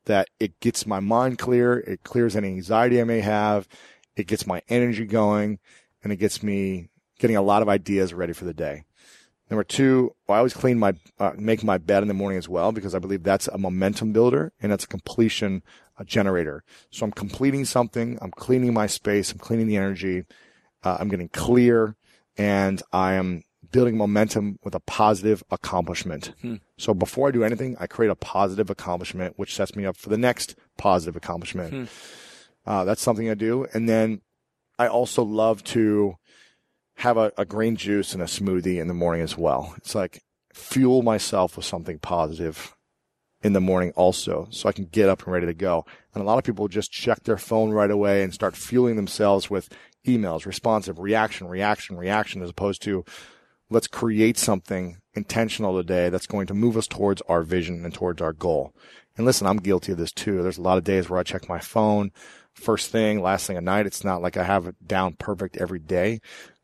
that 0.08 0.28
it 0.40 0.60
gets 0.60 0.86
my 0.86 1.00
mind 1.00 1.38
clear. 1.38 1.80
It 1.80 2.04
clears 2.04 2.36
any 2.36 2.48
anxiety 2.48 3.00
I 3.00 3.06
may 3.06 3.22
have. 3.22 3.68
It 4.16 4.28
gets 4.28 4.48
my 4.48 4.62
energy 4.68 5.06
going 5.06 5.60
and 6.04 6.12
it 6.12 6.18
gets 6.18 6.42
me 6.42 6.90
getting 7.20 7.36
a 7.36 7.42
lot 7.42 7.62
of 7.62 7.70
ideas 7.70 8.14
ready 8.14 8.34
for 8.34 8.46
the 8.46 8.54
day. 8.54 8.84
Number 9.50 9.64
two, 9.64 10.14
I 10.28 10.38
always 10.38 10.54
clean 10.54 10.78
my, 10.78 10.94
uh, 11.20 11.32
make 11.38 11.64
my 11.64 11.78
bed 11.78 12.02
in 12.02 12.10
the 12.10 12.14
morning 12.14 12.38
as 12.38 12.50
well 12.50 12.72
because 12.72 12.94
I 12.94 13.00
believe 13.00 13.24
that's 13.24 13.48
a 13.48 13.58
momentum 13.58 14.12
builder 14.12 14.52
and 14.60 14.72
that's 14.72 14.84
a 14.84 14.90
completion 14.90 15.64
uh, 15.98 16.04
generator. 16.04 16.64
So 16.92 17.06
I'm 17.06 17.14
completing 17.14 17.64
something. 17.64 18.18
I'm 18.22 18.32
cleaning 18.32 18.74
my 18.74 18.88
space. 18.88 19.32
I'm 19.32 19.40
cleaning 19.40 19.68
the 19.68 19.78
energy. 19.78 20.26
Uh, 20.84 20.98
I'm 21.00 21.08
getting 21.08 21.30
clear 21.30 21.96
and 22.38 22.82
I 22.92 23.14
am 23.14 23.44
building 23.72 23.98
momentum 23.98 24.58
with 24.64 24.76
a 24.76 24.80
positive 24.80 25.44
accomplishment. 25.52 26.34
So 26.78 26.94
before 26.94 27.28
I 27.28 27.32
do 27.32 27.44
anything, 27.44 27.76
I 27.80 27.88
create 27.88 28.10
a 28.10 28.16
positive 28.16 28.70
accomplishment, 28.70 29.34
which 29.38 29.56
sets 29.56 29.76
me 29.76 29.86
up 29.86 29.98
for 29.98 30.10
the 30.10 30.18
next 30.18 30.56
positive 30.78 31.16
accomplishment. 31.16 31.90
Uh, 32.66 32.84
that's 32.84 33.02
something 33.02 33.30
I 33.30 33.34
do. 33.34 33.66
And 33.74 33.88
then 33.88 34.22
I 34.80 34.88
also 34.88 35.24
love 35.24 35.64
to 35.66 36.16
have 36.98 37.18
a, 37.18 37.32
a 37.38 37.46
green 37.46 37.76
juice 37.76 38.14
and 38.14 38.22
a 38.22 38.26
smoothie 38.26 38.80
in 38.80 38.88
the 38.88 38.94
morning 38.94 39.22
as 39.22 39.38
well. 39.38 39.74
It's 39.78 39.96
like 39.96 40.24
fuel 40.54 41.02
myself 41.04 41.56
with 41.56 41.66
something 41.66 42.00
positive 42.00 42.76
in 43.44 43.54
the 43.54 43.62
morning 43.62 43.92
also 43.96 44.48
so 44.50 44.68
I 44.68 44.72
can 44.72 44.86
get 44.86 45.10
up 45.10 45.24
and 45.24 45.32
ready 45.32 45.46
to 45.46 45.54
go. 45.54 45.86
And 46.14 46.24
a 46.24 46.26
lot 46.26 46.40
of 46.40 46.44
people 46.44 46.68
just 46.68 46.92
check 46.92 47.24
their 47.24 47.38
phone 47.38 47.70
right 47.70 47.92
away 47.92 48.24
and 48.24 48.34
start 48.34 48.56
fueling 48.56 48.96
themselves 48.96 49.50
with 49.50 49.70
emails, 50.08 50.46
responsive, 50.46 50.98
reaction, 50.98 51.48
reaction, 51.48 51.98
reaction, 51.98 52.42
as 52.42 52.50
opposed 52.50 52.82
to 52.84 53.06
let's 53.70 53.88
create 53.88 54.38
something 54.38 54.98
intentional 55.14 55.76
today 55.76 56.10
that's 56.10 56.28
going 56.28 56.48
to 56.48 56.54
move 56.54 56.78
us 56.78 56.88
towards 56.88 57.22
our 57.24 57.44
vision 57.44 57.84
and 57.84 57.94
towards 57.94 58.22
our 58.22 58.34
goal. 58.34 58.74
And 59.18 59.26
listen, 59.26 59.48
I'm 59.48 59.58
guilty 59.58 59.94
of 59.94 59.98
this 59.98 60.12
too. 60.12 60.44
There's 60.44 60.60
a 60.60 60.62
lot 60.62 60.78
of 60.78 60.84
days 60.84 61.10
where 61.10 61.20
I 61.20 61.24
check 61.24 61.50
my 61.50 61.60
phone 61.60 62.12
first 62.54 62.92
thing, 62.92 63.22
last 63.22 63.48
thing 63.48 63.58
at 63.58 63.64
night. 63.64 63.86
It's 63.86 64.04
not 64.04 64.22
like 64.22 64.38
I 64.38 64.44
have 64.44 64.68
it 64.68 64.76
down 64.86 65.14
perfect 65.14 65.58
every 65.58 65.80
day. 65.80 66.20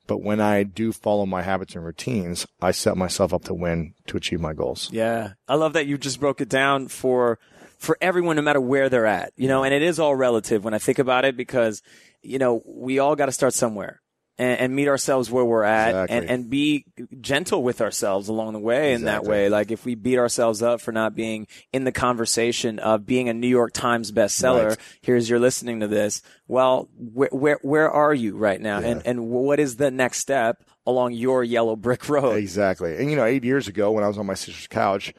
But 0.05 0.21
when 0.21 0.41
I 0.41 0.63
do 0.63 0.91
follow 0.91 1.25
my 1.25 1.43
habits 1.43 1.75
and 1.75 1.85
routines, 1.85 2.45
I 2.61 2.71
set 2.71 2.97
myself 2.97 3.33
up 3.33 3.45
to 3.45 3.53
win 3.53 3.93
to 4.07 4.17
achieve 4.17 4.41
my 4.41 4.53
goals. 4.53 4.89
Yeah. 4.91 5.33
I 5.47 5.55
love 5.55 5.73
that 5.73 5.85
you 5.85 5.97
just 5.97 6.19
broke 6.19 6.41
it 6.41 6.49
down 6.49 6.89
for 6.89 7.39
for 7.77 7.97
everyone 8.01 8.35
no 8.37 8.41
matter 8.41 8.61
where 8.61 8.89
they're 8.89 9.05
at. 9.05 9.31
You 9.37 9.47
know, 9.47 9.63
and 9.63 9.73
it 9.73 9.81
is 9.81 9.99
all 9.99 10.15
relative 10.15 10.63
when 10.63 10.73
I 10.73 10.77
think 10.77 10.99
about 10.99 11.25
it 11.25 11.37
because, 11.37 11.81
you 12.21 12.37
know, 12.37 12.61
we 12.65 12.99
all 12.99 13.15
got 13.15 13.27
to 13.27 13.31
start 13.31 13.53
somewhere. 13.53 14.01
And, 14.39 14.59
and 14.59 14.75
meet 14.75 14.87
ourselves 14.87 15.29
where 15.29 15.45
we're 15.45 15.63
at 15.63 15.89
Exactly. 15.89 16.17
and, 16.17 16.29
and 16.29 16.49
be 16.49 16.85
gentle 17.21 17.61
with 17.61 17.81
ourselves 17.81 18.29
along 18.29 18.53
the 18.53 18.59
way 18.59 18.93
in 18.93 19.03
that 19.03 19.25
way. 19.25 19.47
Like 19.47 19.69
if 19.69 19.85
we 19.85 19.93
beat 19.93 20.17
ourselves 20.17 20.63
up 20.63 20.81
for 20.81 20.91
not 20.91 21.13
being 21.13 21.45
in 21.71 21.83
the 21.83 21.91
conversation 21.91 22.79
of 22.79 23.05
being 23.05 23.29
a 23.29 23.33
New 23.35 23.47
York 23.47 23.73
Times 23.73 24.11
bestseller, 24.11 24.69
Right. 24.69 24.77
here's 25.03 25.29
you're 25.29 25.37
listening 25.39 25.81
to 25.81 25.87
this. 25.87 26.23
Well, 26.47 26.89
where, 26.97 27.29
where, 27.31 27.59
where 27.61 27.91
are 27.91 28.11
you 28.13 28.35
right 28.35 28.59
now? 28.59 28.79
And, 28.79 29.03
and 29.05 29.29
what 29.29 29.59
is 29.59 29.75
the 29.75 29.91
next 29.91 30.17
step 30.17 30.63
along 30.87 31.13
your 31.13 31.43
yellow 31.43 31.75
brick 31.75 32.09
road? 32.09 32.37
Exactly. 32.37 32.97
And 32.97 33.11
you 33.11 33.15
know, 33.15 33.25
eight 33.25 33.43
years 33.43 33.67
ago 33.67 33.91
when 33.91 34.03
I 34.03 34.07
was 34.07 34.17
on 34.17 34.25
my 34.25 34.33
sister's 34.33 34.65
couch, 34.65 35.13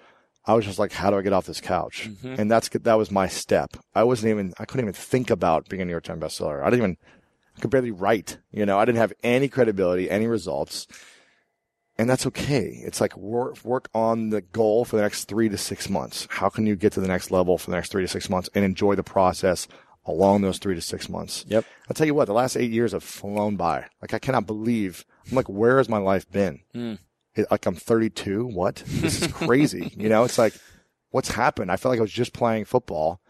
I 0.45 0.55
was 0.55 0.65
just 0.65 0.81
like, 0.81 0.91
how 0.91 1.11
do 1.11 1.19
I 1.19 1.23
get 1.23 1.33
off 1.33 1.47
this 1.47 1.61
couch? 1.61 2.11
Mm-hmm. 2.11 2.35
And 2.41 2.51
that's, 2.51 2.69
that 2.69 2.95
was 2.99 3.13
my 3.13 3.29
step. 3.29 3.77
I 3.95 4.03
wasn't 4.03 4.31
even, 4.31 4.55
I 4.59 4.65
couldn't 4.65 4.87
even 4.87 4.93
think 4.93 5.31
about 5.31 5.69
being 5.69 5.83
a 5.83 5.85
New 5.85 5.93
York 5.93 6.03
Times 6.05 6.21
bestseller. 6.21 6.61
I 6.63 6.65
didn't 6.69 6.79
even, 6.81 6.97
I 7.57 7.61
could 7.61 7.71
barely 7.71 7.91
write, 7.91 8.39
you 8.51 8.67
know, 8.67 8.79
I 8.79 8.85
didn't 8.85 8.99
have 8.99 9.13
any 9.23 9.49
credibility, 9.49 10.11
any 10.11 10.27
results. 10.27 10.87
And 11.97 12.11
that's 12.11 12.27
okay. 12.27 12.83
It's 12.85 13.01
like 13.01 13.17
work, 13.17 13.65
work 13.65 13.89
on 13.95 14.31
the 14.31 14.41
goal 14.41 14.85
for 14.85 14.97
the 14.97 15.03
next 15.03 15.27
three 15.27 15.49
to 15.49 15.57
six 15.57 15.89
months. 15.89 16.27
How 16.29 16.49
can 16.49 16.67
you 16.67 16.75
get 16.75 16.93
to 16.95 17.01
the 17.01 17.07
next 17.07 17.31
level 17.31 17.57
for 17.57 17.71
the 17.71 17.77
next 17.77 17.93
three 17.93 18.03
to 18.03 18.09
six 18.09 18.29
months 18.29 18.49
and 18.55 18.65
enjoy 18.65 18.97
the 18.97 19.05
process 19.05 19.69
along 20.05 20.43
those 20.43 20.59
three 20.59 20.75
to 20.75 20.81
six 20.81 21.09
months? 21.09 21.45
Yep. 21.47 21.65
I'll 21.89 21.95
tell 21.95 22.07
you 22.09 22.15
what, 22.15 22.25
the 22.25 22.33
last 22.33 22.57
eight 22.57 22.73
years 22.73 22.91
have 22.93 23.05
flown 23.05 23.55
by. 23.55 23.87
Like 24.03 24.13
I 24.13 24.19
cannot 24.19 24.47
believe, 24.47 25.05
I'm 25.31 25.37
like, 25.37 25.49
where 25.49 25.79
has 25.79 25.89
my 25.89 25.99
life 25.99 26.29
been? 26.33 26.61
Hmm. 26.73 26.95
It- 27.37 27.47
like 27.53 27.65
I'm 27.67 27.77
32. 27.77 28.45
What? 28.47 28.83
This 28.87 29.23
is 29.23 29.33
crazy. 29.33 29.93
you 29.97 30.09
know, 30.09 30.25
it's 30.25 30.39
like, 30.39 30.55
what's 31.11 31.31
happened? 31.31 31.71
I 31.71 31.77
felt 31.77 31.91
like 31.93 32.01
I 32.01 32.03
was 32.03 32.11
just 32.13 32.33
playing 32.33 32.65
football 32.65 33.21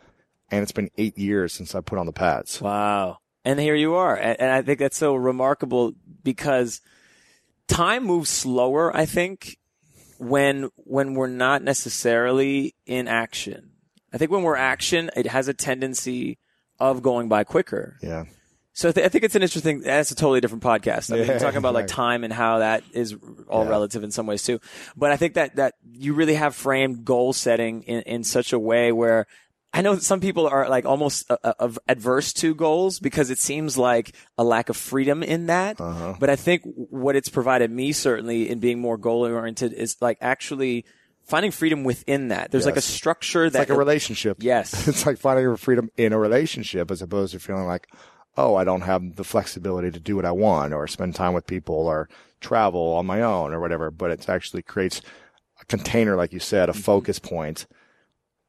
and 0.50 0.62
it's 0.62 0.72
been 0.72 0.90
eight 0.96 1.18
years 1.18 1.52
since 1.52 1.74
I 1.74 1.80
put 1.82 1.98
on 1.98 2.06
the 2.06 2.12
pads. 2.12 2.62
Wow. 2.62 3.18
And 3.44 3.60
here 3.60 3.74
you 3.74 3.94
are. 3.94 4.16
And, 4.16 4.40
and 4.40 4.50
I 4.50 4.62
think 4.62 4.78
that's 4.78 4.96
so 4.96 5.14
remarkable 5.14 5.92
because 6.22 6.80
time 7.68 8.04
moves 8.04 8.30
slower, 8.30 8.94
I 8.96 9.04
think, 9.06 9.58
when, 10.18 10.70
when 10.76 11.14
we're 11.14 11.26
not 11.26 11.62
necessarily 11.62 12.74
in 12.86 13.08
action. 13.08 13.70
I 14.12 14.18
think 14.18 14.30
when 14.30 14.42
we're 14.42 14.56
action, 14.56 15.10
it 15.16 15.26
has 15.26 15.48
a 15.48 15.54
tendency 15.54 16.38
of 16.78 17.02
going 17.02 17.28
by 17.28 17.44
quicker. 17.44 17.98
Yeah. 18.02 18.24
So 18.72 18.90
th- 18.90 19.04
I 19.04 19.08
think 19.08 19.22
it's 19.24 19.36
an 19.36 19.42
interesting. 19.42 19.80
That's 19.80 20.10
a 20.10 20.16
totally 20.16 20.40
different 20.40 20.64
podcast. 20.64 21.12
I 21.12 21.18
mean, 21.18 21.26
Yeah, 21.28 21.38
talking 21.38 21.58
about 21.58 21.74
like 21.74 21.86
time 22.04 22.24
and 22.24 22.32
how 22.32 22.58
that 22.58 22.82
is 22.92 23.14
all 23.48 23.64
Yeah. 23.64 23.70
relative 23.70 24.02
in 24.02 24.10
some 24.10 24.26
ways 24.26 24.42
too. 24.42 24.60
But 24.96 25.12
I 25.12 25.16
think 25.16 25.34
that 25.34 25.56
that 25.56 25.74
you 25.92 26.14
really 26.14 26.34
have 26.34 26.56
framed 26.56 27.04
goal 27.04 27.32
setting 27.32 27.82
in, 27.84 28.02
in 28.02 28.24
such 28.24 28.52
a 28.52 28.58
way 28.58 28.90
where 28.90 29.26
I 29.74 29.82
know 29.82 29.98
some 29.98 30.20
people 30.20 30.46
are 30.46 30.68
like 30.68 30.84
almost 30.86 31.28
uh, 31.28 31.36
uh, 31.42 31.68
adverse 31.88 32.32
to 32.34 32.54
goals 32.54 33.00
because 33.00 33.28
it 33.30 33.38
seems 33.38 33.76
like 33.76 34.14
a 34.38 34.44
lack 34.44 34.68
of 34.68 34.76
freedom 34.76 35.24
in 35.24 35.46
that. 35.46 35.80
Uh-huh. 35.80 36.14
But 36.20 36.30
I 36.30 36.36
think 36.36 36.62
what 36.64 37.16
it's 37.16 37.28
provided 37.28 37.72
me 37.72 37.90
certainly 37.90 38.48
in 38.48 38.60
being 38.60 38.78
more 38.78 38.96
goal 38.96 39.26
oriented 39.26 39.72
is 39.72 39.96
like 40.00 40.18
actually 40.20 40.84
finding 41.24 41.50
freedom 41.50 41.82
within 41.82 42.28
that. 42.28 42.52
There's 42.52 42.66
like 42.66 42.76
a 42.76 42.80
structure 42.80 43.46
It's 43.46 43.54
that 43.54 43.58
like 43.60 43.68
a 43.70 43.74
relationship. 43.76 44.36
Yes. 44.40 44.86
It's 44.88 45.04
like 45.06 45.18
finding 45.18 45.42
your 45.42 45.56
freedom 45.56 45.90
in 45.96 46.12
a 46.12 46.18
relationship 46.18 46.92
as 46.92 47.02
opposed 47.02 47.32
to 47.32 47.40
feeling 47.40 47.66
like, 47.66 47.88
oh, 48.36 48.54
I 48.54 48.62
don't 48.62 48.82
have 48.82 49.16
the 49.16 49.24
flexibility 49.24 49.90
to 49.90 49.98
do 49.98 50.14
what 50.14 50.24
I 50.24 50.32
want 50.32 50.72
or 50.72 50.86
spend 50.86 51.16
time 51.16 51.32
with 51.32 51.48
people 51.48 51.74
or 51.88 52.08
travel 52.40 52.92
on 52.92 53.06
my 53.06 53.22
own 53.22 53.52
or 53.52 53.58
whatever. 53.58 53.90
But 53.90 54.12
it 54.12 54.28
actually 54.28 54.62
creates 54.62 55.02
a 55.60 55.64
container, 55.64 56.14
like 56.14 56.32
you 56.32 56.40
said, 56.40 56.68
a 56.68 56.72
Mm-hmm. 56.72 56.80
focus 56.82 57.18
point 57.18 57.66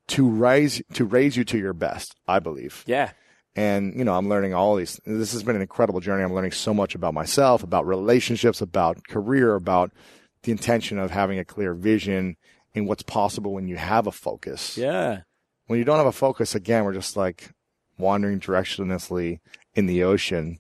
to 0.10 0.28
raise, 0.30 0.82
to 0.93 1.06
raise 1.06 1.36
you 1.38 1.43
to 1.45 1.58
your 1.58 1.74
best, 1.74 2.16
I 2.28 2.39
believe. 2.39 2.84
yeah. 2.86 3.12
And, 3.58 3.93
you 3.97 4.03
know, 4.03 4.14
I'm 4.14 4.28
learning 4.28 4.53
all 4.53 4.76
these. 4.76 4.99
This 5.06 5.32
has 5.32 5.41
been 5.43 5.56
an 5.56 5.62
incredible 5.62 6.01
journey. 6.01 6.24
I'm 6.24 6.34
learning 6.34 6.51
so 6.51 6.74
much 6.74 6.93
about 6.93 7.14
myself, 7.14 7.64
about 7.64 7.88
relationships, 7.88 8.60
about 8.60 9.08
career, 9.08 9.56
about 9.56 9.91
the 10.43 10.51
intention 10.51 10.99
of 10.99 11.12
having 11.12 11.39
a 11.39 11.45
clear 11.45 11.74
vision 11.74 12.36
and 12.76 12.86
what's 12.86 13.03
possible 13.03 13.53
when 13.53 13.70
you 13.70 13.78
have 13.78 14.08
a 14.08 14.12
focus 14.12 14.78
Yeah. 14.78 15.22
when 15.68 15.80
you 15.80 15.86
don't 15.86 15.95
have 15.97 16.06
a 16.06 16.12
focus, 16.12 16.53
again, 16.53 16.84
we're 16.84 16.93
just 16.93 17.16
like 17.16 17.51
wandering 17.97 18.41
directionlessly 18.41 19.39
in 19.74 19.86
the 19.86 20.03
ocean, 20.03 20.60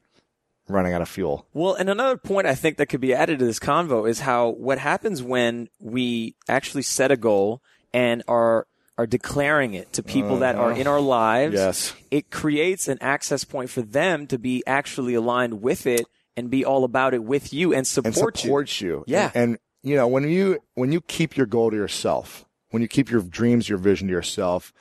running 0.69 0.93
out 0.93 1.01
of 1.01 1.09
fuel. 1.09 1.45
Well, 1.53 1.73
and 1.73 1.89
another 1.89 2.15
point 2.17 2.47
I 2.47 2.55
think 2.55 2.77
that 2.77 2.85
could 2.87 3.01
be 3.01 3.13
added 3.13 3.39
to 3.39 3.45
this 3.45 3.59
convo 3.59 4.09
is 4.09 4.21
how 4.21 4.51
what 4.51 4.77
happens 4.79 5.21
when 5.21 5.67
we 5.81 6.35
actually 6.47 6.83
set 6.83 7.11
a 7.11 7.17
goal 7.17 7.61
and 7.93 8.23
are 8.29 8.67
are 8.97 9.05
declaring 9.05 9.73
it 9.73 9.91
to 9.93 10.03
people 10.03 10.35
oh, 10.35 10.39
that 10.39 10.55
are 10.55 10.71
in 10.71 10.87
our 10.87 11.01
lives. 11.01 11.53
Yes. 11.53 11.93
It 12.11 12.31
creates 12.31 12.87
an 12.87 12.97
access 13.01 13.43
point 13.43 13.69
for 13.69 13.81
them 13.81 14.25
to 14.27 14.37
be 14.37 14.63
actually 14.65 15.15
aligned 15.15 15.61
with 15.61 15.85
it 15.85 16.05
and 16.37 16.49
be 16.49 16.63
all 16.63 16.83
about 16.83 17.13
it 17.13 17.23
with 17.23 17.53
you 17.53 17.73
and 17.73 17.85
support, 17.85 18.15
And 18.35 18.37
supports 18.37 18.81
you. 18.81 19.03
Yeah. 19.07 19.31
And, 19.33 19.51
and, 19.51 19.59
you 19.83 19.95
know, 19.95 20.07
when 20.07 20.27
you 20.27 20.59
when 20.73 20.91
you 20.91 21.01
keep 21.01 21.37
your 21.37 21.45
goal 21.45 21.71
to 21.71 21.77
yourself, 21.77 22.45
when 22.69 22.81
you 22.81 22.87
keep 22.87 23.09
your 23.09 23.21
dreams, 23.21 23.69
your 23.69 23.77
vision 23.77 24.07
to 24.07 24.13
yourself, 24.13 24.73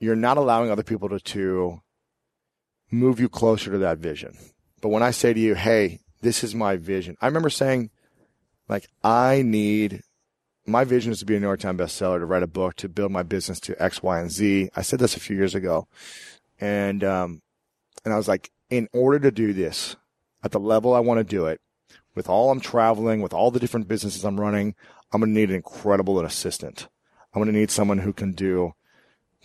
you're 0.00 0.16
not 0.16 0.36
allowing 0.36 0.70
other 0.70 0.82
people 0.82 1.08
to, 1.10 1.20
to 1.20 1.80
move 2.90 3.20
you 3.20 3.28
closer 3.28 3.70
to 3.70 3.78
that 3.78 3.98
vision. 3.98 4.36
But 4.80 4.88
when 4.88 5.02
I 5.02 5.12
say 5.12 5.32
to 5.32 5.40
you, 5.40 5.54
hey, 5.54 6.00
this 6.20 6.42
is 6.42 6.54
my 6.54 6.76
vision, 6.76 7.16
I 7.20 7.26
remember 7.26 7.50
saying, 7.50 7.90
like, 8.68 8.88
I 9.02 9.42
need 9.42 10.02
my 10.66 10.84
vision 10.84 11.12
is 11.12 11.18
to 11.20 11.26
be 11.26 11.36
a 11.36 11.40
New 11.40 11.46
York 11.46 11.60
Times 11.60 11.80
bestseller, 11.80 12.18
to 12.18 12.26
write 12.26 12.42
a 12.42 12.48
book, 12.48 12.76
to 12.76 12.88
build 12.88 13.12
my 13.12 13.22
business 13.22 13.60
to 13.60 13.82
X, 13.82 14.02
Y, 14.02 14.20
and 14.20 14.30
Z. 14.30 14.70
I 14.74 14.82
said 14.82 14.98
this 14.98 15.16
a 15.16 15.20
few 15.20 15.36
years 15.36 15.54
ago. 15.54 15.86
And, 16.60 17.04
um, 17.04 17.42
and 18.04 18.14
I 18.14 18.16
was 18.16 18.28
like, 18.28 18.50
in 18.70 18.88
order 18.92 19.18
to 19.18 19.30
do 19.30 19.52
this 19.52 19.96
at 20.42 20.52
the 20.52 20.60
level 20.60 20.94
I 20.94 21.00
want 21.00 21.18
to 21.18 21.24
do 21.24 21.46
it, 21.46 21.60
with 22.14 22.28
all 22.28 22.50
I'm 22.50 22.60
traveling, 22.60 23.20
with 23.20 23.34
all 23.34 23.50
the 23.50 23.60
different 23.60 23.88
businesses 23.88 24.24
I'm 24.24 24.40
running, 24.40 24.74
I'm 25.12 25.20
going 25.20 25.34
to 25.34 25.38
need 25.38 25.50
an 25.50 25.56
incredible 25.56 26.20
assistant. 26.20 26.88
I'm 27.32 27.42
going 27.42 27.52
to 27.52 27.58
need 27.58 27.70
someone 27.70 27.98
who 27.98 28.12
can 28.12 28.32
do 28.32 28.74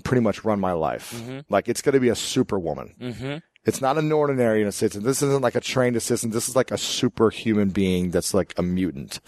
pretty 0.04 0.22
much 0.22 0.46
run 0.46 0.60
my 0.60 0.72
life. 0.72 1.22
Like 1.50 1.68
it's 1.68 1.82
going 1.82 1.94
to 1.94 2.00
be 2.00 2.10
a 2.10 2.16
superwoman. 2.16 2.96
Mm-hmm. 3.00 3.38
It's 3.66 3.82
not 3.82 3.98
an 3.98 4.12
ordinary 4.12 4.64
assistant. 4.64 5.04
This 5.04 5.22
isn't 5.22 5.42
like 5.42 5.56
a 5.56 5.62
trained 5.62 5.96
assistant. 5.96 6.32
This 6.32 6.48
is 6.48 6.56
like 6.56 6.72
a 6.72 6.78
superhuman 6.78 7.70
being 7.70 8.12
that's 8.12 8.34
like 8.34 8.54
a 8.58 8.64
mutant. 8.64 9.20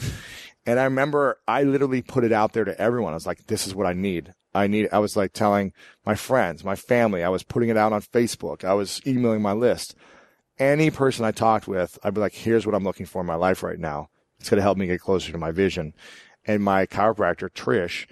And 0.66 0.80
I 0.80 0.84
remember 0.84 1.40
I 1.48 1.64
literally 1.64 2.02
put 2.02 2.24
it 2.24 2.32
out 2.32 2.54
there 2.54 2.66
to 2.66 2.80
everyone. 2.80 3.14
I 3.14 3.16
was 3.16 3.26
like, 3.26 3.48
this 3.48 3.66
is 3.66 3.74
what 3.74 3.88
I 3.88 3.94
need. 3.94 4.34
I 4.54 4.68
need, 4.68 4.90
I 4.92 5.00
was 5.00 5.16
like 5.16 5.34
telling 5.34 5.74
my 6.06 6.16
friends, 6.16 6.64
my 6.64 6.76
family, 6.76 7.24
I 7.24 7.30
was 7.30 7.44
putting 7.44 7.70
it 7.70 7.78
out 7.78 7.94
on 7.94 8.02
Facebook. 8.02 8.64
I 8.64 8.74
was 8.74 9.02
emailing 9.08 9.42
my 9.42 9.54
list. 9.54 9.96
Any 10.60 10.92
person 10.92 11.26
I 11.26 11.32
talked 11.32 11.68
with, 11.68 11.98
I'd 12.04 12.14
be 12.14 12.22
like, 12.22 12.34
here's 12.34 12.66
what 12.66 12.76
I'm 12.76 12.84
looking 12.84 13.06
for 13.06 13.22
in 13.22 13.28
my 13.28 13.36
life 13.36 13.64
right 13.64 13.80
now. 13.80 14.10
It's 14.40 14.50
going 14.50 14.58
to 14.58 14.64
help 14.64 14.78
me 14.78 14.88
get 14.88 15.02
closer 15.02 15.32
to 15.32 15.38
my 15.38 15.52
vision. 15.52 15.94
And 16.46 16.64
my 16.64 16.86
chiropractor, 16.86 17.50
Trish, 17.50 18.08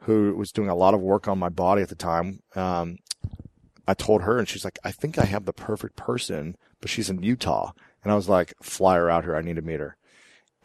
who 0.00 0.34
was 0.34 0.52
doing 0.52 0.68
a 0.68 0.74
lot 0.74 0.94
of 0.94 1.00
work 1.00 1.28
on 1.28 1.38
my 1.38 1.48
body 1.48 1.82
at 1.82 1.88
the 1.88 1.94
time, 1.94 2.40
um, 2.56 2.98
I 3.86 3.94
told 3.94 4.22
her 4.22 4.38
and 4.38 4.48
she's 4.48 4.64
like, 4.64 4.78
I 4.84 4.90
think 4.90 5.18
I 5.18 5.24
have 5.26 5.44
the 5.44 5.52
perfect 5.52 5.96
person, 5.96 6.56
but 6.80 6.90
she's 6.90 7.10
in 7.10 7.22
Utah. 7.22 7.72
And 8.02 8.12
I 8.12 8.16
was 8.16 8.28
like, 8.28 8.54
fly 8.62 8.96
her 8.96 9.10
out 9.10 9.24
here. 9.24 9.36
I 9.36 9.42
need 9.42 9.56
to 9.56 9.62
meet 9.62 9.80
her. 9.80 9.96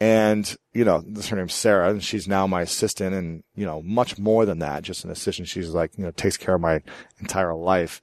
And, 0.00 0.56
you 0.72 0.84
know, 0.84 1.02
this 1.06 1.28
her 1.28 1.36
name's 1.36 1.52
Sarah 1.52 1.90
and 1.90 2.02
she's 2.02 2.26
now 2.26 2.46
my 2.46 2.62
assistant 2.62 3.14
and, 3.14 3.44
you 3.54 3.66
know, 3.66 3.82
much 3.82 4.18
more 4.18 4.46
than 4.46 4.60
that, 4.60 4.82
just 4.82 5.04
an 5.04 5.10
assistant. 5.10 5.48
She's 5.48 5.70
like, 5.70 5.96
you 5.98 6.04
know, 6.04 6.10
takes 6.10 6.38
care 6.38 6.54
of 6.54 6.60
my 6.62 6.80
entire 7.18 7.54
life. 7.54 8.00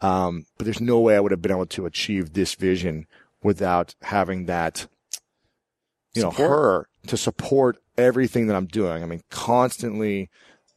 Um, 0.00 0.46
but 0.56 0.64
there's 0.64 0.80
no 0.80 1.00
way 1.00 1.16
I 1.16 1.20
would 1.20 1.32
have 1.32 1.42
been 1.42 1.52
able 1.52 1.66
to 1.66 1.86
achieve 1.86 2.32
this 2.32 2.54
vision 2.54 3.06
without 3.42 3.94
having 4.02 4.46
that, 4.46 4.86
you 6.14 6.22
know, 6.22 6.30
Support. 6.30 6.48
her 6.48 6.88
to 7.08 7.16
support 7.18 7.76
everything 7.98 8.46
that 8.46 8.56
I'm 8.56 8.66
doing. 8.66 9.02
I 9.02 9.06
mean, 9.06 9.22
constantly 9.30 10.30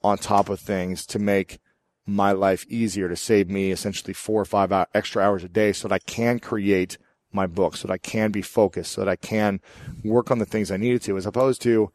on 0.04 0.18
top 0.18 0.50
of 0.50 0.60
things 0.60 1.06
to 1.08 1.20
make 1.20 1.60
my 2.06 2.32
life 2.32 2.66
easier, 2.70 3.08
to 3.10 3.16
save 3.16 3.50
me 3.50 3.72
essentially 3.72 4.14
four 4.14 4.42
or 4.42 4.46
five 4.46 4.72
extra 4.94 5.24
hours 5.24 5.44
a 5.44 5.50
day 5.50 5.74
so 5.74 5.88
that 5.88 5.96
I 5.96 6.00
can 6.00 6.40
create 6.40 6.98
my 7.38 7.48
book, 7.48 7.78
so 7.78 7.88
that 7.88 7.94
I 7.94 7.98
can 7.98 8.32
be 8.32 8.42
focused, 8.42 8.92
so 8.92 9.02
that 9.02 9.10
I 9.10 9.16
can 9.16 9.62
work 10.04 10.30
on 10.32 10.40
the 10.40 10.46
things 10.46 10.72
I 10.72 10.78
needed 10.78 11.02
to, 11.04 11.16
as 11.16 11.26
opposed 11.26 11.62
to 11.62 11.92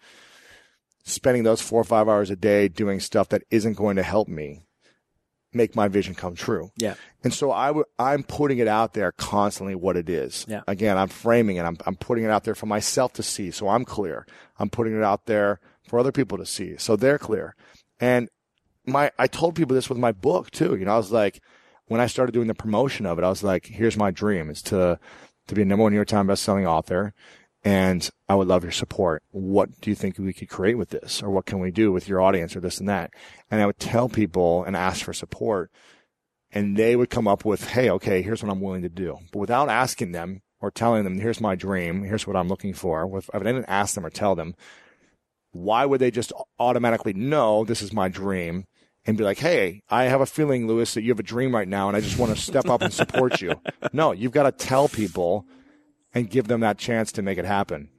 spending 1.04 1.42
those 1.42 1.60
four 1.60 1.80
or 1.80 1.84
five 1.84 2.08
hours 2.08 2.30
a 2.30 2.36
day 2.36 2.68
doing 2.68 3.00
stuff 3.00 3.28
that 3.28 3.42
isn't 3.50 3.74
going 3.74 3.96
to 3.96 4.02
help 4.02 4.28
me 4.28 4.62
make 5.52 5.76
my 5.76 5.88
vision 5.88 6.14
come 6.14 6.34
true. 6.34 6.70
Yeah. 6.76 6.94
And 7.22 7.34
so 7.34 7.52
I 7.52 7.66
w- 7.66 7.84
I'm 7.98 8.22
putting 8.22 8.58
it 8.58 8.68
out 8.68 8.94
there 8.94 9.12
constantly 9.12 9.74
what 9.74 9.96
it 9.96 10.08
is. 10.08 10.46
Yeah. 10.48 10.62
Again, 10.66 10.96
I'm 10.96 11.08
framing 11.08 11.56
it. 11.56 11.64
I'm, 11.64 11.76
I'm 11.84 11.96
putting 11.96 12.24
it 12.24 12.30
out 12.30 12.44
there 12.44 12.54
for 12.54 12.66
myself 12.66 13.12
to 13.14 13.22
see. 13.22 13.50
So 13.50 13.68
I'm 13.68 13.84
clear. 13.84 14.26
I'm 14.58 14.70
putting 14.70 14.96
it 14.96 15.02
out 15.02 15.26
there 15.26 15.60
for 15.86 15.98
other 15.98 16.12
people 16.12 16.38
to 16.38 16.46
see. 16.46 16.76
So 16.78 16.96
they're 16.96 17.18
clear. 17.18 17.54
And 18.00 18.30
my, 18.86 19.10
I 19.18 19.26
told 19.26 19.54
people 19.54 19.74
this 19.74 19.90
with 19.90 19.98
my 19.98 20.12
book 20.12 20.50
too. 20.50 20.76
You 20.76 20.86
know, 20.86 20.94
I 20.94 20.96
was 20.96 21.12
like, 21.12 21.42
when 21.86 22.00
I 22.00 22.06
started 22.06 22.32
doing 22.32 22.48
the 22.48 22.54
promotion 22.54 23.04
of 23.04 23.18
it, 23.18 23.24
I 23.24 23.28
was 23.28 23.42
like, 23.42 23.66
here's 23.66 23.96
my 23.96 24.10
dream 24.10 24.48
is 24.48 24.62
to, 24.62 24.98
to 25.48 25.54
be 25.54 25.62
a 25.62 25.64
number 25.64 25.82
one 25.82 25.92
New 25.92 25.96
York 25.96 26.08
Times 26.08 26.28
bestselling 26.28 26.66
author. 26.66 27.14
And 27.64 28.08
I 28.28 28.34
would 28.34 28.48
love 28.48 28.64
your 28.64 28.72
support. 28.72 29.22
What 29.30 29.80
do 29.80 29.90
you 29.90 29.94
think 29.94 30.18
we 30.18 30.32
could 30.32 30.48
create 30.48 30.76
with 30.76 30.90
this? 30.90 31.22
Or 31.22 31.30
what 31.30 31.46
can 31.46 31.60
we 31.60 31.70
do 31.70 31.92
with 31.92 32.08
your 32.08 32.20
audience 32.20 32.56
or 32.56 32.60
this 32.60 32.80
and 32.80 32.88
that? 32.88 33.12
And 33.50 33.60
I 33.60 33.66
would 33.66 33.78
tell 33.78 34.08
people 34.08 34.64
and 34.64 34.76
ask 34.76 35.04
for 35.04 35.12
support 35.12 35.70
and 36.50 36.76
they 36.76 36.96
would 36.96 37.08
come 37.08 37.28
up 37.28 37.44
with, 37.44 37.70
Hey, 37.70 37.88
okay, 37.90 38.20
here's 38.20 38.42
what 38.42 38.50
I'm 38.50 38.60
willing 38.60 38.82
to 38.82 38.88
do. 38.88 39.18
But 39.32 39.38
without 39.38 39.68
asking 39.68 40.12
them 40.12 40.42
or 40.60 40.70
telling 40.70 41.04
them, 41.04 41.18
here's 41.20 41.40
my 41.40 41.54
dream. 41.54 42.02
Here's 42.02 42.26
what 42.26 42.36
I'm 42.36 42.48
looking 42.48 42.74
for. 42.74 43.08
If 43.16 43.30
I 43.32 43.38
didn't 43.38 43.66
ask 43.66 43.94
them 43.94 44.06
or 44.06 44.10
tell 44.10 44.34
them, 44.34 44.54
why 45.52 45.84
would 45.84 46.00
they 46.00 46.10
just 46.10 46.32
automatically 46.58 47.12
know 47.12 47.64
this 47.64 47.82
is 47.82 47.92
my 47.92 48.08
dream 48.08 48.66
and 49.06 49.16
be 49.16 49.24
like, 49.24 49.38
Hey, 49.38 49.82
I 49.88 50.04
have 50.04 50.20
a 50.20 50.26
feeling, 50.26 50.66
Lewis, 50.66 50.94
that 50.94 51.02
you 51.02 51.10
have 51.10 51.20
a 51.20 51.24
dream 51.24 51.54
right 51.54 51.68
now 51.68 51.88
and 51.88 51.96
I 51.96 52.00
just 52.00 52.18
want 52.18 52.34
to 52.34 52.40
step 52.40 52.66
up 52.66 52.82
and 52.82 52.92
support 52.92 53.40
you. 53.40 53.54
No, 53.92 54.12
you've 54.12 54.32
got 54.32 54.44
to 54.44 54.52
tell 54.52 54.88
people 54.88 55.44
and 56.14 56.30
give 56.30 56.48
them 56.48 56.60
that 56.60 56.78
chance 56.78 57.12
to 57.12 57.22
make 57.22 57.36
it 57.36 57.44
happen. 57.44 57.90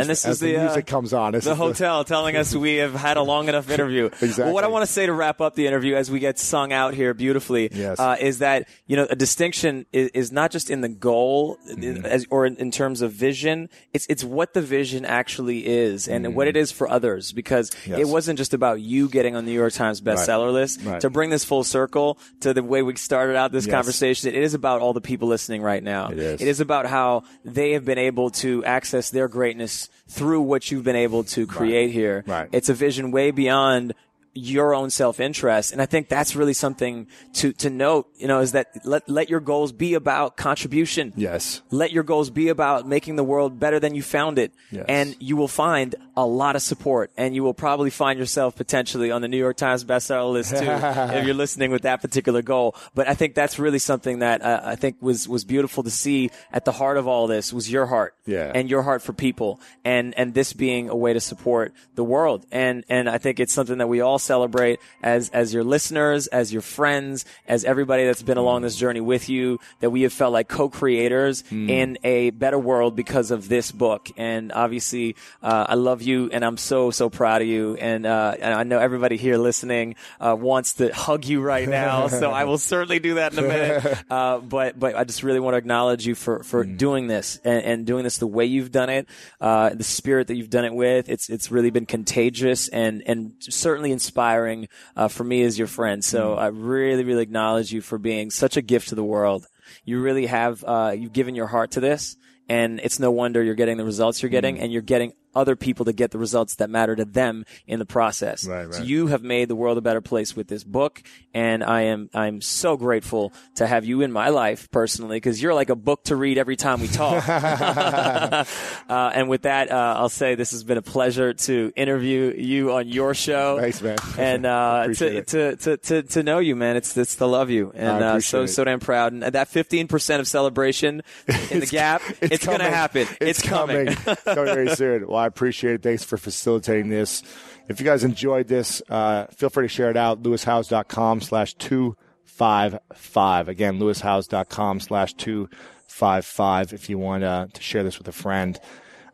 And 0.00 0.08
this 0.08 0.24
as 0.24 0.34
is 0.36 0.40
the, 0.40 0.56
uh, 0.56 0.64
music 0.64 0.86
comes 0.86 1.12
on. 1.12 1.32
The 1.32 1.54
hotel 1.54 2.04
telling 2.04 2.36
us 2.36 2.54
we 2.54 2.76
have 2.76 2.94
had 2.94 3.16
a 3.16 3.22
long 3.22 3.48
enough 3.48 3.70
interview. 3.76 4.06
Exactly. 4.06 4.44
Well, 4.44 4.54
what 4.54 4.64
I 4.64 4.68
want 4.68 4.86
to 4.86 4.90
say 4.92 5.06
to 5.06 5.12
wrap 5.12 5.40
up 5.40 5.54
the 5.54 5.66
interview 5.66 5.94
as 5.94 6.10
we 6.10 6.18
get 6.18 6.38
sung 6.38 6.72
out 6.72 6.94
here 6.94 7.12
beautifully 7.14 7.68
Yes. 7.72 8.00
uh, 8.00 8.16
is 8.18 8.38
that 8.38 8.68
you 8.86 8.96
know 8.96 9.06
a 9.10 9.16
distinction 9.16 9.86
is, 9.92 10.08
is 10.14 10.32
not 10.32 10.50
just 10.50 10.70
in 10.70 10.80
the 10.80 10.88
goal 10.88 11.58
Mm-hmm. 11.72 12.04
as, 12.06 12.26
or 12.30 12.46
in, 12.46 12.56
in 12.56 12.70
terms 12.70 13.02
of 13.02 13.12
vision. 13.12 13.68
It's 13.92 14.06
it's 14.06 14.24
what 14.24 14.54
the 14.54 14.62
vision 14.62 15.04
actually 15.04 15.66
is 15.66 16.08
and 16.08 16.34
what 16.34 16.48
it 16.48 16.56
is 16.56 16.72
for 16.72 16.88
others 16.90 17.32
because 17.32 17.70
Mm-hmm. 17.70 17.90
Yes. 17.92 18.00
it 18.00 18.08
wasn't 18.08 18.38
just 18.38 18.54
about 18.54 18.80
you 18.80 19.08
getting 19.08 19.36
on 19.36 19.44
the 19.44 19.50
New 19.52 19.58
York 19.58 19.72
Times 19.72 20.00
bestseller 20.00 20.52
list. 20.52 20.80
Right. 20.82 21.00
To 21.00 21.10
bring 21.10 21.30
this 21.30 21.44
full 21.44 21.64
circle 21.64 22.18
to 22.40 22.54
the 22.54 22.62
way 22.62 22.82
we 22.82 22.96
started 22.96 23.36
out 23.36 23.52
this 23.52 23.66
Yes. 23.66 23.74
conversation, 23.74 24.28
it 24.28 24.34
is 24.36 24.54
about 24.54 24.80
all 24.80 24.92
the 24.92 25.00
people 25.00 25.28
listening 25.28 25.62
right 25.62 25.82
now. 25.82 26.08
It 26.08 26.18
is. 26.18 26.40
It 26.40 26.48
is 26.48 26.60
about 26.60 26.86
how 26.86 27.24
they 27.44 27.72
have 27.72 27.84
been 27.84 27.98
able 27.98 28.30
to 28.30 28.64
access 28.64 29.10
their 29.10 29.28
greatness 29.28 29.81
through 30.08 30.42
what 30.42 30.70
you've 30.70 30.84
been 30.84 30.96
able 30.96 31.24
to 31.24 31.46
create 31.46 31.90
here. 31.90 32.24
Right. 32.26 32.48
It's 32.52 32.68
a 32.68 32.74
vision 32.74 33.10
way 33.10 33.30
beyond 33.30 33.94
your 34.34 34.74
own 34.74 34.88
self-interest. 34.88 35.72
And 35.72 35.82
I 35.82 35.86
think 35.86 36.08
that's 36.08 36.34
really 36.34 36.54
something 36.54 37.06
to, 37.34 37.52
to 37.52 37.68
note, 37.68 38.08
you 38.16 38.26
know, 38.26 38.40
is 38.40 38.52
that 38.52 38.68
let, 38.84 39.06
let 39.08 39.28
your 39.28 39.40
goals 39.40 39.72
be 39.72 39.92
about 39.92 40.38
contribution. 40.38 41.12
Yes. 41.16 41.60
Let 41.70 41.92
your 41.92 42.02
goals 42.02 42.30
be 42.30 42.48
about 42.48 42.88
making 42.88 43.16
the 43.16 43.24
world 43.24 43.60
better 43.60 43.78
than 43.78 43.94
you 43.94 44.02
found 44.02 44.38
it. 44.38 44.52
Yes. 44.70 44.86
And 44.88 45.16
you 45.20 45.36
will 45.36 45.48
find 45.48 45.94
a 46.16 46.26
lot 46.26 46.56
of 46.56 46.62
support, 46.62 47.10
and 47.16 47.34
you 47.34 47.42
will 47.42 47.54
probably 47.54 47.90
find 47.90 48.18
yourself 48.18 48.54
potentially 48.56 49.10
on 49.10 49.22
the 49.22 49.28
New 49.28 49.38
York 49.38 49.56
Times 49.56 49.84
bestseller 49.84 50.32
list 50.32 50.50
too 50.56 50.64
if 51.16 51.24
you're 51.24 51.34
listening 51.34 51.70
with 51.70 51.82
that 51.82 52.02
particular 52.02 52.42
goal. 52.42 52.74
But 52.94 53.08
I 53.08 53.14
think 53.14 53.34
that's 53.34 53.58
really 53.58 53.78
something 53.78 54.18
that 54.18 54.42
uh, 54.42 54.60
I 54.62 54.76
think 54.76 54.96
was 55.00 55.28
was 55.28 55.44
beautiful 55.44 55.82
to 55.84 55.90
see 55.90 56.30
at 56.52 56.64
the 56.64 56.72
heart 56.72 56.96
of 56.98 57.08
all 57.08 57.26
this 57.26 57.52
was 57.52 57.70
your 57.70 57.86
heart, 57.86 58.14
Yeah. 58.26 58.52
and 58.54 58.68
your 58.68 58.82
heart 58.82 59.02
for 59.02 59.12
people, 59.12 59.60
and 59.84 60.12
and 60.18 60.34
this 60.34 60.52
being 60.52 60.88
a 60.90 60.96
way 60.96 61.12
to 61.12 61.20
support 61.20 61.72
the 61.94 62.04
world, 62.04 62.44
and 62.52 62.84
and 62.88 63.08
I 63.08 63.18
think 63.18 63.40
it's 63.40 63.52
something 63.52 63.78
that 63.78 63.88
we 63.88 64.00
all 64.00 64.18
celebrate 64.18 64.80
as 65.02 65.30
as 65.30 65.54
your 65.54 65.64
listeners, 65.64 66.26
as 66.26 66.52
your 66.52 66.62
friends, 66.62 67.24
as 67.48 67.64
everybody 67.64 68.04
that's 68.04 68.22
been 68.22 68.38
along 68.38 68.62
this 68.62 68.76
journey 68.76 69.00
with 69.00 69.28
you, 69.28 69.58
that 69.80 69.90
we 69.90 70.02
have 70.02 70.12
felt 70.12 70.32
like 70.32 70.48
co-creators 70.48 71.44
in 71.50 71.96
a 72.04 72.30
better 72.30 72.58
world 72.58 72.96
because 72.96 73.30
of 73.30 73.48
this 73.48 73.72
book, 73.72 74.10
and 74.16 74.52
obviously 74.52 75.16
uh, 75.42 75.66
I 75.68 75.74
love 75.74 76.01
you, 76.06 76.30
and 76.32 76.44
I'm 76.44 76.56
so 76.56 76.90
so 76.90 77.10
proud 77.10 77.42
of 77.42 77.48
you, 77.48 77.76
and 77.76 78.06
uh, 78.06 78.34
and 78.38 78.54
I 78.54 78.62
know 78.62 78.78
everybody 78.78 79.16
here 79.16 79.36
listening 79.36 79.96
uh, 80.20 80.36
wants 80.38 80.74
to 80.74 80.92
hug 80.94 81.24
you 81.24 81.40
right 81.40 81.68
now, 81.68 82.08
so 82.20 82.30
I 82.30 82.44
will 82.44 82.58
certainly 82.58 82.98
do 82.98 83.14
that 83.14 83.32
in 83.32 83.38
a 83.38 83.42
minute. 83.42 83.98
Uh, 84.12 84.38
but 84.38 84.78
but 84.78 84.94
I 84.94 85.04
just 85.04 85.22
really 85.22 85.40
want 85.40 85.54
to 85.54 85.58
acknowledge 85.58 86.06
you 86.06 86.14
for 86.14 86.42
for 86.42 86.64
doing 86.64 87.06
this 87.06 87.40
and, 87.44 87.62
and 87.62 87.86
doing 87.86 88.04
this 88.04 88.18
the 88.18 88.26
way 88.26 88.44
you've 88.44 88.70
done 88.70 88.90
it, 88.90 89.08
uh, 89.40 89.70
the 89.70 89.84
spirit 89.84 90.26
that 90.26 90.36
you've 90.36 90.50
done 90.50 90.64
it 90.64 90.74
with. 90.74 91.08
It's 91.08 91.30
it's 91.30 91.50
really 91.50 91.70
been 91.70 91.86
contagious 91.86 92.68
and 92.68 93.02
and 93.06 93.34
certainly 93.40 93.90
inspiring 93.90 94.68
uh, 94.96 95.08
for 95.08 95.24
me 95.24 95.42
as 95.42 95.58
your 95.58 95.68
friend. 95.68 96.04
So 96.04 96.34
I 96.34 96.48
really 96.48 97.04
really 97.04 97.22
acknowledge 97.22 97.72
you 97.72 97.80
for 97.80 97.96
being 97.96 98.30
such 98.30 98.56
a 98.56 98.62
gift 98.62 98.88
to 98.88 98.94
the 98.94 99.04
world. 99.04 99.46
You 99.84 100.00
really 100.00 100.26
have 100.26 100.62
uh, 100.64 100.94
you've 100.96 101.12
given 101.12 101.34
your 101.34 101.46
heart 101.46 101.72
to 101.72 101.80
this. 101.80 102.16
And 102.48 102.80
it's 102.80 102.98
no 102.98 103.10
wonder 103.10 103.42
you're 103.42 103.54
getting 103.54 103.78
the 103.78 103.84
results 103.84 104.20
you're 104.20 104.28
getting, 104.28 104.58
and 104.58 104.72
you're 104.72 104.82
getting 104.82 105.12
other 105.34 105.56
people 105.56 105.84
to 105.86 105.92
get 105.92 106.10
the 106.10 106.18
results 106.18 106.56
that 106.56 106.70
matter 106.70 106.96
to 106.96 107.04
them 107.04 107.44
in 107.66 107.78
the 107.78 107.86
process. 107.86 108.46
Right, 108.46 108.72
So 108.72 108.82
you 108.82 109.08
have 109.08 109.22
made 109.22 109.48
the 109.48 109.56
world 109.56 109.78
a 109.78 109.80
better 109.80 110.00
place 110.00 110.36
with 110.36 110.48
this 110.48 110.64
book, 110.64 111.02
and 111.34 111.62
I 111.64 111.82
am 111.82 112.10
I'm 112.14 112.40
so 112.40 112.76
grateful 112.76 113.32
to 113.56 113.66
have 113.66 113.84
you 113.84 114.02
in 114.02 114.12
my 114.12 114.28
life 114.28 114.70
personally 114.70 115.16
because 115.16 115.42
you're 115.42 115.54
like 115.54 115.70
a 115.70 115.76
book 115.76 116.04
to 116.04 116.16
read 116.16 116.38
every 116.38 116.56
time 116.56 116.80
we 116.80 116.88
talk. 116.88 117.26
uh, 117.28 118.44
and 118.88 119.28
with 119.28 119.42
that, 119.42 119.70
uh, 119.70 119.94
I'll 119.98 120.08
say 120.08 120.34
this 120.34 120.52
has 120.52 120.64
been 120.64 120.78
a 120.78 120.82
pleasure 120.82 121.32
to 121.34 121.72
interview 121.76 122.34
you 122.36 122.72
on 122.72 122.88
your 122.88 123.14
show. 123.14 123.58
Thanks, 123.60 123.80
man. 123.82 123.98
And 124.18 124.46
uh, 124.46 124.88
to, 124.94 125.22
to, 125.22 125.56
to 125.56 125.76
to 125.76 126.02
to 126.02 126.22
know 126.22 126.38
you, 126.38 126.56
man, 126.56 126.76
it's 126.76 126.96
it's 126.96 127.16
to 127.16 127.26
love 127.26 127.50
you, 127.50 127.72
and 127.74 128.02
uh, 128.02 128.20
so 128.20 128.42
it. 128.42 128.48
so 128.48 128.64
damn 128.64 128.80
proud. 128.80 129.12
And 129.12 129.22
that 129.22 129.48
15 129.48 129.88
percent 129.88 130.20
of 130.20 130.28
celebration 130.28 131.02
in 131.50 131.60
the 131.60 131.66
gap, 131.66 132.02
it's, 132.20 132.44
gonna 132.44 132.70
happen. 132.70 133.06
It's, 133.20 133.42
coming. 133.42 133.88
It's 133.88 134.22
coming 134.24 134.44
very 134.44 134.74
soon. 134.74 135.06
Well, 135.06 135.21
I 135.22 135.26
appreciate 135.26 135.74
it. 135.74 135.82
Thanks 135.82 136.04
for 136.04 136.16
facilitating 136.16 136.88
this. 136.90 137.22
If 137.68 137.80
you 137.80 137.86
guys 137.86 138.04
enjoyed 138.04 138.48
this, 138.48 138.82
uh, 138.88 139.26
feel 139.26 139.50
free 139.50 139.64
to 139.64 139.68
share 139.68 139.90
it 139.90 139.96
out. 139.96 140.22
LewisHowes.com 140.22 141.20
slash 141.20 141.54
255. 141.54 143.48
Again, 143.48 143.78
LewisHowes.com 143.78 144.80
slash 144.80 145.14
255 145.14 146.72
if 146.72 146.90
you 146.90 146.98
want 146.98 147.24
uh, 147.24 147.46
to 147.52 147.62
share 147.62 147.82
this 147.82 147.98
with 147.98 148.08
a 148.08 148.12
friend 148.12 148.60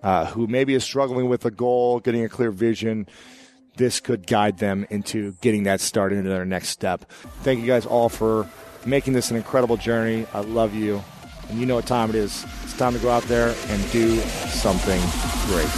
uh, 0.03 0.27
who 0.27 0.47
maybe 0.47 0.75
is 0.75 0.85
struggling 0.85 1.29
with 1.29 1.45
a 1.45 1.51
goal, 1.51 2.01
getting 2.01 2.25
a 2.25 2.29
clear 2.29 2.51
vision. 2.51 3.07
This 3.77 4.01
could 4.01 4.27
guide 4.27 4.59
them 4.59 4.87
into 4.91 5.35
getting 5.41 5.65
that 5.65 5.81
started 5.81 6.19
into 6.19 6.31
their 6.31 6.45
next 6.45 6.69
step. 6.71 7.05
Thank 7.43 7.61
you 7.61 7.67
guys 7.67 7.87
all 7.87 8.09
for 8.09 8.49
making 8.85 9.13
this 9.13 9.31
an 9.31 9.37
incredible 9.37 9.77
journey. 9.77 10.27
I 10.33 10.41
love 10.41 10.75
you. 10.75 11.03
And 11.49 11.59
you 11.59 11.66
know 11.66 11.76
what 11.76 11.86
time 11.86 12.11
it 12.11 12.16
is. 12.16 12.44
It's 12.64 12.76
time 12.76 12.92
to 12.92 12.99
go 12.99 13.11
out 13.11 13.22
there 13.24 13.55
and 13.68 13.90
do 13.90 14.20
something 14.20 15.01
great. 15.46 15.68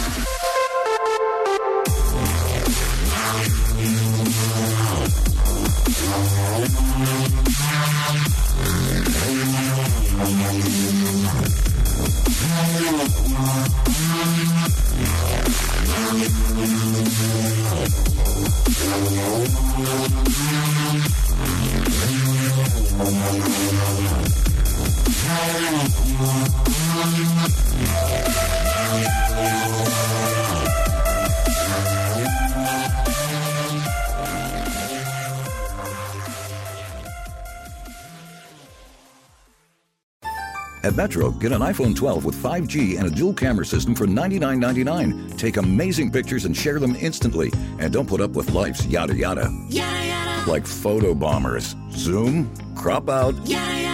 At 40.83 40.95
Metro, 40.95 41.29
get 41.29 41.51
an 41.51 41.61
iPhone 41.61 41.95
12 41.95 42.25
with 42.25 42.35
5G 42.35 42.97
and 42.97 43.07
a 43.07 43.09
dual 43.11 43.33
camera 43.33 43.65
system 43.65 43.93
for 43.93 44.07
$99.99. 44.07 45.37
Take 45.37 45.57
amazing 45.57 46.11
pictures 46.11 46.45
and 46.45 46.57
share 46.57 46.79
them 46.79 46.95
instantly. 46.95 47.51
And 47.79 47.93
don't 47.93 48.09
put 48.09 48.19
up 48.19 48.31
with 48.31 48.51
life's 48.51 48.85
yada 48.87 49.15
yada. 49.15 49.47
Yada 49.69 50.07
yada, 50.07 50.49
Like 50.49 50.65
photo 50.65 51.13
bombers. 51.13 51.75
Zoom, 51.91 52.51
crop 52.75 53.09
out, 53.09 53.35
yada 53.47 53.81
yada. 53.81 53.90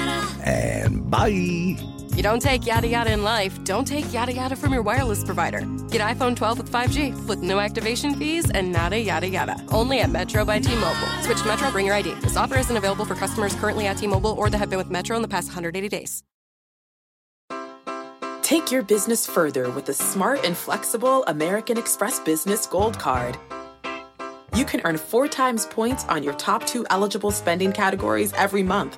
And 0.47 1.09
bye. 1.09 1.27
You 1.27 2.23
don't 2.23 2.41
take 2.41 2.65
yada 2.65 2.87
yada 2.87 3.11
in 3.11 3.23
life, 3.23 3.63
don't 3.63 3.85
take 3.85 4.11
yada 4.11 4.33
yada 4.33 4.55
from 4.55 4.73
your 4.73 4.81
wireless 4.81 5.23
provider. 5.23 5.59
Get 5.89 6.01
iPhone 6.01 6.35
12 6.35 6.57
with 6.57 6.71
5G 6.71 7.27
with 7.27 7.43
no 7.43 7.59
activation 7.59 8.15
fees 8.15 8.49
and 8.49 8.71
nada 8.71 8.99
yada 8.99 9.27
yada. 9.27 9.63
Only 9.69 9.99
at 9.99 10.09
Metro 10.09 10.43
by 10.43 10.59
T 10.59 10.73
Mobile. 10.75 11.07
Switch 11.21 11.41
to 11.41 11.47
Metro, 11.47 11.69
bring 11.71 11.85
your 11.85 11.95
ID. 11.95 12.15
This 12.21 12.37
offer 12.37 12.57
isn't 12.57 12.75
available 12.75 13.05
for 13.05 13.15
customers 13.15 13.53
currently 13.55 13.85
at 13.87 13.97
T 13.97 14.07
Mobile 14.07 14.31
or 14.31 14.49
that 14.49 14.57
have 14.57 14.69
been 14.69 14.79
with 14.79 14.89
Metro 14.89 15.15
in 15.15 15.21
the 15.21 15.27
past 15.27 15.49
180 15.49 15.89
days. 15.89 16.23
Take 18.41 18.71
your 18.71 18.81
business 18.81 19.27
further 19.27 19.69
with 19.71 19.85
the 19.85 19.93
smart 19.93 20.45
and 20.45 20.55
flexible 20.55 21.25
American 21.25 21.77
Express 21.77 22.21
Business 22.21 22.65
Gold 22.65 22.97
Card. 22.97 23.37
You 24.55 24.63
can 24.63 24.81
earn 24.85 24.97
four 24.97 25.27
times 25.27 25.65
points 25.65 26.05
on 26.05 26.23
your 26.23 26.33
top 26.33 26.65
two 26.65 26.85
eligible 26.89 27.31
spending 27.31 27.73
categories 27.73 28.31
every 28.37 28.63
month, 28.63 28.97